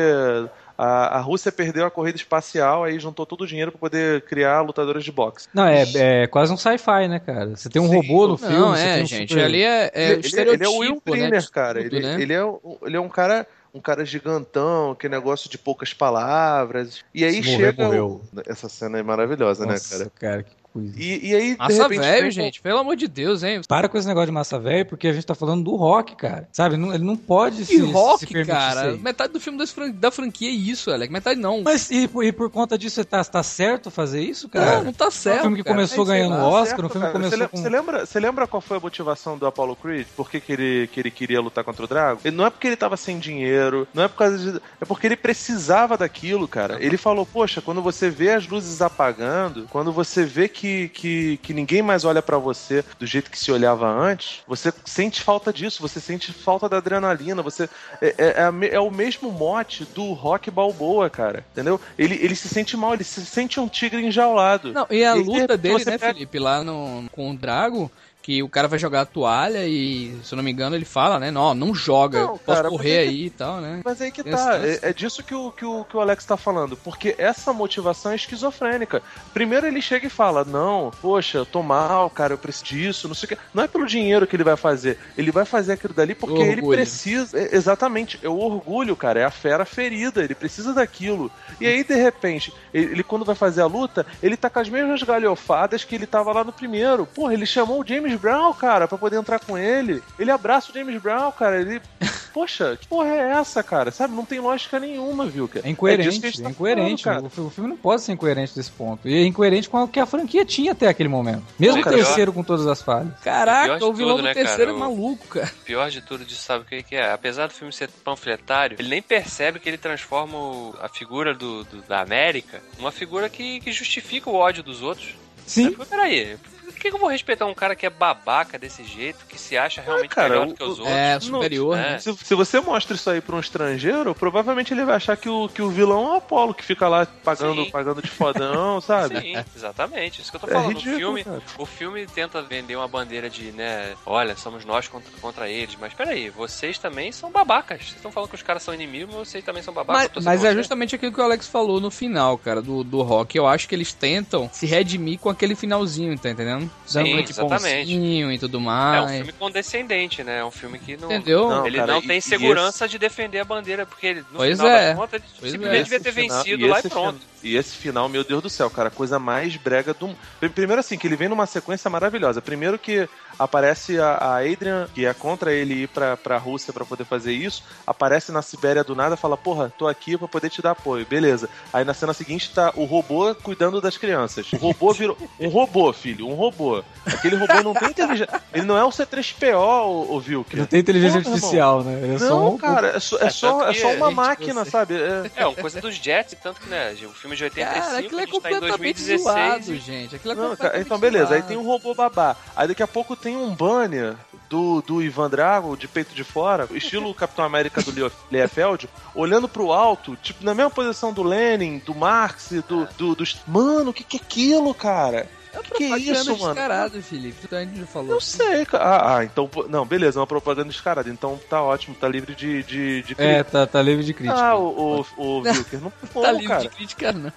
[0.82, 4.62] A, a Rússia perdeu a corrida espacial, aí juntou todo o dinheiro pra poder criar
[4.62, 5.46] lutadores de boxe.
[5.52, 7.50] Não, é, é quase um sci-fi, né, cara?
[7.54, 7.96] Você tem um Sim.
[7.96, 8.54] robô no filme.
[8.56, 9.28] Não, você é, tem um gente.
[9.28, 11.00] super- Ali é, é ele, o ele- estereotipo, ele é o Will né?
[11.04, 11.82] Trainer, de cara.
[11.82, 12.20] tudo, Ele, né?
[12.22, 13.46] ele é, um- ele é um cara.
[13.72, 17.04] Um cara gigantão, que negócio de poucas palavras.
[17.14, 17.84] E aí Se morrer, chega.
[17.84, 18.20] morreu.
[18.48, 20.12] Essa cena é maravilhosa, Nossa, né, cara?
[20.18, 20.92] cara, que coisa.
[20.96, 21.98] E, e aí, de Massa repente.
[22.00, 22.60] velho, vem- gente.
[22.62, 23.60] Pelo amor de Deus, hein?
[23.68, 26.48] Para com esse negócio de massa velha, porque a gente tá falando do rock, cara.
[26.52, 26.76] Sabe?
[26.76, 28.96] Não- ele não pode se, Que rock, se cara.
[28.96, 31.12] Metade do filme das fran- da franquia é isso, Alex.
[31.12, 31.62] Metade não.
[31.62, 34.76] Mas e, por- e por conta disso, você tá, tá certo fazer isso, cara?
[34.78, 35.42] não, não tá um certo.
[35.42, 35.76] filme que cara.
[35.76, 36.48] começou Sei ganhando lá.
[36.48, 37.12] Oscar, certo, um filme que cara.
[37.12, 40.06] começou você, com- Você lembra, você lembra qual foi a motivação do Apollo Creed?
[40.16, 42.20] Por que, que, ele, que ele queria lutar contra o Drago?
[42.24, 44.60] Ele, não é porque ele tava sem dinheiro, não é por causa de.
[44.80, 46.78] É porque ele precisava daquilo, cara.
[46.80, 51.54] Ele falou, poxa, quando você vê as luzes apagando, quando você vê que, que, que
[51.54, 55.80] ninguém mais olha pra você do jeito que se olhava antes, você sente falta disso,
[55.80, 57.68] você sente falta da adrenalina, você.
[58.00, 58.34] É, é-
[58.66, 61.44] é é o mesmo mote do Rock Balboa, cara.
[61.52, 61.80] Entendeu?
[61.98, 64.72] Ele, ele se sente mal, ele se sente um tigre enjaulado.
[64.72, 67.90] Não, e a luta de- dele, né, pega- Felipe, lá no, com o Drago,
[68.30, 71.18] que o cara vai jogar a toalha e, se eu não me engano, ele fala,
[71.18, 71.32] né?
[71.32, 73.80] Não, não joga, Não, posso cara, correr mas é que- aí e tal, né?
[73.84, 76.36] Mas aí que tá, é, é disso que o, que, o, que o Alex tá
[76.36, 79.02] falando, porque essa motivação é esquizofrênica.
[79.34, 83.14] Primeiro ele chega e fala: Não, poxa, eu tô mal, cara, eu preciso disso, não
[83.16, 83.38] sei o que.
[83.52, 86.62] Não é pelo dinheiro que ele vai fazer, ele vai fazer aquilo dali porque ele
[86.62, 87.36] precisa.
[87.36, 91.32] é, exatamente, é o orgulho, cara, é a fera ferida, ele precisa daquilo.
[91.60, 94.68] E aí, de repente, ele, ele, quando vai fazer a luta, ele tá com as
[94.68, 97.06] mesmas galhofadas que ele tava lá no primeiro.
[97.06, 100.02] Porra, ele chamou o James Brown, cara, pra poder entrar com ele.
[100.18, 101.80] Ele abraça o James Brown, cara, ele.
[102.32, 103.90] Poxa, que porra é essa, cara?
[103.90, 104.14] Sabe?
[104.14, 105.66] Não tem lógica nenhuma, viu, cara?
[105.66, 107.02] É incoerente, é, tá incoerente.
[107.02, 109.08] falando, o, fi- o filme não pode ser incoerente desse ponto.
[109.08, 111.42] E é incoerente com o que a franquia tinha até aquele momento.
[111.58, 113.12] Mesmo o cara, terceiro com todas as falhas.
[113.24, 114.76] Caraca, de o vilão tudo, do né, terceiro cara?
[114.76, 115.46] é maluco, cara.
[115.60, 117.10] O pior de tudo disso, sabe o que que é?
[117.12, 121.64] Apesar do filme ser panfletário, ele nem percebe que ele transforma o- a figura do,
[121.64, 125.16] do- da América numa figura que, que justifica o ódio dos outros.
[125.46, 125.74] Sim.
[125.76, 126.36] Mas, peraí,
[126.80, 129.80] por que eu vou respeitar um cara que é babaca desse jeito, que se acha
[129.82, 130.96] realmente cara, melhor o- do que os outros?
[130.96, 131.82] É, superior, é.
[131.92, 131.98] né?
[131.98, 135.48] Se, se você mostra isso aí pra um estrangeiro, provavelmente ele vai achar que o,
[135.48, 137.70] que o vilão é o Apolo, que fica lá pagando, Sim.
[137.70, 139.20] pagando de fodão, sabe?
[139.20, 140.22] Sim, exatamente.
[140.22, 140.68] Isso que eu tô É falando.
[140.78, 141.42] ridículo, o, filme, cara.
[141.58, 145.76] o filme tenta vender uma bandeira de, né, olha, somos nós contra, contra eles.
[145.78, 147.78] Mas peraí, vocês também são babacas.
[147.82, 150.24] Vocês estão falando que os caras são inimigos, mas vocês também são babacas.
[150.24, 153.36] Mas, mas é justamente aquilo que o Alex falou no final, cara, do, do rock.
[153.36, 156.69] Eu acho que eles tentam se redimir com aquele finalzinho, tá entendendo?
[156.90, 156.98] De
[157.30, 157.32] exatamente.
[157.34, 159.10] bonzinho e tudo É um mais.
[159.16, 160.38] filme condescendente, né?
[160.40, 161.06] É um filme que não.
[161.06, 161.48] Entendeu?
[161.48, 164.38] Não, Ele cara, não e- tem e segurança de defender a bandeira, porque ele, no
[164.38, 164.88] Pois final é.
[164.88, 165.84] das contas, ele Pois simplesmente é.
[165.84, 167.18] devia ter final- vencido e lá e esse pronto.
[167.20, 170.08] fin- E esse final, meu Deus do céu, cara, coisa mais brega do.
[170.38, 172.42] Pr- Primeiro assim, que ele vem numa sequência maravilhosa.
[172.42, 173.08] Primeiro que
[173.38, 177.32] aparece a, a Adrian, que é contra ele ir pra, pra Rússia pra poder fazer
[177.32, 181.06] isso, aparece na Sibéria do nada, fala, porra, tô aqui pra poder te dar apoio,
[181.08, 181.48] beleza.
[181.72, 184.52] Aí na cena seguinte tá o robô cuidando das crianças.
[184.52, 185.16] O robô virou.
[185.38, 186.59] Um robô, filho, um robô.
[187.06, 188.40] Aquele robô não tem inteligência.
[188.52, 190.58] Ele não é o C3PO, o, Vilker.
[190.58, 192.00] Não tem inteligência Porra, artificial, né?
[192.02, 193.92] Ele é só Não, um- cara, é só, é É, só, é que só a
[193.94, 194.94] uma máquina, você- sabe?
[194.94, 198.18] É- É, uma coisa dos Jets, tanto que, né, o filme de 85, Cara, aquilo
[198.18, 199.22] a é gente tá em completamente 2016.
[199.22, 200.16] zoado, e- gente.
[200.16, 201.46] Aquilo é Não, cara, completamente então beleza, aí zoado.
[201.48, 202.36] tem um robô babá.
[202.54, 204.14] Aí daqui a pouco tem um banner
[204.48, 209.48] do, do Ivan Drago, de peito de fora, estilo Capitão América do Leo- Liefeld, olhando
[209.48, 213.36] pro alto, tipo, na mesma posição do Lenin, do Marx, do, do, dos.
[213.46, 215.28] Mano, o que, que é aquilo, cara?
[215.52, 216.54] É Que é isso, mano?
[216.54, 217.48] descarado, Felipe.
[217.48, 218.10] Tu ainda já falou.
[218.12, 218.84] Eu sei, cara.
[218.84, 219.48] Ah, ah, então.
[219.48, 221.08] pô- Não, beleza, é uma propaganda descarada.
[221.10, 224.38] Então tá ótimo, tá livre de, de, de É, tá, tá livre de crítica.
[224.40, 226.60] Ah, o, o, o Wilker, não como, tá livre cara.
[226.62, 227.32] de crítica, não.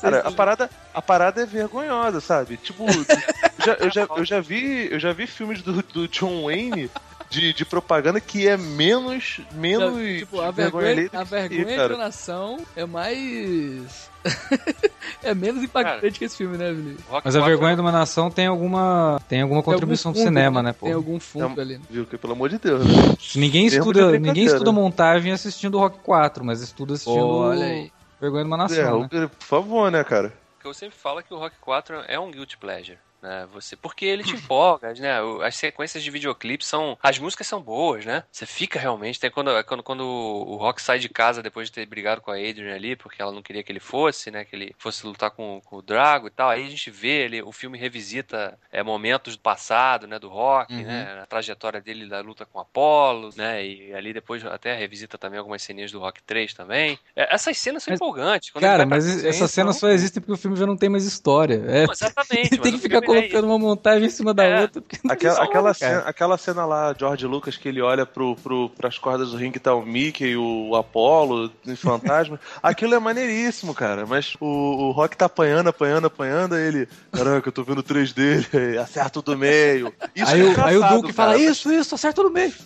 [0.00, 2.56] Cara, a parada, a parada é vergonhosa, sabe?
[2.56, 2.86] Tipo,
[3.64, 6.90] já- eu, já, eu, já vi, eu já vi filmes do, do John Wayne
[7.32, 11.70] de, de propaganda que é menos, menos tipo, a vergonha do a que vergonha esse,
[11.70, 11.96] de cara.
[11.96, 14.10] nação é mais.
[15.24, 16.70] é menos impactante que esse filme, né?
[17.08, 20.22] Rock Mas a 4 vergonha de uma nação tem alguma, tem alguma contribuição do Tem
[20.24, 20.86] algum fundo, cinema, né, pô?
[20.86, 21.80] Tem algum fundo É ali.
[21.92, 22.92] Wilker, pelo amor de Deus, né?
[23.34, 27.90] Ninguém Termo estuda, ninguém estuda montagem assistindo Rock 4, mas estuda assistindo Olha aí.
[28.20, 29.08] Vergonha de uma É, nação, né?
[29.10, 30.32] Wilker, por favor, né, cara?
[30.60, 32.96] que eu sempre falo é que o Rock 4 é um guilty pleasure.
[33.22, 35.18] Né, você, porque ele te empolga, né?
[35.44, 36.98] As sequências de videoclipe são.
[37.00, 38.24] As músicas são boas, né?
[38.32, 39.20] Você fica realmente.
[39.20, 42.34] Tem quando, quando, quando o Rock sai de casa depois de ter brigado com a
[42.34, 44.44] Adrian ali, porque ela não queria que ele fosse, né?
[44.44, 46.48] Que ele fosse lutar com, com o Drago e tal.
[46.50, 50.18] Aí a gente vê ele, o filme revisita é, momentos do passado, né?
[50.18, 50.82] Do Rock, Uhum.
[50.82, 51.20] né?
[51.22, 53.64] A trajetória dele da luta com o Apollo, né?
[53.64, 56.98] E ali depois até revisita também algumas ceninhas do Rock 3 também.
[57.14, 58.50] É, essas cenas são Mas, empolgantes.
[58.50, 61.62] Cara, mas essas cenas então- só existem porque o filme já não tem mais história.
[61.68, 62.56] É, Não, exatamente.
[62.58, 64.62] tem que ficar colocando uma montagem em cima da É.
[64.62, 64.80] outra.
[64.82, 68.36] Porque não tem Aquela, aquela, cena, aquela cena lá, George Lucas, que ele olha pro,
[68.36, 72.38] pro, pras cordas do ringue, tá o Mickey, o Apollo, o fantasma.
[72.62, 74.06] Aquilo é maneiríssimo, cara.
[74.06, 76.88] Mas o, o Rock tá apanhando, apanhando, apanhando, aí ele.
[77.12, 79.92] Caraca, eu tô vendo três dele, aí acerta o do meio.
[80.14, 81.44] Isso Aí, é o, aí o Duke fala, cara.
[81.44, 82.52] isso, isso, acerta no meio.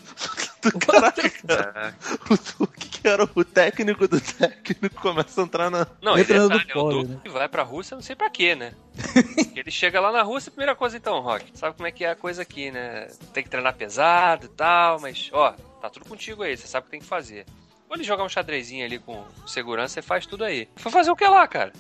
[0.86, 1.94] Caraca, cara.
[2.30, 2.75] O Duke,
[3.08, 5.86] era o técnico do técnico, começa a entrar na.
[6.02, 7.34] Não, e Entra no detalhe, o Duke né?
[7.34, 8.74] vai pra Rússia, não sei pra quê, né?
[9.54, 11.46] Ele chega lá na Rússia, primeira coisa então, Rock.
[11.54, 13.08] Sabe como é que é a coisa aqui, né?
[13.32, 16.86] Tem que treinar pesado e tal, mas, ó, tá tudo contigo aí, você sabe o
[16.86, 17.46] que tem que fazer.
[17.88, 20.68] Ou ele jogar um xadrezinho ali com segurança, você faz tudo aí.
[20.76, 21.72] Foi fazer o que lá, cara?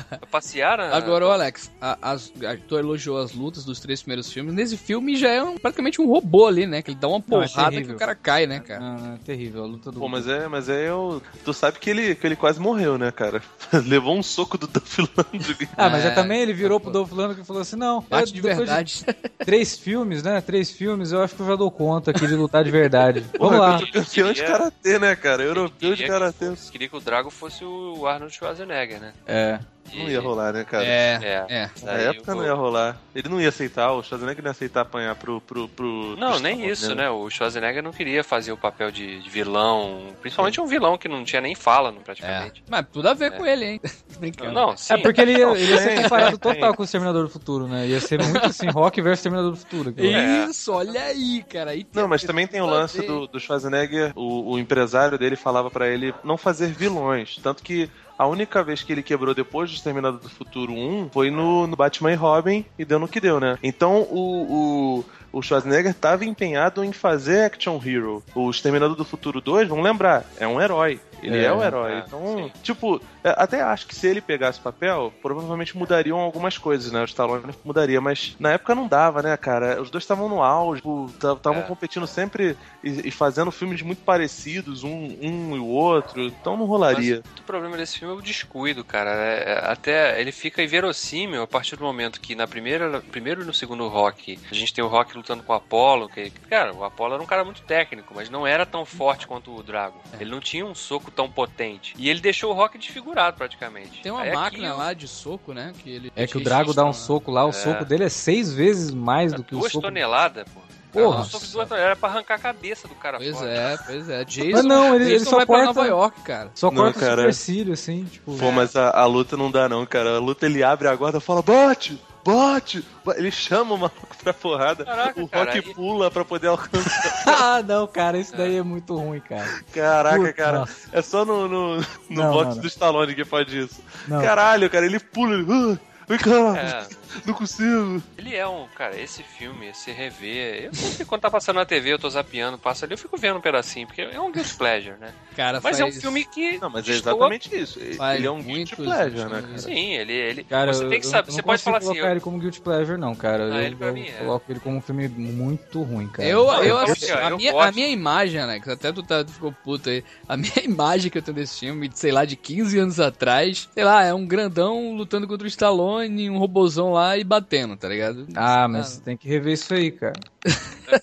[0.08, 0.94] Foi passear na...
[0.96, 4.54] Agora, ô Alex, a, as, a, tu elogiou as lutas dos três primeiros filmes.
[4.54, 6.82] Nesse filme já é um- praticamente um robô ali, né?
[6.82, 8.80] Que ele dá uma Não, é porrada que o cara cai, né, cara?
[8.80, 9.64] Não, não, é terrível.
[9.64, 10.00] A luta do.
[10.00, 11.22] Pô, mas é, mas é eu.
[11.44, 13.42] Tu sabe que ele, que ele quase morreu, né, cara?
[13.86, 15.68] Levou um soco do Duff Landry.
[15.76, 18.30] Ah, mas é, É, também ele virou pro Dolph Lundgren e falou assim: não, Bate
[18.30, 19.04] é, de verdade.
[19.38, 20.40] três filmes, né?
[20.40, 23.24] Três filmes, eu acho que eu já dou conta aqui de lutar de verdade.
[23.38, 23.78] Vamos lá.
[23.78, 25.42] o campeão de karatê, né, cara?
[25.42, 26.52] Europeu de karatê.
[26.70, 29.12] Queria que o Drago fosse o Arnold Schwarzenegger, né?
[29.26, 29.58] É.
[29.94, 30.84] Não ia rolar, né, cara?
[30.84, 31.46] É, É.
[31.48, 31.70] é.
[31.82, 32.96] Na Daí época não ia rolar.
[33.14, 35.40] Ele não ia aceitar, o Schwarzenegger não ia aceitar apanhar pro.
[35.40, 37.10] pro, pro Não, pro nem Stallone, isso, né?
[37.10, 41.24] O Schwarzenegger não queria fazer o papel de, de vilão, principalmente um vilão que não
[41.24, 42.02] tinha nem fala, não, É.
[42.04, 42.64] praticamente.
[42.70, 43.36] Mas tudo a ver É.
[43.36, 43.80] com ele, hein?
[44.18, 44.52] Brincando.
[44.52, 44.94] Não, sim.
[44.94, 47.86] É porque ele ia, ele ia ser comparado total com o Exterminador do Futuro, né?
[47.86, 49.94] Ia ser muito assim, Rock versus Exterminador do Futuro.
[49.98, 50.46] É.
[50.46, 51.72] Isso, olha aí, cara.
[51.72, 55.70] Aí Não, mas também tem o lance do, do Schwarzenegger, o, o empresário dele falava
[55.70, 57.36] pra ele não fazer vilões.
[57.42, 57.90] Tanto que
[58.22, 61.74] a única vez que ele quebrou depois do Exterminador do Futuro 1 foi no, no
[61.74, 63.58] Batman e Robin e deu no que deu, né?
[63.62, 65.02] Então o,
[65.32, 68.22] o, o Schwarzenegger tava empenhado em fazer Action Hero.
[68.32, 71.00] O Exterminador do Futuro 2, vamos lembrar, é um herói.
[71.22, 71.92] Ele é, É, o herói.
[71.92, 72.52] é, então, sim.
[72.62, 77.00] tipo, é, até acho que se ele pegasse o papel, provavelmente mudariam algumas coisas, né?
[77.02, 79.80] O Stallone mudaria, mas na época não dava, né, cara?
[79.80, 80.82] Os dois estavam no auge,
[81.14, 81.62] estavam É.
[81.62, 86.64] competindo sempre e, e fazendo filmes muito parecidos, um, um e o outro, então não
[86.66, 87.22] rolaria.
[87.24, 89.10] Mas o problema desse filme é o descuido, cara.
[89.10, 93.44] É- é- até ele fica inverossímil a partir do momento que na primeira, primeiro e
[93.44, 96.82] no segundo Rock, a gente tem o Rock lutando com o Apollo, que, cara, o
[96.82, 99.96] Apollo era um cara muito técnico, mas não era tão forte quanto o Drago.
[100.18, 101.94] Ele não tinha um soco tão potente.
[101.96, 104.00] E ele deixou o Rock desfigurado praticamente.
[104.02, 105.72] Tem uma Aí aqui máquina o- lá de soco, né?
[105.82, 107.52] Que ele É que o Drago dá um soco lá, o É.
[107.52, 109.84] soco dele é seis vezes mais do que o Duas soco.
[109.86, 110.60] toneladas, pô.
[110.92, 111.20] Porra.
[111.20, 113.50] Um soco de duas toneladas era pra arrancar a cabeça do cara Pois fora.
[113.50, 114.24] é, pois é.
[114.26, 115.64] Jason, Ah, não, ele, ele só vai pra corta.
[115.72, 116.50] Nova York, cara.
[116.54, 117.16] Só Não, corta o cara.
[117.22, 118.36] supercílio, assim, tipo.
[118.36, 120.16] Pô, mas a, a luta não dá não, cara.
[120.16, 121.98] A luta ele abre a guarda e fala, bate!
[122.24, 122.84] Bate!
[123.04, 124.84] Ba- Ele chama o maluco pra porrada.
[124.84, 127.22] Caraca, o Rock cara, pula pra poder alcançar.
[127.26, 129.48] ah, não, cara, isso daí é muito ruim, cara.
[129.74, 130.58] Caraca, Puta, cara.
[130.60, 130.88] nossa.
[130.92, 132.60] É só no, no, no Não, box mano.
[132.62, 133.80] do Stallone que pode isso.
[134.06, 134.20] Não.
[134.22, 135.46] Caralho, cara, ele pula, ele.
[135.50, 136.86] "Ah, vem cá, É.
[137.26, 138.02] não consigo.
[138.18, 140.64] Ele é um, cara, esse filme, se rever.
[140.66, 143.36] Eu sempre, quando tá passando na TV, eu tô zapeando, passa ali, eu fico vendo
[143.38, 145.12] um pedacinho, porque é um guilty pleasure, né?
[145.36, 146.58] Cara, Mas é um faz- filme que.
[146.60, 147.78] Não, mas é exatamente isso.
[147.96, 149.58] faz Ele é um guilty pleasure, né, cara?
[149.58, 150.12] Sim, ele.
[150.12, 151.28] ele Cara, você eu- tem que saber.
[151.28, 151.86] eu Você não pode falar assim.
[151.86, 153.44] colocar Eu, ele como guilty pleasure, não, cara.
[153.44, 154.12] Ah, eu ele eu mim é.
[154.18, 156.28] coloco ele como um filme muito ruim, cara.
[156.28, 159.32] Eu, Não, eu, eu a, eu minha, a minha imagem, Alex, até tu, tá, tu
[159.32, 160.04] ficou puto aí.
[160.28, 163.68] A minha imagem que eu tenho desse filme, de, sei lá, de 15 anos atrás,
[163.74, 167.88] sei lá, é um grandão lutando contra o Stallone, um robozão lá e batendo, tá
[167.88, 168.26] ligado?
[168.34, 170.14] Ah, mas tem que rever isso aí, cara.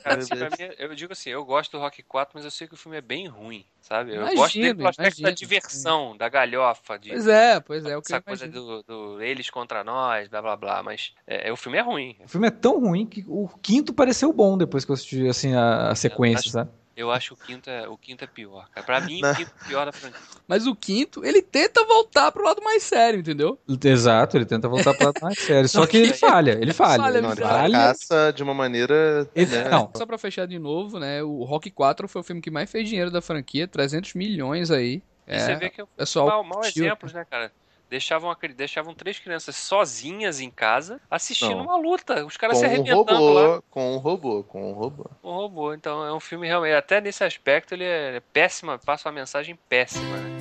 [0.03, 2.73] Cara, assim, mim, eu digo assim, eu gosto do Rock 4, mas eu sei que
[2.73, 4.11] o filme é bem ruim, sabe?
[4.11, 7.97] Eu Imagino, gosto dele pelo aspecto da diversão, da galhofa, de Pois é, pois é,
[7.97, 11.51] o que eu essa coisa do, do eles contra nós, blá blá blá, mas é,
[11.51, 12.17] o filme é ruim.
[12.23, 15.53] O filme é tão ruim que o quinto pareceu bom depois que eu assisti assim,
[15.53, 16.71] a, a sequência, acho- sabe?
[16.99, 18.85] Eu acho o quinto é, o quinto é pior, cara.
[18.85, 19.31] Pra mim, Não.
[19.31, 20.19] o quinto é pior da franquia.
[20.45, 23.57] Mas o quinto, ele tenta voltar pro lado mais sério, entendeu?
[23.85, 25.69] Exato, ele tenta voltar pra lado mais sério.
[25.69, 27.01] Só que ele falha, ele falha.
[27.01, 27.69] Falha, ele Não, ele falha.
[27.69, 29.29] fracassa de uma maneira.
[29.33, 29.69] Ele- né?
[29.69, 31.23] não, Só pra fechar de novo, né?
[31.23, 35.01] O Rock 4 foi o filme que mais fez dinheiro da franquia, 300 milhões aí.
[35.25, 36.83] E É, você vê que é pessoal mal, mal curtiu.
[36.85, 37.51] exemplos, né, cara?
[37.89, 41.63] Deixavam, deixavam três crianças sozinhas em casa assistindo Não.
[41.63, 42.23] uma luta.
[42.23, 45.09] Os caras com se um arrebentando lá robô, com um robô, com um robô.
[45.21, 45.73] com o robô.
[45.73, 50.17] Então é um filme realmente, até nesse aspecto, ele é péssima, passa uma mensagem péssima,
[50.17, 50.37] né?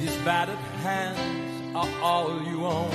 [0.00, 2.90] These battered hands are all you own.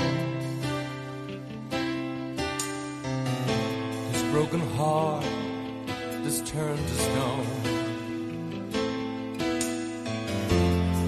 [4.12, 5.39] This broken heart
[6.30, 7.46] is turned to stone.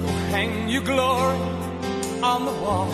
[0.01, 1.37] Go hang your glory
[2.23, 2.87] on the wall.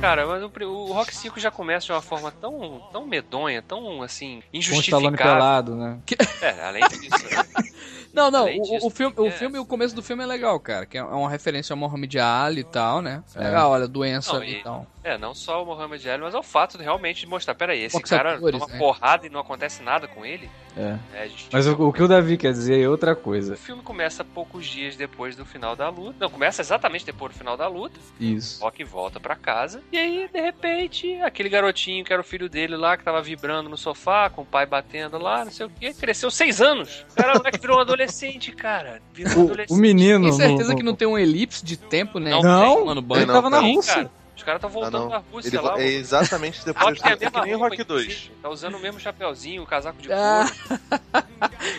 [0.00, 4.00] Cara, mas o, o Rock 5 já começa de uma forma tão, tão medonha, tão
[4.02, 5.16] assim, com o Stallone injustificável.
[5.18, 5.98] pelado, né?
[6.40, 7.68] É, além disso, né?
[8.14, 9.30] Não, não, Além o, disso, o filme, o é.
[9.30, 12.62] filme, o começo do filme é legal, cara, que é uma referência ao Mohamed Ali
[12.62, 13.22] e tal, né?
[13.36, 13.44] É É.
[13.44, 14.86] legal, olha, doença Não, e- e tal.
[15.08, 18.38] É, não só o Mohamed Ali, mas ao fato de realmente mostrar, peraí, esse cara
[18.38, 18.78] toma né?
[18.78, 20.50] porrada e não acontece nada com ele?
[20.76, 20.96] É.
[21.14, 23.56] É, Mas o, o que o Davi quer dizer é outra O coisa.
[23.56, 26.14] filme começa poucos dias depois do final da luta.
[26.20, 27.98] Não, começa exatamente depois do final da luta.
[28.20, 28.62] Isso.
[28.62, 29.82] Rock volta pra casa.
[29.90, 33.68] E aí, de repente, aquele garotinho que era o filho dele lá, que tava vibrando
[33.68, 37.04] no sofá, com o pai batendo lá, não sei o quê, cresceu seis anos.
[37.10, 39.00] O cara, o moleque virou um adolescente, cara.
[39.12, 39.76] Virou um O, adolescente.
[39.76, 40.24] o menino.
[40.28, 42.30] Tem certeza no- que não tem um elipse de tempo, né?
[42.30, 43.26] Não Não, tem, Mano, Ele banho.
[43.26, 43.94] não, tava na Rússia.
[43.94, 44.10] cara.
[44.38, 45.80] Os caras estão voltando Ah, da Rússia Ele lá.
[45.80, 47.06] é exatamente depois do.
[47.08, 48.02] É que nem Rock 2.
[48.04, 48.30] inclusive.
[48.40, 50.46] Tá usando o mesmo chapeuzinho, o casaco de Ah.
[50.68, 50.80] couro.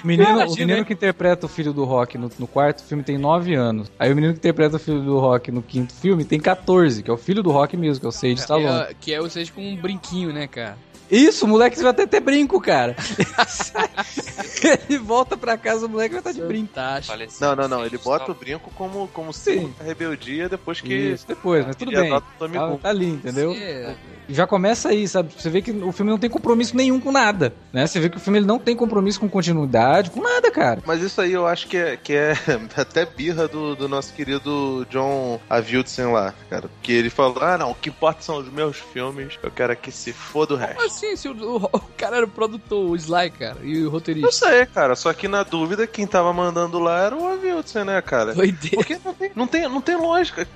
[0.04, 0.84] O menino, o Imagina, menino hein?
[0.84, 3.90] que interpreta o filho do Rock no, no quarto filme tem 9 anos.
[3.98, 7.10] Aí o menino que interpreta o filho do Rock no quinto filme tem 14, que
[7.10, 8.82] é o filho do Rock mesmo, que é o Sage Que Stallone.
[8.82, 10.78] é, que é, ou seja, com um brinquinho, né, cara?
[11.12, 12.96] Isso, o moleque vai até ter brinco, cara.
[14.88, 16.72] ele volta pra casa, o moleque vai estar de brinco.
[17.42, 17.80] Não, não, não.
[17.80, 19.74] sim, Ele bota o brinco como, como Sim.
[19.80, 20.94] rebeldia depois que.
[20.94, 22.10] Isso, depois, mas tudo bem.
[22.10, 23.54] Tá, tá ali, entendeu?
[23.54, 23.96] É,
[24.30, 25.34] Já começa aí, sabe?
[25.36, 27.88] Você vê que o filme não tem compromisso nenhum com nada, né?
[27.88, 30.82] Você vê que o filme ele não tem compromisso com continuidade, com nada, cara.
[30.86, 32.34] Mas isso aí eu acho que é, que é
[32.78, 36.70] até birra do, do nosso querido John Avildsen lá, cara.
[36.82, 39.92] Que ele falou: ah, não, o que importa são os meus filmes, eu quero que
[39.92, 40.76] se foda o resto.
[40.76, 43.86] Como assim, se o, o, o cara era o produtor, o Sly, cara, e o
[43.86, 44.32] Eu roteirista?
[44.32, 48.34] sei, cara, só que na dúvida, quem tava mandando lá era o Avildsen, né, cara?
[48.34, 48.78] Doideira.
[48.78, 50.48] Porque não tem, não tem, não tem lógica.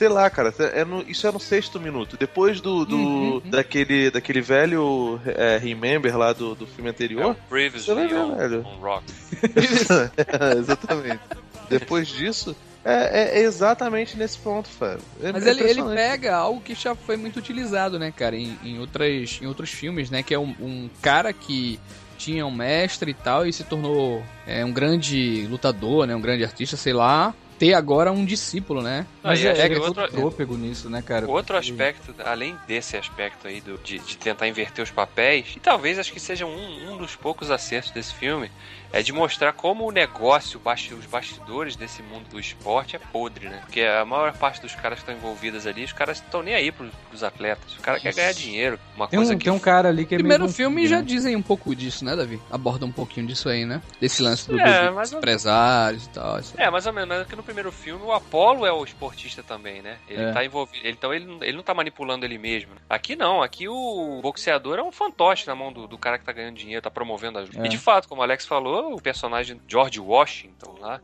[0.00, 2.16] Sei lá, cara, é no- isso é no sexto minuto.
[2.18, 3.42] Depois do, do Uhum.
[3.50, 7.32] daquele, daquele velho é, Remember lá do, do filme É, anterior.
[7.32, 8.66] o Previously on, velho.
[8.66, 9.04] on Rock.
[9.44, 11.20] É, exatamente.
[11.68, 15.02] Depois disso, é, é exatamente nesse ponto, Fábio.
[15.22, 18.78] É Mas ele, ele pega algo que já foi muito utilizado, né, cara, em, em,
[18.78, 20.22] outras, em outros filmes, né?
[20.22, 21.78] Que é um, um cara que
[22.16, 26.16] tinha um mestre e tal e se tornou é, um grande lutador, né?
[26.16, 27.34] Um grande artista, sei lá.
[27.60, 29.06] Ter agora um discípulo, né?
[29.22, 31.26] Não, e é, é que tudo outro- trôpego nisso, né, cara?
[31.26, 35.52] O outro Porque- aspecto, além desse aspecto aí do, de, de tentar inverter os papéis,
[35.54, 38.50] e talvez acho que seja um, um dos poucos acertos desse filme,
[38.92, 40.60] é de mostrar como o negócio,
[40.98, 43.58] os bastidores desse mundo do esporte é podre, né?
[43.64, 46.70] Porque a maior parte dos caras que estão envolvidos ali, os caras estão nem aí
[46.72, 47.74] pros, pros atletas.
[47.76, 48.78] O cara quer ganhar dinheiro.
[48.96, 50.90] Uma Tem coisa um, que tem um cara ali que é Primeiro meio filme vampiro,
[50.90, 51.02] já né?
[51.04, 52.40] dizem um pouco disso, né, Davi?
[52.50, 53.80] Aborda um pouquinho disso aí, né?
[54.00, 56.38] Desse lance do, É, dos mais ou- empresários e tal.
[56.40, 56.54] isso.
[56.56, 59.80] É, mais ou menos, mas aqui no primeiro filme o Apollo é o esportista também,
[59.82, 59.96] né?
[60.08, 60.32] Ele É.
[60.32, 60.86] tá envolvido.
[60.88, 62.74] Então ele, não- ele não tá manipulando ele mesmo.
[62.74, 62.80] né?
[62.88, 66.32] Aqui não, aqui o boxeador é um fantoche na mão do, do cara que tá
[66.32, 67.66] ganhando dinheiro, tá promovendo a É.
[67.66, 71.00] E de fato, como o Alex falou, o personagem George Washington lá,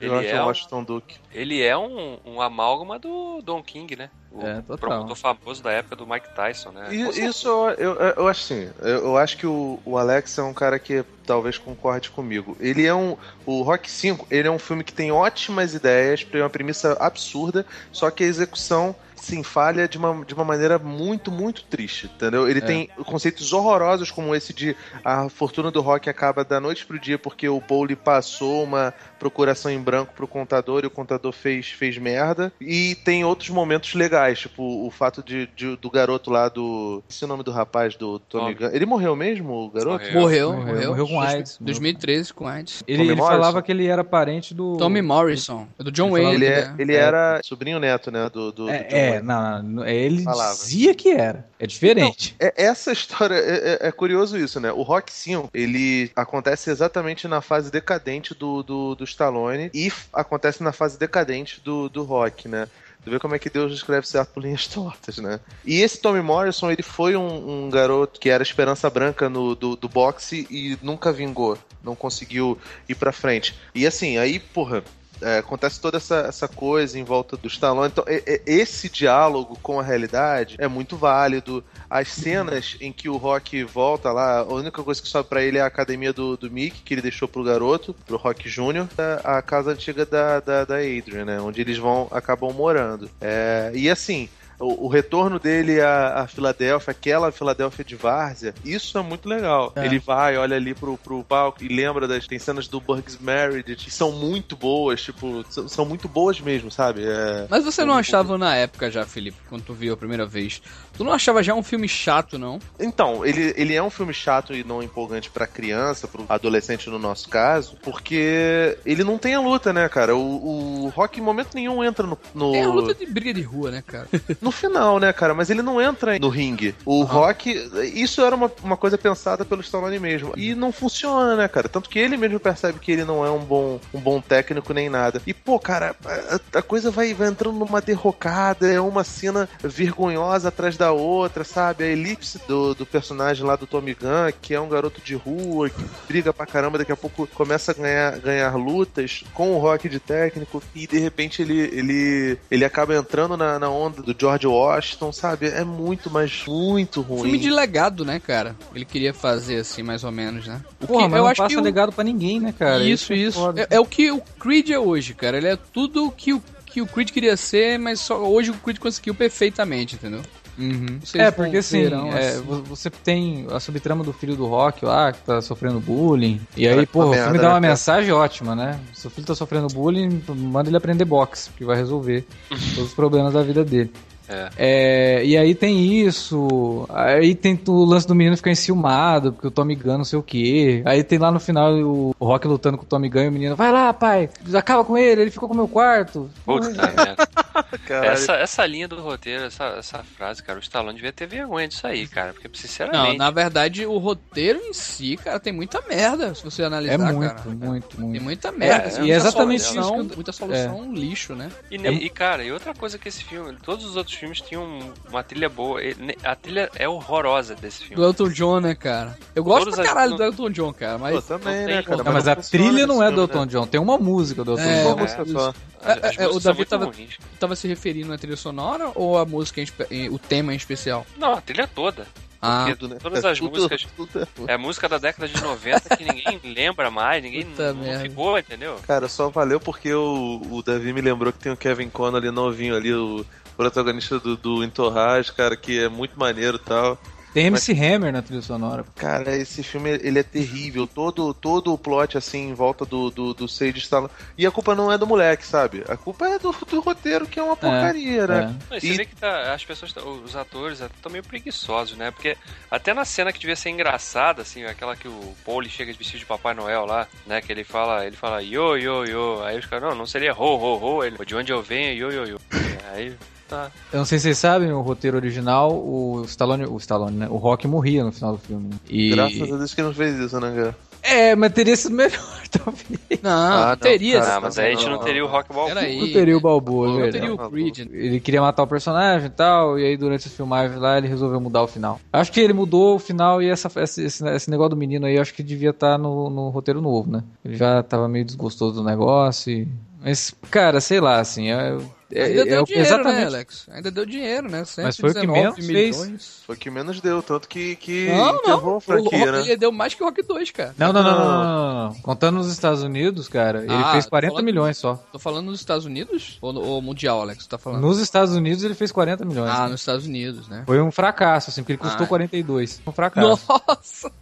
[0.00, 1.18] ele George é, um, Washington Duke.
[1.32, 4.10] ele é um, um amálgama do Don King, né?
[4.32, 4.76] O É, total.
[4.76, 6.94] promotor famoso da época do Mike Tyson, né?
[6.94, 7.48] E- isso
[7.78, 10.78] eu, eu, eu acho assim, eu, eu acho que o, o Alex é um cara
[10.78, 12.56] que talvez concorde comigo.
[12.60, 13.16] Ele é um.
[13.44, 17.66] O Rock 5, ele é um filme que tem ótimas ideias, tem uma premissa absurda,
[17.92, 22.48] só que a execução sim, falha de uma, de uma maneira muito, muito triste, entendeu?
[22.48, 22.62] Ele É.
[22.62, 27.18] tem conceitos horrorosos como esse de a fortuna do rock acaba da noite pro dia
[27.18, 31.96] porque o Pauli passou uma procuração em branco pro contador e o contador fez, fez
[31.98, 32.52] merda.
[32.60, 37.04] E tem outros momentos legais tipo, o fato de, de- do garoto lá do.
[37.08, 38.54] Esse é o nome do rapaz do Tommy Tommy.
[38.54, 38.74] Gunn.
[38.76, 40.04] Ele morreu mesmo, o garoto?
[40.06, 40.20] Morreu.
[40.20, 40.88] Morreu, Morreu, morreu.
[40.88, 41.58] morreu com AIDS.
[41.60, 42.82] 2013 com AIDS.
[42.88, 44.76] Ele, ele falava que ele era parente do.
[44.78, 45.68] Tommy Morrison.
[45.78, 46.34] É do John Ele Wayne.
[46.34, 46.74] Ele, é, né?
[46.78, 48.30] ele era sobrinho neto, né?
[48.32, 49.26] Do, do, do É, John é, Wayne.
[49.26, 50.54] não, não, é, ele Falava.
[50.54, 51.49] dizia que era.
[51.60, 52.34] É diferente.
[52.40, 54.72] É, essa história é, é- é curioso isso, né?
[54.72, 60.62] O Rock 5, ele acontece exatamente na fase decadente do, do, do Stallone e acontece
[60.62, 62.66] na fase decadente do, do Rock, né?
[63.04, 65.38] Tu vê como é que Deus escreve certo por linhas tortas, né?
[65.62, 69.76] E esse Tommy Morrison, ele foi um, um garoto que era esperança branca no, do,
[69.76, 71.58] do boxe e nunca vingou.
[71.84, 72.58] Não conseguiu
[72.88, 73.54] ir pra frente.
[73.74, 74.82] E assim, aí, porra,
[75.20, 77.88] é, acontece toda essa, essa coisa em volta do Stallone.
[77.92, 81.64] Então, e- esse diálogo com a realidade é muito válido.
[81.88, 85.58] As cenas em que o Rock volta lá, a única coisa que sobe pra ele
[85.58, 88.86] é a academia do, do Mickey, que ele deixou pro garoto, pro Rock Jr.,
[89.24, 91.40] a, a casa antiga da, da, da Adrian, né?
[91.40, 93.10] Onde eles vão, acabam morando.
[93.20, 94.28] É, e assim.
[94.60, 99.72] O, o retorno dele à, à Filadélfia, aquela Filadélfia de Várzea, isso é muito legal.
[99.74, 99.86] É.
[99.86, 102.26] Ele vai, olha ali pro, pro palco e lembra das.
[102.26, 106.70] Tem cenas do Bugs Married que são muito boas, tipo, são, são muito boas mesmo,
[106.70, 107.02] sabe?
[107.04, 110.26] É, Mas você não um- achava na época já, Felipe, quando tu viu a primeira
[110.26, 110.60] vez,
[110.96, 112.58] tu não achava já um filme chato, não?
[112.78, 116.98] Então, ele, ele é um filme chato e não empolgante pra criança, pro adolescente no
[116.98, 120.14] nosso caso, porque ele não tem a luta, né, cara?
[120.14, 123.42] O, o Rock em momento nenhum entra no, no, É a luta de briga de
[123.42, 124.08] rua, né, cara?
[124.50, 125.32] no final, né, cara?
[125.32, 126.74] Mas ele não entra no ringue.
[126.84, 130.32] O Rock, isso era uma, uma coisa pensada pelo Stallone mesmo.
[130.36, 131.68] E não funciona, né, cara?
[131.68, 134.90] Tanto que ele mesmo percebe que ele não é um bom, um bom técnico nem
[134.90, 135.22] nada.
[135.24, 140.48] E, pô, cara, a, a coisa vai, vai entrando numa derrocada, é uma cena vergonhosa
[140.48, 141.84] atrás da outra, sabe?
[141.84, 145.70] A elipse do, do personagem lá do Tommy Gunn, que é um garoto de rua,
[145.70, 149.88] que briga pra caramba, daqui a pouco começa a ganhar, ganhar lutas com o Rock
[149.88, 154.39] de técnico, e de repente ele, ele, ele acaba entrando na, na onda do George
[154.46, 155.46] Washington, sabe?
[155.48, 157.22] É muito, mas muito ruim.
[157.22, 158.56] Filme de legado, né, cara?
[158.74, 160.60] Ele queria fazer assim, mais ou menos, né?
[160.80, 162.84] O Porra, que mas eu não acho passa que o- legado pra ninguém, né, cara?
[162.84, 163.38] isso, é isso.
[163.38, 163.62] foda.
[163.62, 165.36] É, é o que o Creed é hoje, cara.
[165.36, 168.54] Ele é tudo o que o, que o Creed queria ser, mas só hoje o
[168.54, 170.22] Creed conseguiu perfeitamente, entendeu?
[170.58, 170.98] Uhum.
[171.14, 172.42] É, porque assim, verão, é, assim.
[172.42, 176.38] vo- você tem a subtrama do filho do Rock lá, que tá sofrendo bullying.
[176.54, 177.60] E Cara, aí, pô, o filme dá uma né, cara?
[177.60, 178.78] mensagem ótima, né?
[178.92, 182.26] Seu filho tá sofrendo bullying, manda ele aprender boxe, que vai resolver
[182.74, 183.90] todos os problemas da vida dele.
[184.30, 184.50] É.
[184.56, 189.50] É, e aí tem isso, aí tem o lance do menino ficar enciumado, porque o
[189.50, 190.82] Tommy Gunn não sei o que.
[190.84, 193.56] Aí tem lá no final o Rock lutando com o Tommy Gunn e o menino,
[193.56, 196.30] vai lá, pai, acaba com ele, ele ficou com o meu quarto.
[196.44, 197.16] Puta merda.
[197.88, 201.86] Essa, essa linha do roteiro, essa, essa frase, cara, o Stallone devia ter vergonha disso
[201.86, 202.32] aí, cara.
[202.32, 203.16] Porque, Não, sinceramente.
[203.18, 207.34] na verdade, o roteiro em si, cara, tem muita merda, se você analisar, É muito,
[207.34, 207.50] cara.
[207.50, 208.22] muito, Tem muito.
[208.22, 208.84] muita merda.
[208.84, 211.50] É, assim, e muita é exatamente solução, isso que eu- Muita solução lixo, né?
[211.70, 214.92] E, ne- e, cara, e outra coisa que esse filme, todos os outros filmes tinham
[215.08, 215.80] uma trilha boa.
[216.24, 218.04] A trilha é horrorosa desse Do filme.
[218.04, 219.18] Elton John, né, cara?
[219.34, 221.14] Eu gosto Todas pra as- caralho não- do Elton John, cara, mas...
[221.14, 222.04] Pô, também, não né, tem cara?
[222.04, 224.82] Não, mas a trilha não é do Elton John, tem uma música do Elton É,
[224.82, 224.88] John.
[224.90, 225.54] Uma música só.
[225.82, 227.16] As É, é, o Davi ruins.
[227.38, 229.62] tava se referindo à trilha sonora ou a música,
[230.10, 231.06] o tema em especial?
[231.16, 232.06] Não, a trilha toda.
[232.42, 232.96] Ah, Tudo, né?
[233.02, 233.86] todas as Tudo- músicas.
[233.94, 237.82] tudo é- É música da década de 90 que ninguém lembra mais, ninguém Puta não
[237.82, 238.02] merda.
[238.02, 238.76] ficou, entendeu?
[238.86, 242.30] Cara, só valeu porque o, o Davi me lembrou que tem o Kevin Conner ali
[242.30, 243.26] novinho ali, o
[243.58, 246.98] protagonista do, do Entourage, cara, que é muito maneiro e tal.
[247.32, 248.84] Tem MC Hammer na trilha sonora.
[248.96, 250.86] Cara, esse filme ele é terrível.
[250.86, 254.10] Todo, todo o plot assim em volta do, do, do Sage Stallone.
[254.36, 255.84] E a culpa não é do moleque, sabe?
[255.88, 258.38] A culpa é do, do roteiro, que é uma porcaria, né?
[258.38, 258.70] É.
[258.70, 261.96] Não, e você E- vê que tá, as pessoas, tá- os atores estão meio preguiçosos,
[261.96, 262.10] né?
[262.10, 262.36] Porque
[262.70, 266.18] até na cena que devia ser engraçada, assim, aquela que o Paul chega de vestido
[266.18, 267.40] de Papai Noel lá, né?
[267.40, 269.42] Que ele fala, ele fala yo, yo, yo.
[269.44, 271.04] Aí os caras, não, não seria ho, ho, ho.
[271.04, 272.40] Ele, de onde eu venho, yo, yo, yo.
[272.92, 273.14] Aí,
[273.50, 273.70] tá.
[273.92, 277.28] Eu não sei se vocês sabem, o roteiro original, o Stallone, o Stallone, né?
[277.28, 278.68] O Rock morria no final do filme.
[278.70, 278.76] né?
[278.88, 279.10] E...
[279.10, 280.76] Graças a Deus que não fez isso, né, cara?
[281.02, 282.20] É, mas teria sido melhor,
[282.52, 283.22] talvez.
[283.22, 284.20] não, Ah, não, teria.
[284.20, 285.28] cara, Ah, mas aí a gente não, teria o.
[285.28, 285.74] Rock Balboa.
[285.74, 285.98] Peraí.
[285.98, 287.78] Não teria o Balboa, é Não teria o Creed.
[287.90, 291.40] Ele queria matar o personagem e tal, e aí durante as filmagens lá ele resolveu
[291.40, 291.98] mudar o final.
[292.12, 295.16] Acho que ele mudou o final e essa, esse, esse, esse negócio do menino aí,
[295.16, 297.22] eu acho que devia estar no, no roteiro novo, né?
[297.42, 299.68] Ele já tava meio desgostoso do negócio e...
[300.02, 301.76] Mas, cara, sei lá, assim, é,
[302.12, 303.16] Ainda é deu o- dinheiro, exatamente...
[303.20, 303.66] né, Alex?
[303.70, 304.64] Ainda deu dinheiro, né?
[304.78, 305.96] Mas foi o que 119 menos fez.
[306.00, 306.42] milhões.
[306.46, 308.76] Foi o que menos deu, tanto que, que Não, não.
[308.76, 309.40] a franquia, o, né?
[309.42, 310.74] Ele deu mais que o Rock 2, cara.
[310.76, 311.94] Não, não, não, não, não, não, não.
[312.00, 314.94] Contando nos Estados Unidos, cara, ele Ah, fez tô 40 falando- milhões só.
[315.12, 316.38] Tô falando nos Estados Unidos?
[316.40, 317.46] Ou, no- ou mundial, Alex?
[317.46, 317.80] Tá falando?
[317.82, 319.50] Nos Estados Unidos ele fez 40 milhões.
[319.54, 320.64] Ah, nos Estados Unidos, né?
[320.66, 322.08] Foi um fracasso, assim, porque ele custou Ah.
[322.08, 322.80] 42.
[322.86, 323.20] Um fracasso.
[323.48, 324.12] Nossa!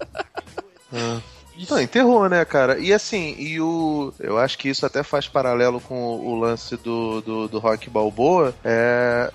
[0.93, 1.21] Ah.
[1.69, 2.79] Não, enterrou, né, cara?
[2.79, 4.13] E assim, e o.
[4.21, 8.55] Eu acho que isso até faz paralelo com o, lance do, do, do Rock Balboa.
[8.65, 9.31] É,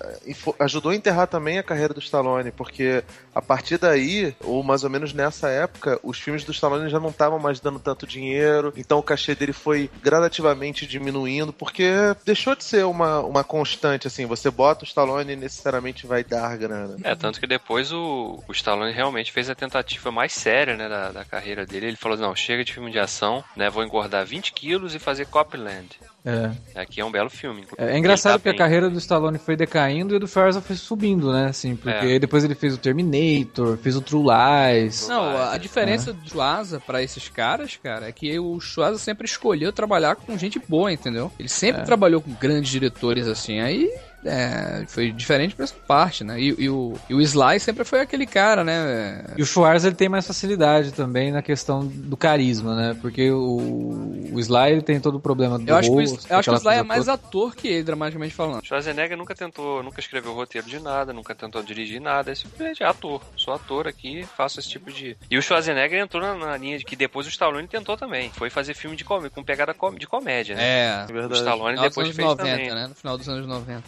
[0.60, 3.02] ajudou a enterrar também a carreira do Stallone, porque
[3.34, 7.10] a partir daí, ou mais ou menos nessa época, os filmes do Stallone já não
[7.10, 11.90] estavam mais dando tanto dinheiro, então o cachê dele foi gradativamente diminuindo, porque
[12.24, 16.56] deixou de ser uma, uma constante, assim, você bota o Stallone e necessariamente vai dar
[16.56, 16.96] grana.
[17.02, 21.10] É, tanto que depois o, o Stallone realmente fez a tentativa mais séria, né, da,
[21.10, 21.86] da carreira dele.
[21.86, 25.26] Ele falou, não, chega de filme de ação, né, vou engordar 20 quilos e fazer
[25.26, 25.88] Copland.
[26.26, 26.50] É.
[26.80, 27.62] Aqui é um belo filme.
[27.62, 27.90] inclusive.
[27.90, 28.58] É, é engraçado tá porque a bem.
[28.58, 31.48] carreira do Stallone foi decaindo e a do Schwarza foi subindo, né?
[31.50, 32.18] Assim, porque É.
[32.18, 35.06] depois ele fez o Terminator, fez o True Lies.
[35.06, 35.58] Não, a, a É.
[35.58, 40.36] diferença do Schwarza pra esses caras, cara, é que o Schwarza sempre escolheu trabalhar com
[40.38, 41.30] gente boa, entendeu?
[41.38, 41.84] Ele sempre É.
[41.84, 43.90] trabalhou com grandes diretores assim, aí
[44.24, 46.40] é, foi diferente pra essa parte, né?
[46.40, 49.24] E, e o, e o Sly sempre foi aquele cara, né?
[49.36, 52.96] E o Schwarza ele tem mais facilidade também na questão do carisma, né?
[53.00, 56.18] Porque o, o Sly ele tem todo o problema do Eu acho que o, rosto,
[56.20, 57.12] Is- eu acho que o Sly é mais toda.
[57.14, 58.64] ator que ele, dramaticamente falando.
[58.64, 63.20] Schwarzenegger nunca tentou, nunca escreveu roteiro de nada, nunca tentou dirigir nada, é simplesmente ator.
[63.36, 65.16] Sou ator aqui, faço esse tipo de.
[65.30, 68.30] E o Schwarzenegger entrou na, na linha de que depois o Stallone tentou também.
[68.30, 70.62] Foi fazer filme de comédia, com pegada com- de comédia, né?
[70.64, 71.04] É.
[71.08, 71.34] O Verdade.
[71.40, 72.70] Stallone depois fez 90, também.
[72.74, 72.86] né?
[72.86, 73.82] No final dos anos 90.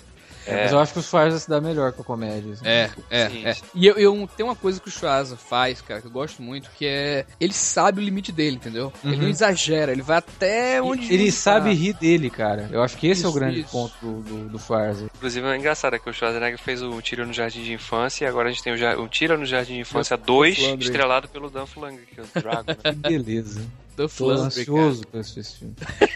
[0.46, 2.52] É, Mas eu acho que o Schwarza se dá melhor com a comédia.
[2.52, 2.66] assim.
[2.66, 3.56] É, é, Sim, é.
[3.74, 6.70] E eu, eu tem uma coisa que o Schwarza faz, cara, que eu gosto muito,
[6.76, 8.92] que é ele sabe o limite dele, entendeu?
[9.04, 9.22] Ele Uhum.
[9.22, 11.74] não exagera, ele vai até onde Ele onde sabe tá.
[11.76, 12.68] rir dele, cara.
[12.70, 13.70] Eu acho que esse é o Isso, grande isso.
[13.70, 15.06] ponto do, do, do Schwarza.
[15.16, 18.28] Inclusive é engraçado que o Schwarzenegger fez o Um Tiro no Jardim de Infância e
[18.28, 20.84] agora a gente tem o Ja- Um Tiro no Jardim de Infância 2, Flandre.
[20.86, 22.76] estrelado pelo Dan Flanger, que é o Drago, né?
[22.84, 23.60] Que beleza.
[23.96, 25.74] Do Tô Flandre, ansioso pra assistir esse filme.
[25.74, 26.10] cara.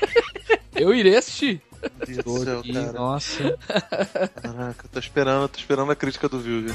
[0.74, 1.60] Eu irei assistir.
[2.06, 2.92] Deus Tô do céu, aqui, cara.
[2.92, 3.58] nossa.
[4.42, 6.72] Caraca, tô esperando, tô esperando a crítica do Vilga.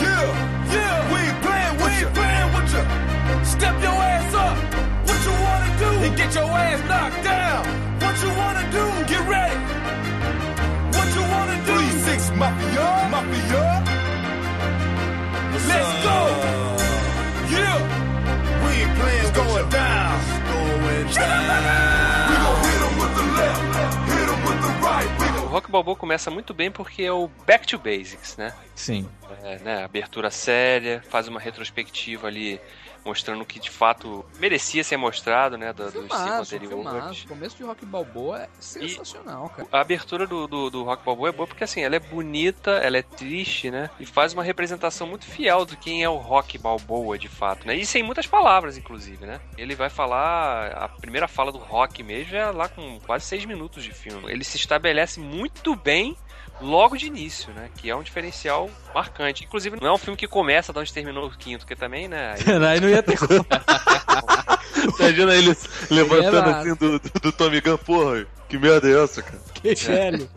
[0.00, 0.24] Yeah,
[0.72, 3.44] yeah, we playing, we playing with you.
[3.44, 4.56] Step your ass up.
[5.06, 5.88] What you wanna do?
[6.06, 7.64] And get your ass knocked down.
[8.00, 8.84] What you wanna do?
[9.06, 9.58] Get ready.
[10.96, 11.72] What you wanna do?
[11.74, 13.84] Three six mafia, mafia.
[15.68, 16.18] Let's go.
[17.54, 17.78] Yeah,
[18.64, 19.20] we ain't playing.
[19.22, 20.20] It's going down.
[20.50, 22.03] Going down.
[25.54, 28.52] Rock Balboa começa muito bem porque é o Back to Basics, né?
[28.74, 29.08] Sim.
[29.44, 32.60] É, né, abertura séria, faz uma retrospectiva ali
[33.04, 36.90] mostrando que de fato merecia ser mostrado, né, do, dos cinco Filmaço, anteriores.
[36.90, 37.24] filmaço.
[37.24, 39.68] O começo de Rock Balboa é sensacional, cara.
[39.70, 42.96] A abertura do, do, do Rock Balboa é boa porque assim, ela é bonita, ela
[42.96, 43.90] é triste, né?
[44.00, 47.74] E faz uma representação muito fiel do quem é o Rock Balboa de fato, né?
[47.76, 49.40] E sem muitas palavras, inclusive, né?
[49.58, 53.84] Ele vai falar, a primeira fala do Rock mesmo é lá com quase seis minutos
[53.84, 54.30] de filme.
[54.30, 56.16] Ele se estabelece muito bem
[56.60, 57.68] logo de início, né?
[57.76, 59.44] Que é um diferencial marcante.
[59.44, 62.34] Inclusive, não é um filme que começa de onde terminou o quinto, que também, né?
[62.46, 63.44] aí- Aí não ia ter como.
[65.00, 65.56] Imagina ele
[65.90, 69.42] levantando É, assim do, do, do Tommy Gun, porra, que merda é essa, cara?
[69.64, 70.28] Que velho.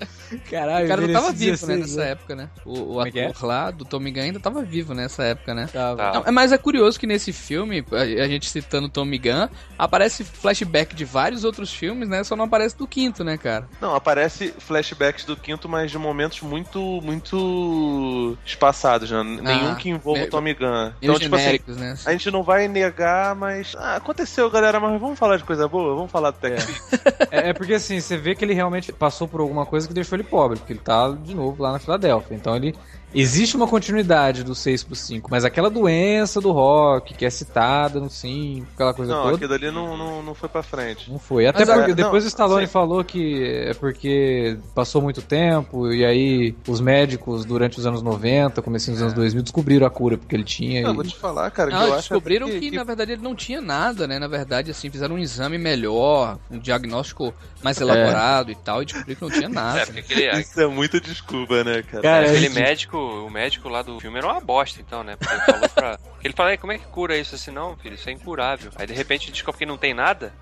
[0.49, 2.49] Caralho, O cara não tava vivo, né, 16 nessa época, né?
[2.65, 3.26] O, o é é?
[3.27, 5.68] ator lá do Tommy Gunn ainda tava vivo nessa época, né?
[5.72, 6.14] Tava.
[6.14, 10.23] Não, é- mas é curioso que nesse filme, a, a gente citando Tommy Gunn, aparece
[10.23, 12.23] flashback de vários outros filmes, né?
[12.23, 13.68] Só não aparece do quinto, né, cara?
[13.81, 19.22] Não, aparece flashbacks do quinto, mas de momentos muito, muito espaçados, né?
[19.23, 20.68] Nenhum que envolva o Tommy Gun.
[20.72, 21.98] Meio Então, tipo assim, né?
[22.06, 23.76] a gente não vai negar, mas.
[23.77, 25.95] Ah, aconteceu, galera, mas vamos falar de coisa boa?
[25.95, 26.81] Vamos falar do Tex.
[27.30, 30.16] É, é porque assim, você vê que ele realmente passou por alguma coisa que deixou
[30.16, 32.36] ele pobre, porque ele tá de novo lá na Filadélfia.
[32.36, 32.76] Então ele.
[33.14, 38.00] Existe uma continuidade do 6 pro 5, mas aquela doença do rock que é citada
[38.00, 39.36] no 5, aquela coisa Não, toda.
[39.36, 41.10] aquilo ali não, não, não foi pra frente.
[41.10, 41.48] Não foi.
[41.48, 42.72] Até Mas, porque é, depois não, o Stallone sim.
[42.72, 48.62] falou que é porque passou muito tempo e aí os médicos durante os anos 90,
[48.62, 50.82] comecinho dos anos 2000 descobriram a cura porque ele tinha.
[50.82, 52.84] Não, e- vou te falar, cara, que Não, eu eles acho descobriram até que, na
[52.84, 54.20] verdade, ele não tinha nada, né?
[54.20, 59.18] Na verdade, assim, fizeram um exame melhor, um diagnóstico mais elaborado e tal, e descobriram
[59.18, 59.80] que não tinha nada.
[59.80, 62.04] É, porque aquele, Isso é muita desculpa, né, cara?
[62.04, 65.15] Cara, aquele é médico, o médico lá do filme era uma bosta, então, né?
[65.15, 65.99] Porque ele falou pra.
[66.24, 67.52] Ele falou, "Ei, como é que cura isso assim?
[67.52, 68.72] Não, filho, isso é incurável.
[68.76, 70.34] Aí de repente descobre que não tem nada.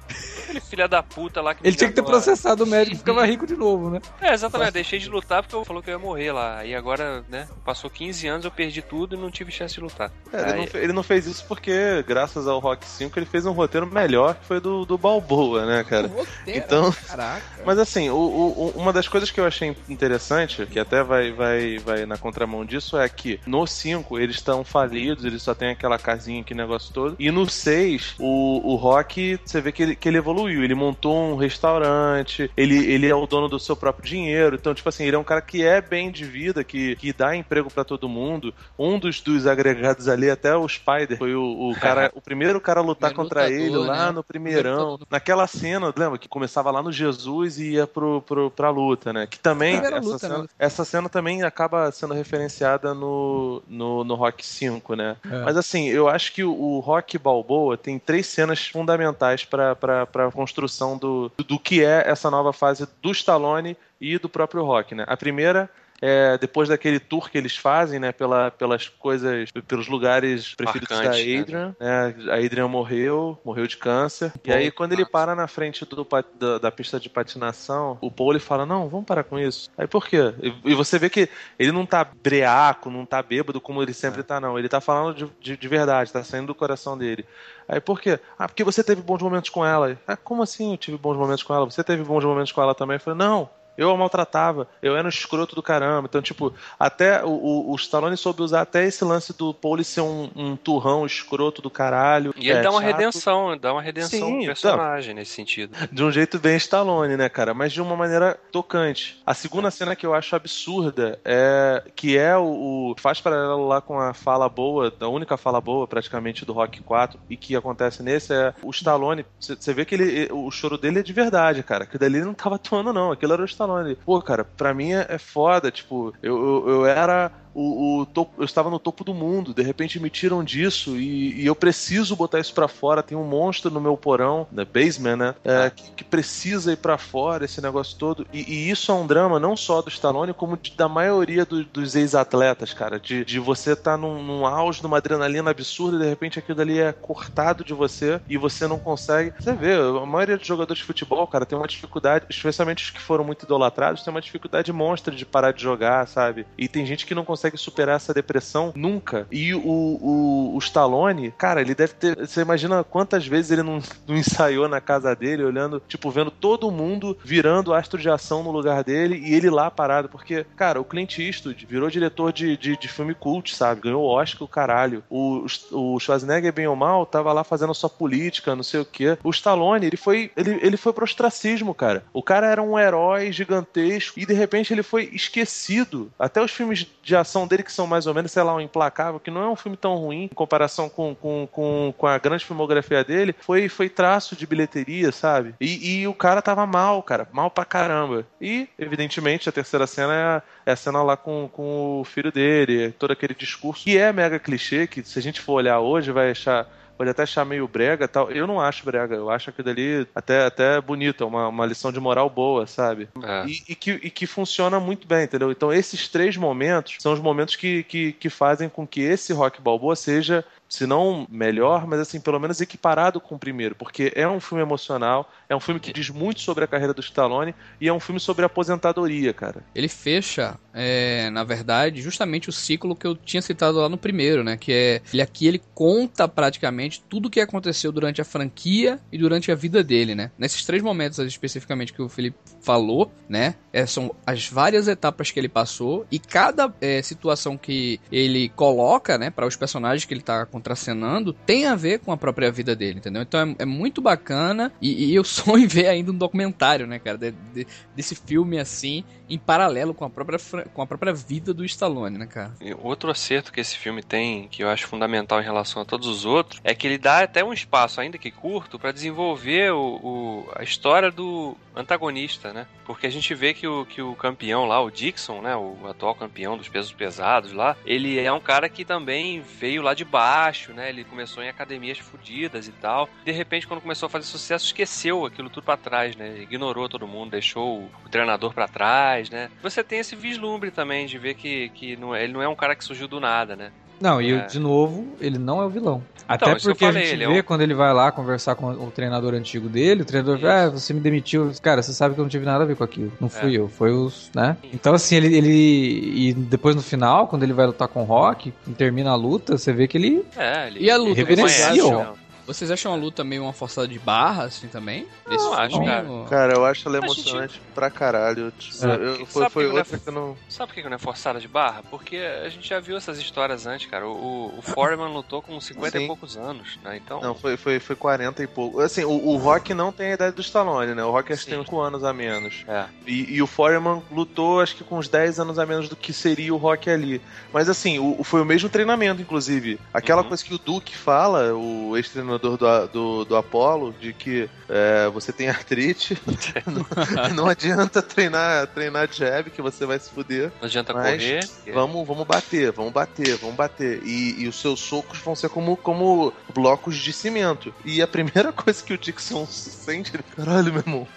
[0.44, 2.98] Aquele filho da puta lá que me Ele tinha que ter processado o médico e
[3.00, 4.02] ficava rico de novo, né?
[4.22, 4.72] É, exatamente.
[4.72, 6.66] Deixei de lutar porque eu falou que eu ia morrer lá.
[6.66, 7.48] E agora, né?
[7.64, 10.12] Passou 15 anos, eu perdi tudo e não tive chance de lutar.
[10.34, 13.26] É, ele, Aí- não, fe- ele não fez isso porque, graças ao Rock 5, ele
[13.26, 16.08] fez um roteiro melhor que foi do, do Balboa, né, cara?
[16.08, 17.44] Roteiro, Então- Caraca.
[17.66, 21.78] Mas assim, o- o- uma das coisas que eu achei interessante, que até vai, vai,
[21.80, 25.98] vai na contramão disso, é que no 5 eles estão falidos, eles só tem aquela
[25.98, 27.16] casinha, aquele negócio todo.
[27.20, 30.64] E no 6, o, o Rock, você vê que ele, que ele evoluiu.
[30.64, 34.56] Ele montou um restaurante, ele, ele é o dono do seu próprio dinheiro.
[34.56, 37.36] Então, tipo assim, ele é um cara que é bem de vida, que, que dá
[37.36, 38.54] emprego pra todo mundo.
[38.78, 42.80] Um dos, dos agregados ali, até o Spider, foi o, o cara, o primeiro cara
[42.80, 44.12] a lutar Primeiro contra lutador, ele lá né?
[44.12, 45.00] no primeirão.
[45.10, 49.28] Naquela cena, lembra que começava lá no Jesus e ia pro, pro, pra luta, né?
[49.28, 50.48] Que também, essa, luta, cena, né?
[50.60, 55.18] essa cena também acaba sendo referenciada no, no, no Rock 5, né?
[55.30, 55.44] É.
[55.44, 60.32] Mas assim, eu acho que o, o Rock Balboa tem três cenas fundamentais pra, pra
[60.32, 64.94] construção do, do, do que é essa nova fase do Stallone e do próprio Rock,
[64.94, 65.06] né?
[65.08, 65.70] A primeira
[66.06, 71.26] é depois daquele tour que eles fazem, né, pela, pelas coisas, pelos lugares preferidos Marcantes,
[71.26, 71.42] da né?
[71.42, 72.16] Adrian, né?
[72.32, 74.32] A Adrian morreu, morreu de câncer.
[74.44, 76.08] e aí quando ele para na frente do,
[76.38, 79.70] da, da pista de patinação, o Paul ele fala: "Não, vamos parar com isso".
[79.78, 80.34] Aí por quê?
[80.42, 81.28] E, e você vê que
[81.58, 84.60] ele não tá breaco, não tá bêbado como ele sempre tá não.
[84.60, 87.26] Ele tá falando de, de, de verdade, tá saindo do coração dele.
[87.68, 88.20] Aí por quê?
[88.38, 89.98] Ah, porque você teve bons momentos com ela.
[90.08, 91.66] Ah, como assim eu tive bons momentos com ela?
[91.66, 92.96] Você teve bons momentos com ela também?
[92.96, 93.50] Eu falei, não.
[93.78, 96.08] Eu a maltratava, eu era um escroto do caramba.
[96.10, 100.02] Então, tipo, até o, o, o Stallone soube usar até esse lance do Pauli ser
[100.02, 102.34] um, um turrão escroto do caralho.
[102.38, 105.76] E ele é, dá uma chato, redenção, dá uma redenção Sim, pro personagem nesse sentido.
[105.92, 107.54] De um jeito bem Stallone, né, cara?
[107.54, 109.22] Mas de uma maneira tocante.
[109.26, 113.82] A segunda cena que eu acho absurda é que é o, o- faz paralelo lá
[113.82, 118.02] com a fala boa, da única fala boa praticamente do Rock 4 e que acontece
[118.02, 119.26] nesse é o Stallone.
[119.40, 121.86] Você vê que ele, o choro dele é de verdade, cara.
[121.86, 123.65] Que dali ele não tava atuando não, aquilo era o Stallone.
[124.06, 128.34] Pô, cara, pra mim é, é foda, tipo, eu, eu, eu era o, o topo,
[128.38, 132.16] eu estava no topo do mundo, de repente me tiram disso e, e eu preciso
[132.16, 133.02] botar isso pra fora.
[133.02, 135.36] Tem um monstro no meu porão, na basement, né?
[135.44, 138.28] é, que, que precisa ir pra fora, esse negócio todo.
[138.34, 141.64] E, e isso é um drama não só do Stallone, como de- da maioria do-
[141.64, 143.00] dos ex-atletas, cara.
[143.00, 146.58] De, de você estar tá num, num auge, numa adrenalina absurda e de repente aquilo
[146.58, 149.34] dali é cortado de você e você não consegue.
[149.40, 153.02] Você vê, a maioria dos jogadores de futebol, cara, tem uma dificuldade, especialmente os que
[153.02, 156.46] foram muito idolatrados, tem uma dificuldade monstra de parar de jogar, sabe?
[156.58, 159.28] E tem gente que não consegue superar essa depressão nunca.
[159.32, 162.18] E o, o, o Stallone, cara, ele deve ter.
[162.18, 166.72] Você imagina quantas vezes ele não, não ensaiou na casa dele, olhando, tipo, vendo todo
[166.72, 170.10] mundo virando astro de ação no lugar dele e ele lá parado.
[170.10, 173.82] Porque, cara, o Clint Eastwood virou diretor de, de, de filme cult, sabe?
[173.82, 175.04] Ganhou o Oscar, o caralho.
[175.10, 179.18] O, o Schwarzenegger, bem ou mal, tava lá fazendo sua política, não sei o quê.
[179.24, 182.04] O Stallone, ele foi, ele, ele foi pro ostracismo, cara.
[182.14, 186.12] O cara era um herói gigantesco e de repente ele foi esquecido.
[186.18, 189.20] Até os filmes de ação dele, que são mais ou menos, sei lá, um Implacável,
[189.20, 192.46] que não é um filme tão ruim em comparação com, com, com, com a grande
[192.46, 195.56] filmografia dele, foi, foi traço de bilheteria, sabe?
[195.60, 198.26] E, e o cara tava mal, cara, mal pra caramba.
[198.40, 202.32] E, evidentemente, a terceira cena é a, é a cena lá com, com o filho
[202.32, 206.12] dele, todo aquele discurso que é mega clichê, que se a gente for olhar hoje
[206.12, 206.68] vai achar
[206.98, 208.32] pode até achar meio brega tal.
[208.32, 211.92] Eu não acho brega, eu acho aquilo dali até, até bonito, é uma, uma lição
[211.92, 213.10] de moral boa, sabe?
[213.24, 213.46] É.
[213.46, 215.52] E, e que, e que funciona muito bem, entendeu?
[215.52, 219.62] Então esses três momentos são os momentos que, que, que fazem com que esse rock
[219.62, 224.28] balboa seja, se não melhor, mas assim, pelo menos equiparado com o primeiro, porque é
[224.28, 227.88] um filme emocional, é um filme que diz muito sobre a carreira do Stallone e
[227.88, 229.64] é um filme sobre aposentadoria, cara.
[229.74, 234.44] Ele fecha, é, na verdade, justamente o ciclo que eu tinha citado lá no primeiro,
[234.44, 234.58] né?
[234.58, 239.18] Que é ele aqui ele conta praticamente tudo o que aconteceu durante a franquia e
[239.18, 240.32] durante a vida dele, né?
[240.38, 243.56] Nesses três momentos especificamente que o Felipe falou, né?
[243.76, 249.18] É, são as várias etapas que ele passou e cada é, situação que ele coloca,
[249.18, 252.74] né, para os personagens que ele tá contracenando tem a ver com a própria vida
[252.74, 253.22] dele, entendeu?
[253.22, 257.00] Então é, é muito bacana e, e eu sonho em ver ainda um documentário, né,
[257.00, 260.38] cara, de- de- desse filme assim em paralelo com a própria
[260.74, 262.54] com a própria vida do Stallone, né, cara?
[262.62, 266.08] E outro acerto que esse filme tem, que eu acho fundamental em relação a todos
[266.08, 270.00] os outros, é que ele dá até um espaço, ainda que curto, pra desenvolver o,
[270.04, 272.68] o- a história do antagonista, né?
[272.86, 275.56] Porque a gente vê que o, que o campeão lá, o Dixon, né?
[275.56, 279.94] O atual campeão dos pesos pesados lá, ele é um cara que também veio lá
[279.94, 280.90] de baixo, né?
[280.90, 283.10] Ele começou em academias fodidas e tal.
[283.24, 286.40] De repente, quando começou a fazer sucesso, esqueceu aquilo tudo pra trás, né?
[286.42, 289.50] Ignorou todo mundo, deixou o, treinador pra trás, né?
[289.64, 292.56] Você tem esse vislumbre também de ver que, que não é- ele não é um
[292.56, 293.72] cara que surgiu do nada, né?
[294.00, 294.46] Não, e É.
[294.46, 296.04] de novo, ele não é o vilão.
[296.28, 298.12] Até que eu porque a falei, gente ele é vê um- quando ele vai lá
[298.12, 301.50] conversar com o treinador antigo dele, o treinador fala, ah, você me demitiu.
[301.62, 303.14] Cara, você sabe que eu não tive nada a ver com aquilo.
[303.22, 303.60] Não fui É.
[303.60, 304.58] eu, foi os, né?
[304.62, 304.70] Sim.
[304.74, 308.52] Então assim, ele, ele e depois no final, quando ele vai lutar com o Rock,
[308.78, 312.04] termina a luta, você vê que ele É, ele E a luta, ele reconhece, reverenciam.
[312.04, 312.25] não.
[312.46, 315.08] Vocês acham a luta meio uma forçada de barra, assim, também?
[315.28, 316.08] Não acho, filme, cara.
[316.08, 318.46] ou- Cara, eu acho ela A gente- emocionante pra caralho.
[318.46, 318.46] É.
[318.48, 320.38] eu- Sabe foi foi não é- outra que eu não.
[320.48, 321.82] Sabe por que não é forçada de barra?
[321.90, 324.08] Porque a gente já viu essas histórias antes, cara.
[324.08, 326.04] O, o, Foreman lutou com 50 Sim.
[326.04, 326.98] e poucos anos, né?
[327.04, 327.20] Então.
[327.22, 328.80] Não, foi, foi, foi 40 e pouco.
[328.80, 331.04] Assim, o, o Rock não tem a idade do Stallone, né?
[331.04, 331.66] O Rock acho que tem Sim.
[331.66, 332.64] 5 anos a menos.
[332.68, 332.86] É.
[333.08, 336.14] E, e o Foreman lutou, acho que com uns 10 anos a menos do que
[336.14, 337.22] seria o Rock ali.
[337.52, 339.80] Mas assim, o, o- foi o mesmo treinamento, inclusive.
[339.94, 340.28] Aquela Uhum.
[340.28, 342.58] coisa que o Duke fala, o ex-treinador do,
[342.88, 346.18] do, do Apollo, de que é, você tem artrite,
[346.66, 350.52] não, não adianta treinar, treinar jab, que você vai se fuder.
[350.60, 351.48] Não adianta correr.
[351.74, 354.02] Vamos, vamos bater, vamos bater, vamos bater.
[354.04, 357.74] E, e os seus socos vão ser como, como blocos de cimento.
[357.84, 361.08] E a primeira coisa que o Dixon sente, ele, caralho, meu irmão,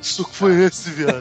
[0.00, 1.20] que soco foi esse, viado?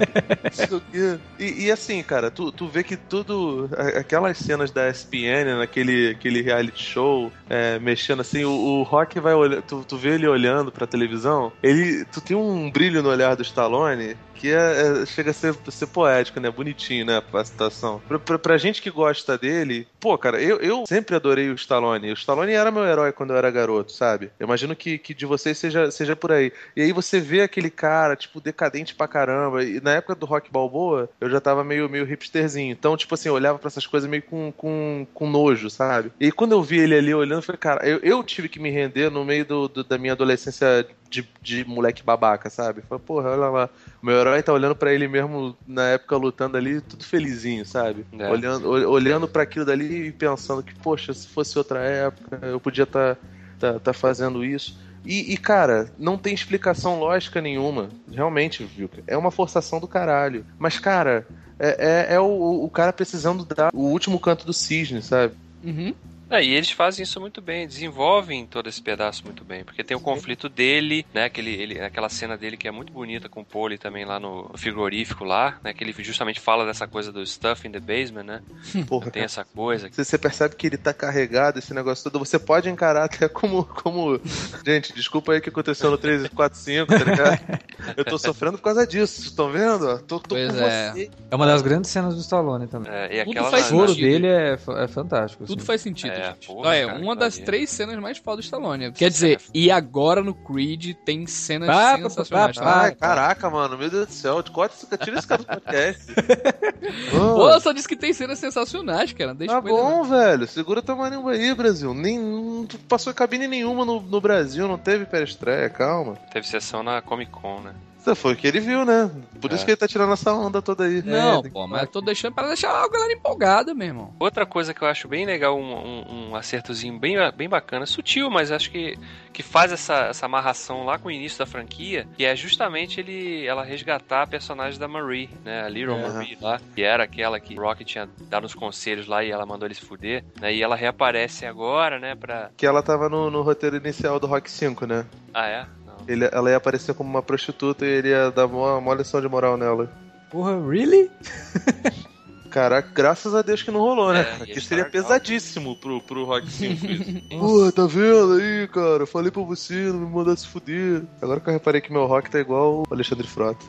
[1.40, 3.70] E, e assim, cara, tu, tu vê que tudo.
[3.98, 9.34] Aquelas cenas da SPN, naquele aquele reality show, é, mexendo assim, o, o Rock vai
[9.34, 9.62] olhando.
[9.64, 12.06] Tu, tu vê ele olhando pra televisão, ele.
[12.06, 15.86] Tu tem um brilho no olhar do Stallone que é, é- chega a ser, ser
[15.86, 16.50] poético, né?
[16.50, 17.22] Bonitinho, né?
[17.32, 18.02] A situação.
[18.08, 22.10] Pra, pra, pra gente que gosta dele, pô, cara, eu, eu sempre adorei o Stallone.
[22.10, 24.32] O Stallone era meu herói quando eu era garoto, sabe?
[24.40, 26.52] Eu imagino que, que de vocês seja, seja por aí.
[26.76, 29.64] E aí você vê aquele cara, tipo, decadente pra caramba.
[29.64, 32.72] E na época do Rock Balboa, eu já tava meio, meio hipsterzinho.
[32.72, 36.12] Então, tipo assim, eu olhava pra essas coisas meio com, com, com nojo, sabe?
[36.20, 38.72] E quando eu vi ele ali olhando, eu falei, cara, eu, eu tive que me
[38.72, 42.82] render no meio do, do- da minha adolescência de, de moleque babaca, sabe?
[42.88, 43.70] Falei, porra, olha lá.
[44.02, 48.06] O meu herói tá olhando pra ele mesmo na época lutando ali, tudo felizinho, sabe?
[48.18, 48.30] É.
[48.30, 52.60] Olhando, ol- olhando para aquilo dali e pensando que, poxa, se fosse outra época, eu
[52.60, 53.18] podia estar
[53.60, 54.80] tá, tá fazendo isso.
[55.04, 57.90] E, e, cara, não tem explicação lógica nenhuma.
[58.12, 58.88] Realmente, viu?
[59.08, 60.46] É uma forçação do caralho.
[60.60, 61.26] Mas, cara,
[61.60, 65.34] é, é, é o, o cara precisando dar o último canto do cisne, sabe?
[65.64, 65.94] Uhum.
[66.32, 69.96] É, e eles fazem isso muito bem, desenvolvem todo esse pedaço muito bem, porque tem
[69.96, 73.46] o conflito dele, né, aquele, ele, aquela cena dele que é muito bonita com o
[73.46, 77.68] Poli também lá no frigorífico lá, né, que ele justamente fala dessa coisa do stuff
[77.68, 78.42] in the basement, né,
[78.88, 79.90] Porra, tem essa coisa.
[79.90, 82.20] Você, você percebe que ele tá carregado, esse negócio todo.
[82.20, 83.64] Você pode encarar até como.
[83.66, 84.20] como...
[84.66, 87.62] Gente, desculpa aí o que aconteceu no 3 4 5, tá ligado?
[87.98, 90.00] Eu tô sofrendo por causa disso, vocês estão vendo?
[90.04, 90.92] Tô, tô Pois com é.
[90.92, 91.12] você.
[91.30, 92.92] É uma das grandes cenas do Stallone também.
[92.92, 93.96] É, e Tudo aquela faz sentido.
[93.96, 95.46] dele é, é fantástico.
[95.46, 95.66] Tudo assim.
[95.66, 96.48] faz sentido, É, gente.
[96.48, 97.46] porra, Olha, cara, uma das ali.
[97.46, 98.92] três cenas mais fodas do Stallone.
[98.92, 102.58] Quer dizer, é e agora no Creed tem cenas Ah, sensacionais.
[102.60, 106.06] ah, caraca, mano, meu Deus do céu, corta tira esse cara do podcast.
[107.12, 109.34] Pô, eu só disse que tem cenas sensacionais, cara.
[109.34, 111.94] Deixa tá bom, velho, segura tua marimba aí, Brasil.
[111.94, 116.16] Nem, não tu passou cabine nenhuma no, no Brasil, não teve pré-estreia, calma.
[116.32, 117.74] Teve sessão na Comic Con, né.
[118.02, 119.12] Isso foi o que ele viu, né?
[119.40, 119.66] Por isso É.
[119.66, 121.04] que ele tá tirando essa onda toda aí.
[121.04, 124.14] Não, É, pô, que- mas eu tô deixando pra deixar a galera empolgada, meu irmão.
[124.20, 128.30] Outra coisa que eu acho bem legal, um, um- um acertozinho bem, bem bacana, sutil,
[128.32, 128.98] mas acho que,
[129.32, 133.46] que faz essa, essa amarração lá com o início da franquia, que é justamente ele,
[133.46, 135.62] ela resgatar a personagem da Marie, né?
[135.64, 136.10] A Little É.
[136.10, 139.46] Marie lá, que era aquela que o Rock tinha dado os conselhos lá e ela
[139.46, 140.52] mandou ele se fuder, né?
[140.54, 142.16] E ela reaparece agora, né?
[142.16, 142.50] Pra.
[142.58, 145.06] Que ela tava no, no roteiro inicial do Rock 5, né?
[145.34, 145.66] Ah, é?
[146.08, 149.28] Ele, ela ia aparecer como uma prostituta e ele ia dar uma, uma lição de
[149.28, 149.90] moral nela.
[150.30, 151.10] Porra, really?
[152.52, 154.26] Caraca, graças a Deus que não rolou, né?
[154.42, 154.92] É, Que seria legal.
[155.04, 157.22] pesadíssimo pro, pro Rock 5 isso.
[157.40, 159.04] Pô, tá vendo aí, cara?
[159.04, 161.04] Eu falei pra você, não me mandar se fuder.
[161.22, 163.66] Agora que eu reparei que meu rock tá igual o Alexandre Frota.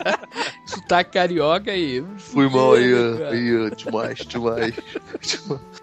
[0.64, 2.02] Sotaque carioca aí.
[2.16, 2.94] Fui mal aí,
[3.30, 4.18] aí, demais.
[4.20, 4.74] demais.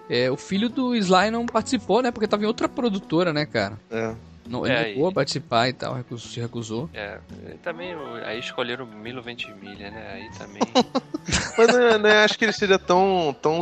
[0.10, 2.10] É, o filho do Sly não participou, né?
[2.10, 3.80] Porque tava em outra produtora, né, cara?
[3.92, 4.16] É.
[4.50, 6.90] Não, ele É, pôde e- participar e tal, recusou- se recusou.
[6.94, 7.20] É,
[7.54, 10.12] e também o- aí escolheram Milo Ventimiglia, né?
[10.14, 10.60] Aí também.
[11.58, 13.62] Mas não, não acho que ele seja tão, tão,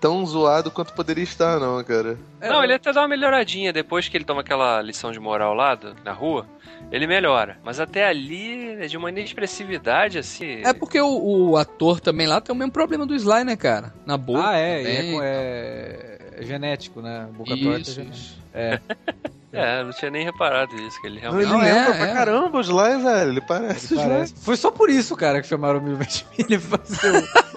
[0.00, 2.18] tão zoado quanto poderia estar, não, cara.
[2.40, 5.74] Não, ele até dá uma melhoradinha depois que ele toma aquela lição de moral lá
[5.74, 6.46] do- na rua.
[6.90, 7.58] Ele melhora.
[7.64, 10.62] Mas até ali é de uma inexpressividade assim.
[10.64, 13.92] É porque o, o ator também lá tem o mesmo problema do Sly, né, cara?
[14.06, 14.48] Na boca.
[14.48, 15.20] ah, é, e também.
[15.20, 17.28] é, é, é genético, né?
[17.36, 18.38] Boca torta é Isso, isso.
[18.54, 18.80] É.
[19.52, 21.46] É, não tinha nem reparado isso, que ele Não, realmente.
[21.46, 22.12] ele Não, é, lembra pra é.
[22.12, 23.30] caramba o Sly, velho.
[23.30, 23.96] Ele parece Sly.
[23.96, 24.34] Parece.
[24.42, 27.56] Foi só por isso, cara, que chamaram o Mil Ventimiglia pra fazer o...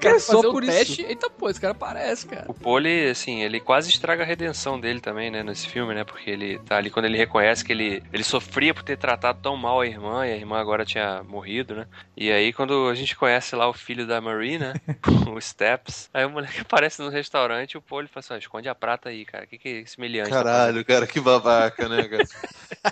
[0.00, 0.72] Cara, É só fazer por o isso.
[0.72, 1.02] teste.
[1.02, 2.44] Eita, pô, esse cara parece, cara.
[2.48, 6.04] O Poli, assim, ele quase estraga a redenção dele também, né, nesse filme, né?
[6.04, 9.56] Porque ele tá ali quando ele reconhece que ele, ele sofria por ter tratado tão
[9.56, 11.86] mal a irmã, e a irmã agora tinha morrido, né?
[12.16, 14.74] E aí, quando a gente conhece lá o filho da Marie, né?
[15.30, 18.68] o Steps, aí o moleque aparece no restaurante e o Poli fala assim: ó, esconde
[18.68, 19.44] a prata aí, cara.
[19.44, 20.36] O que, que esse meliante tá?
[20.36, 22.24] Caralho, cara, que babaca, né, cara?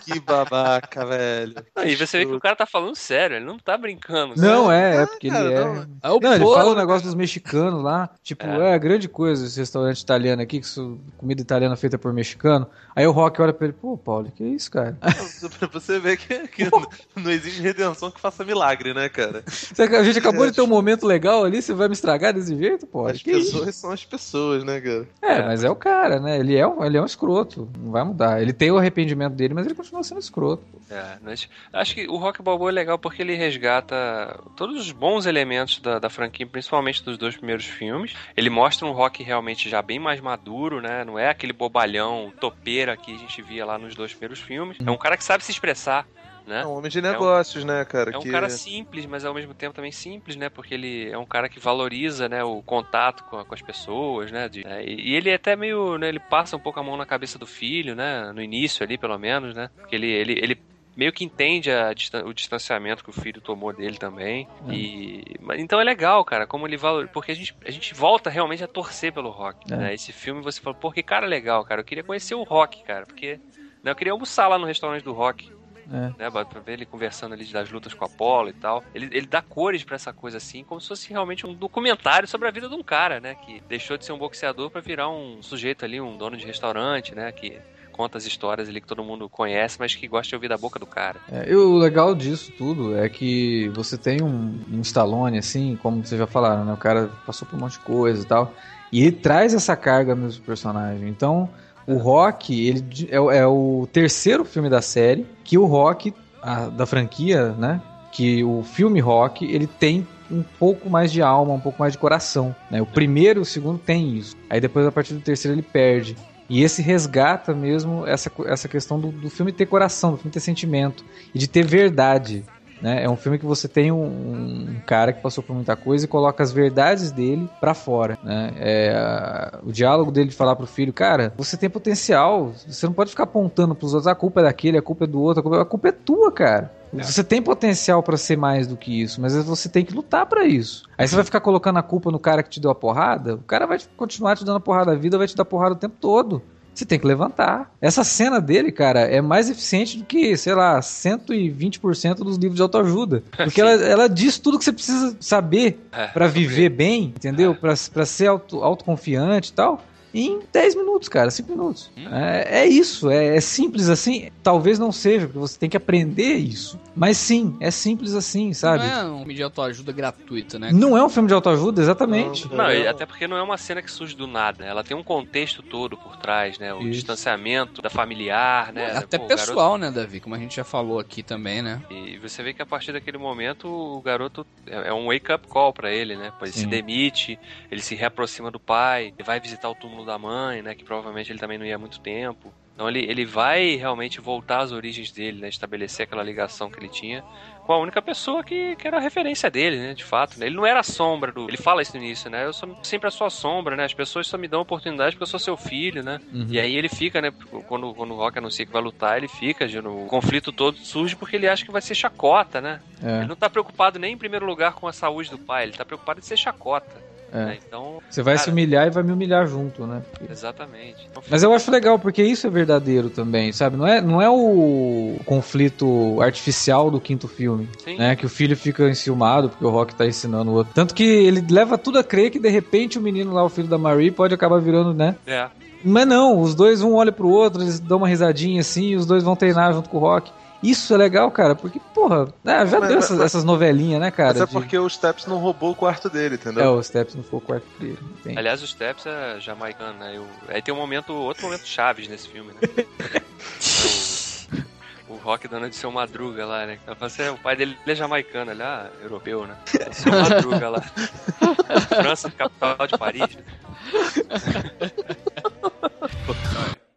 [0.04, 1.54] que babaca, velho.
[1.74, 4.34] Aí você vê que o cara tá falando sério, ele não tá brincando.
[4.36, 4.74] Não, sabe?
[4.74, 5.64] é, é porque cara, ele é...
[5.64, 5.86] não.
[6.02, 8.10] Aí o Não, ele fala um negócio negócio dos mexicanos lá.
[8.22, 8.74] Tipo, é.
[8.74, 8.78] É.
[8.78, 12.66] grande coisa esse restaurante italiano aqui, que isso, comida italiana feita por mexicano.
[12.96, 14.96] Aí o Rock olha pra ele, pô, Paulo, que isso, cara?
[15.58, 16.68] Pra você ver que, que
[17.14, 19.44] não existe redenção que faça milagre, né, cara?
[19.46, 22.86] A gente acabou de ter um momento legal ali, você vai me estragar desse jeito,
[22.86, 23.06] pô?
[23.06, 23.52] As Que isso?
[23.52, 25.08] pessoas são as pessoas, né, cara?
[25.22, 26.38] É, mas é o cara, né?
[26.38, 28.27] Ele é, um, ele é um escroto, não vai mudar.
[28.40, 30.64] Ele tem o arrependimento dele, mas ele continua sendo escroto.
[30.90, 35.26] É, mas acho que o Rock Balboa é legal porque ele resgata todos os bons
[35.26, 38.14] elementos da, da franquia, principalmente dos dois primeiros filmes.
[38.36, 41.04] Ele mostra um Rock realmente já bem mais maduro, né?
[41.04, 44.76] Não é aquele bobalhão topeira que a gente via lá nos dois primeiros filmes.
[44.84, 46.06] É um cara que sabe se expressar,
[46.48, 46.62] né?
[46.62, 48.10] É um homem de negócios, né, cara?
[48.12, 48.30] É um que...
[48.30, 50.48] cara simples, mas ao mesmo tempo também simples, né?
[50.48, 54.32] Porque ele é um cara que valoriza, né, o contato com, a- com as pessoas,
[54.32, 54.48] né?
[54.48, 56.96] de- é, e, e ele é até meio, né, ele passa um pouco a mão
[56.96, 58.32] na cabeça do filho, né?
[58.32, 59.70] No início ali, pelo menos, né?
[59.76, 60.58] Porque ele, ele, ele
[60.96, 61.92] meio que entende a
[62.24, 64.48] o distanciamento que o filho tomou dele também.
[64.68, 64.72] É.
[64.74, 65.22] E
[65.56, 68.66] então é legal, cara, como ele valoriza, porque a gente, a gente volta realmente a
[68.66, 69.72] torcer pelo Rock.
[69.72, 69.76] É.
[69.76, 69.94] Né?
[69.94, 71.82] Esse filme você fala, pô, que cara legal, cara.
[71.82, 73.38] Eu queria conhecer o Rock, cara, porque
[73.82, 75.48] né, eu queria almoçar lá no restaurante do Rock
[75.92, 76.22] É.
[76.22, 78.84] né, pra ver ele conversando ali das lutas com a Apollo e tal.
[78.94, 82.48] Ele, ele dá cores pra essa coisa assim, como se fosse realmente um documentário sobre
[82.48, 85.42] a vida de um cara, né, que deixou de ser um boxeador pra virar um
[85.42, 87.58] sujeito ali, um dono de restaurante, né, que
[87.98, 90.78] conta as histórias ali que todo mundo conhece, mas que gosta de ouvir da boca
[90.78, 91.18] do cara.
[91.32, 96.06] É, e o legal disso tudo é que você tem um, um Stallone, assim, como
[96.06, 96.72] vocês já falaram, né?
[96.72, 98.54] O cara passou por um monte de coisa e tal.
[98.92, 101.08] E ele traz essa carga mesmo pro personagem.
[101.08, 101.50] Então,
[101.88, 106.12] o Rock, ele é, o- é o terceiro filme da série que o Rock,
[106.42, 107.80] a- da franquia, né?
[108.12, 111.98] Que o filme Rock, ele tem um pouco mais de alma, um pouco mais de
[111.98, 112.54] coração.
[112.70, 112.82] Né?
[112.82, 114.36] O primeiro e o segundo tem isso.
[114.50, 116.16] Aí depois, a partir do terceiro, ele perde.
[116.50, 120.40] E esse resgata mesmo essa, essa questão do, do filme ter coração, do filme ter
[120.40, 121.04] sentimento
[121.34, 122.44] e de ter verdade.
[122.80, 123.02] Né?
[123.04, 126.08] É um filme que você tem um, um cara que passou por muita coisa e
[126.08, 128.16] coloca as verdades dele pra fora.
[128.22, 128.52] Né?
[128.56, 132.92] É, a- o diálogo dele de falar pro filho, cara, você tem potencial, você não
[132.92, 135.42] pode ficar apontando pros outros, a culpa é daquele, a culpa é do outro, a
[135.42, 136.72] culpa, a culpa é tua, cara.
[136.90, 140.46] Você tem potencial pra ser mais do que isso, mas você tem que lutar pra
[140.46, 140.84] isso.
[140.96, 143.42] Aí você vai ficar colocando a culpa no cara que te deu a porrada, o
[143.42, 145.96] cara vai continuar te dando a porrada da vida, vai te dar porrada o tempo
[146.00, 146.42] todo.
[146.78, 147.72] Você tem que levantar.
[147.80, 152.62] Essa cena dele, cara, é mais eficiente do que, sei lá, 120% dos livros de
[152.62, 153.24] autoajuda.
[153.36, 157.52] Porque ela, ela diz tudo que você precisa saber É, pra viver bem, entendeu?
[157.52, 159.82] Pra, pra ser auto, autoconfiante e tal.
[160.12, 161.90] Em 10 minutos, cara, 5 minutos.
[161.96, 162.08] Hum.
[162.14, 164.30] É, é isso, é, é simples assim.
[164.42, 166.78] Talvez não seja, porque você tem que aprender isso.
[166.96, 168.84] Mas sim, é simples assim, sabe?
[168.84, 170.72] Não é um filme de autoajuda gratuito, né?
[170.72, 172.48] Não é um filme de autoajuda, exatamente.
[172.52, 174.70] Não, e até porque não é uma cena que surge do nada, né?
[174.70, 176.72] Ela tem um contexto todo por trás, né?
[176.72, 176.90] O Isso.
[176.90, 178.96] distanciamento da familiar, né?
[178.96, 180.20] Até Pô, o garoto- pessoal, né, Davi?
[180.20, 181.82] Como a gente já falou aqui também, né?
[181.90, 185.72] E você vê que a partir daquele momento o garoto é é um wake-up call
[185.72, 186.32] pra ele, né?
[186.40, 187.38] Ele se demite,
[187.70, 190.74] ele se reaproxima do pai, ele vai visitar o túmulo da mãe, né?
[190.74, 192.52] Que provavelmente ele também não ia há muito tempo.
[192.74, 195.48] Então ele, ele vai realmente voltar às origens dele, né?
[195.48, 197.24] Estabelecer aquela ligação que ele tinha
[197.68, 199.92] com a única pessoa que, que era a referência dele, né?
[199.92, 200.46] De fato, né?
[200.46, 201.48] Ele não era a sombra do...
[201.48, 202.46] Ele fala isso no início, né?
[202.46, 203.84] Eu sou sempre a sua sombra, né?
[203.84, 206.18] As pessoas só me dão oportunidade porque eu sou seu filho, né?
[206.32, 206.46] Uhum.
[206.48, 207.30] E aí ele fica, né?
[207.66, 211.36] Quando, quando o Rock anuncia que vai lutar, ele fica, o conflito todo surge porque
[211.36, 212.80] ele acha que vai ser chacota, né?
[213.02, 215.72] É, Ele não tá preocupado nem em primeiro lugar com a saúde do pai, ele
[215.72, 217.07] tá preocupado em ser chacota.
[217.32, 217.44] É.
[217.44, 217.58] né?
[217.66, 220.02] Então, Você vai Cara- se humilhar e vai me humilhar junto, né?
[220.30, 221.06] exatamente.
[221.10, 223.76] Então, Mas eu acho legal, porque isso é verdadeiro também, sabe?
[223.76, 228.16] Não é, não é o conflito artificial do quinto filme, sim, né?
[228.16, 230.72] Que o filho fica enciumado porque o Rock tá ensinando o outro.
[230.74, 233.68] Tanto que ele leva tudo a crer que de repente o menino lá, o filho
[233.68, 235.16] da Marie, pode acabar virando, né?
[235.26, 235.48] é.
[235.84, 239.06] Mas não, os dois um olha pro outro, eles dão uma risadinha assim, e os
[239.06, 240.32] dois vão treinar junto com o Rock.
[240.62, 244.00] Isso é legal, cara, porque, porra, né, já Mas- deu mas- essas, mas- essas novelinhas,
[244.00, 244.32] né, cara?
[244.32, 246.64] Mas é de- porque o Steps não roubou o quarto dele, entendeu?
[246.64, 247.98] É, o Steps não foi o quarto dele.
[248.36, 250.16] Aliás, o Steps é jamaicano, né?
[250.16, 252.60] E o- Aí tem um momento, outro momento chaves nesse filme, né?
[255.08, 256.78] o, o Rock dando de seu Madruga lá, né?
[256.86, 259.54] Ela fala assim, "É, o pai dele é jamaicano, ele é europeu, né?
[259.92, 260.82] Seu Madruga lá.
[262.02, 263.38] França, capital de Paris.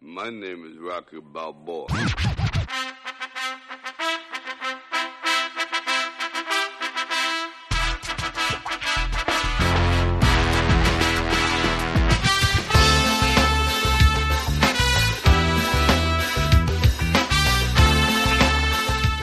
[0.01, 1.85] My name is Rocky Balboa.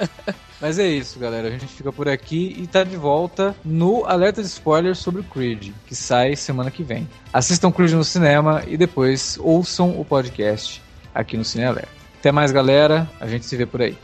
[0.59, 1.47] Mas é isso, galera.
[1.47, 5.23] A gente fica por aqui e tá de volta no Alerta de Spoilers sobre o
[5.23, 7.07] Creed, que sai semana que vem.
[7.31, 10.81] Assistam Creed no cinema e depois ouçam o podcast
[11.13, 11.89] aqui no Cine Alerta.
[12.19, 13.07] Até mais, galera.
[13.19, 13.95] A gente se vê por aí.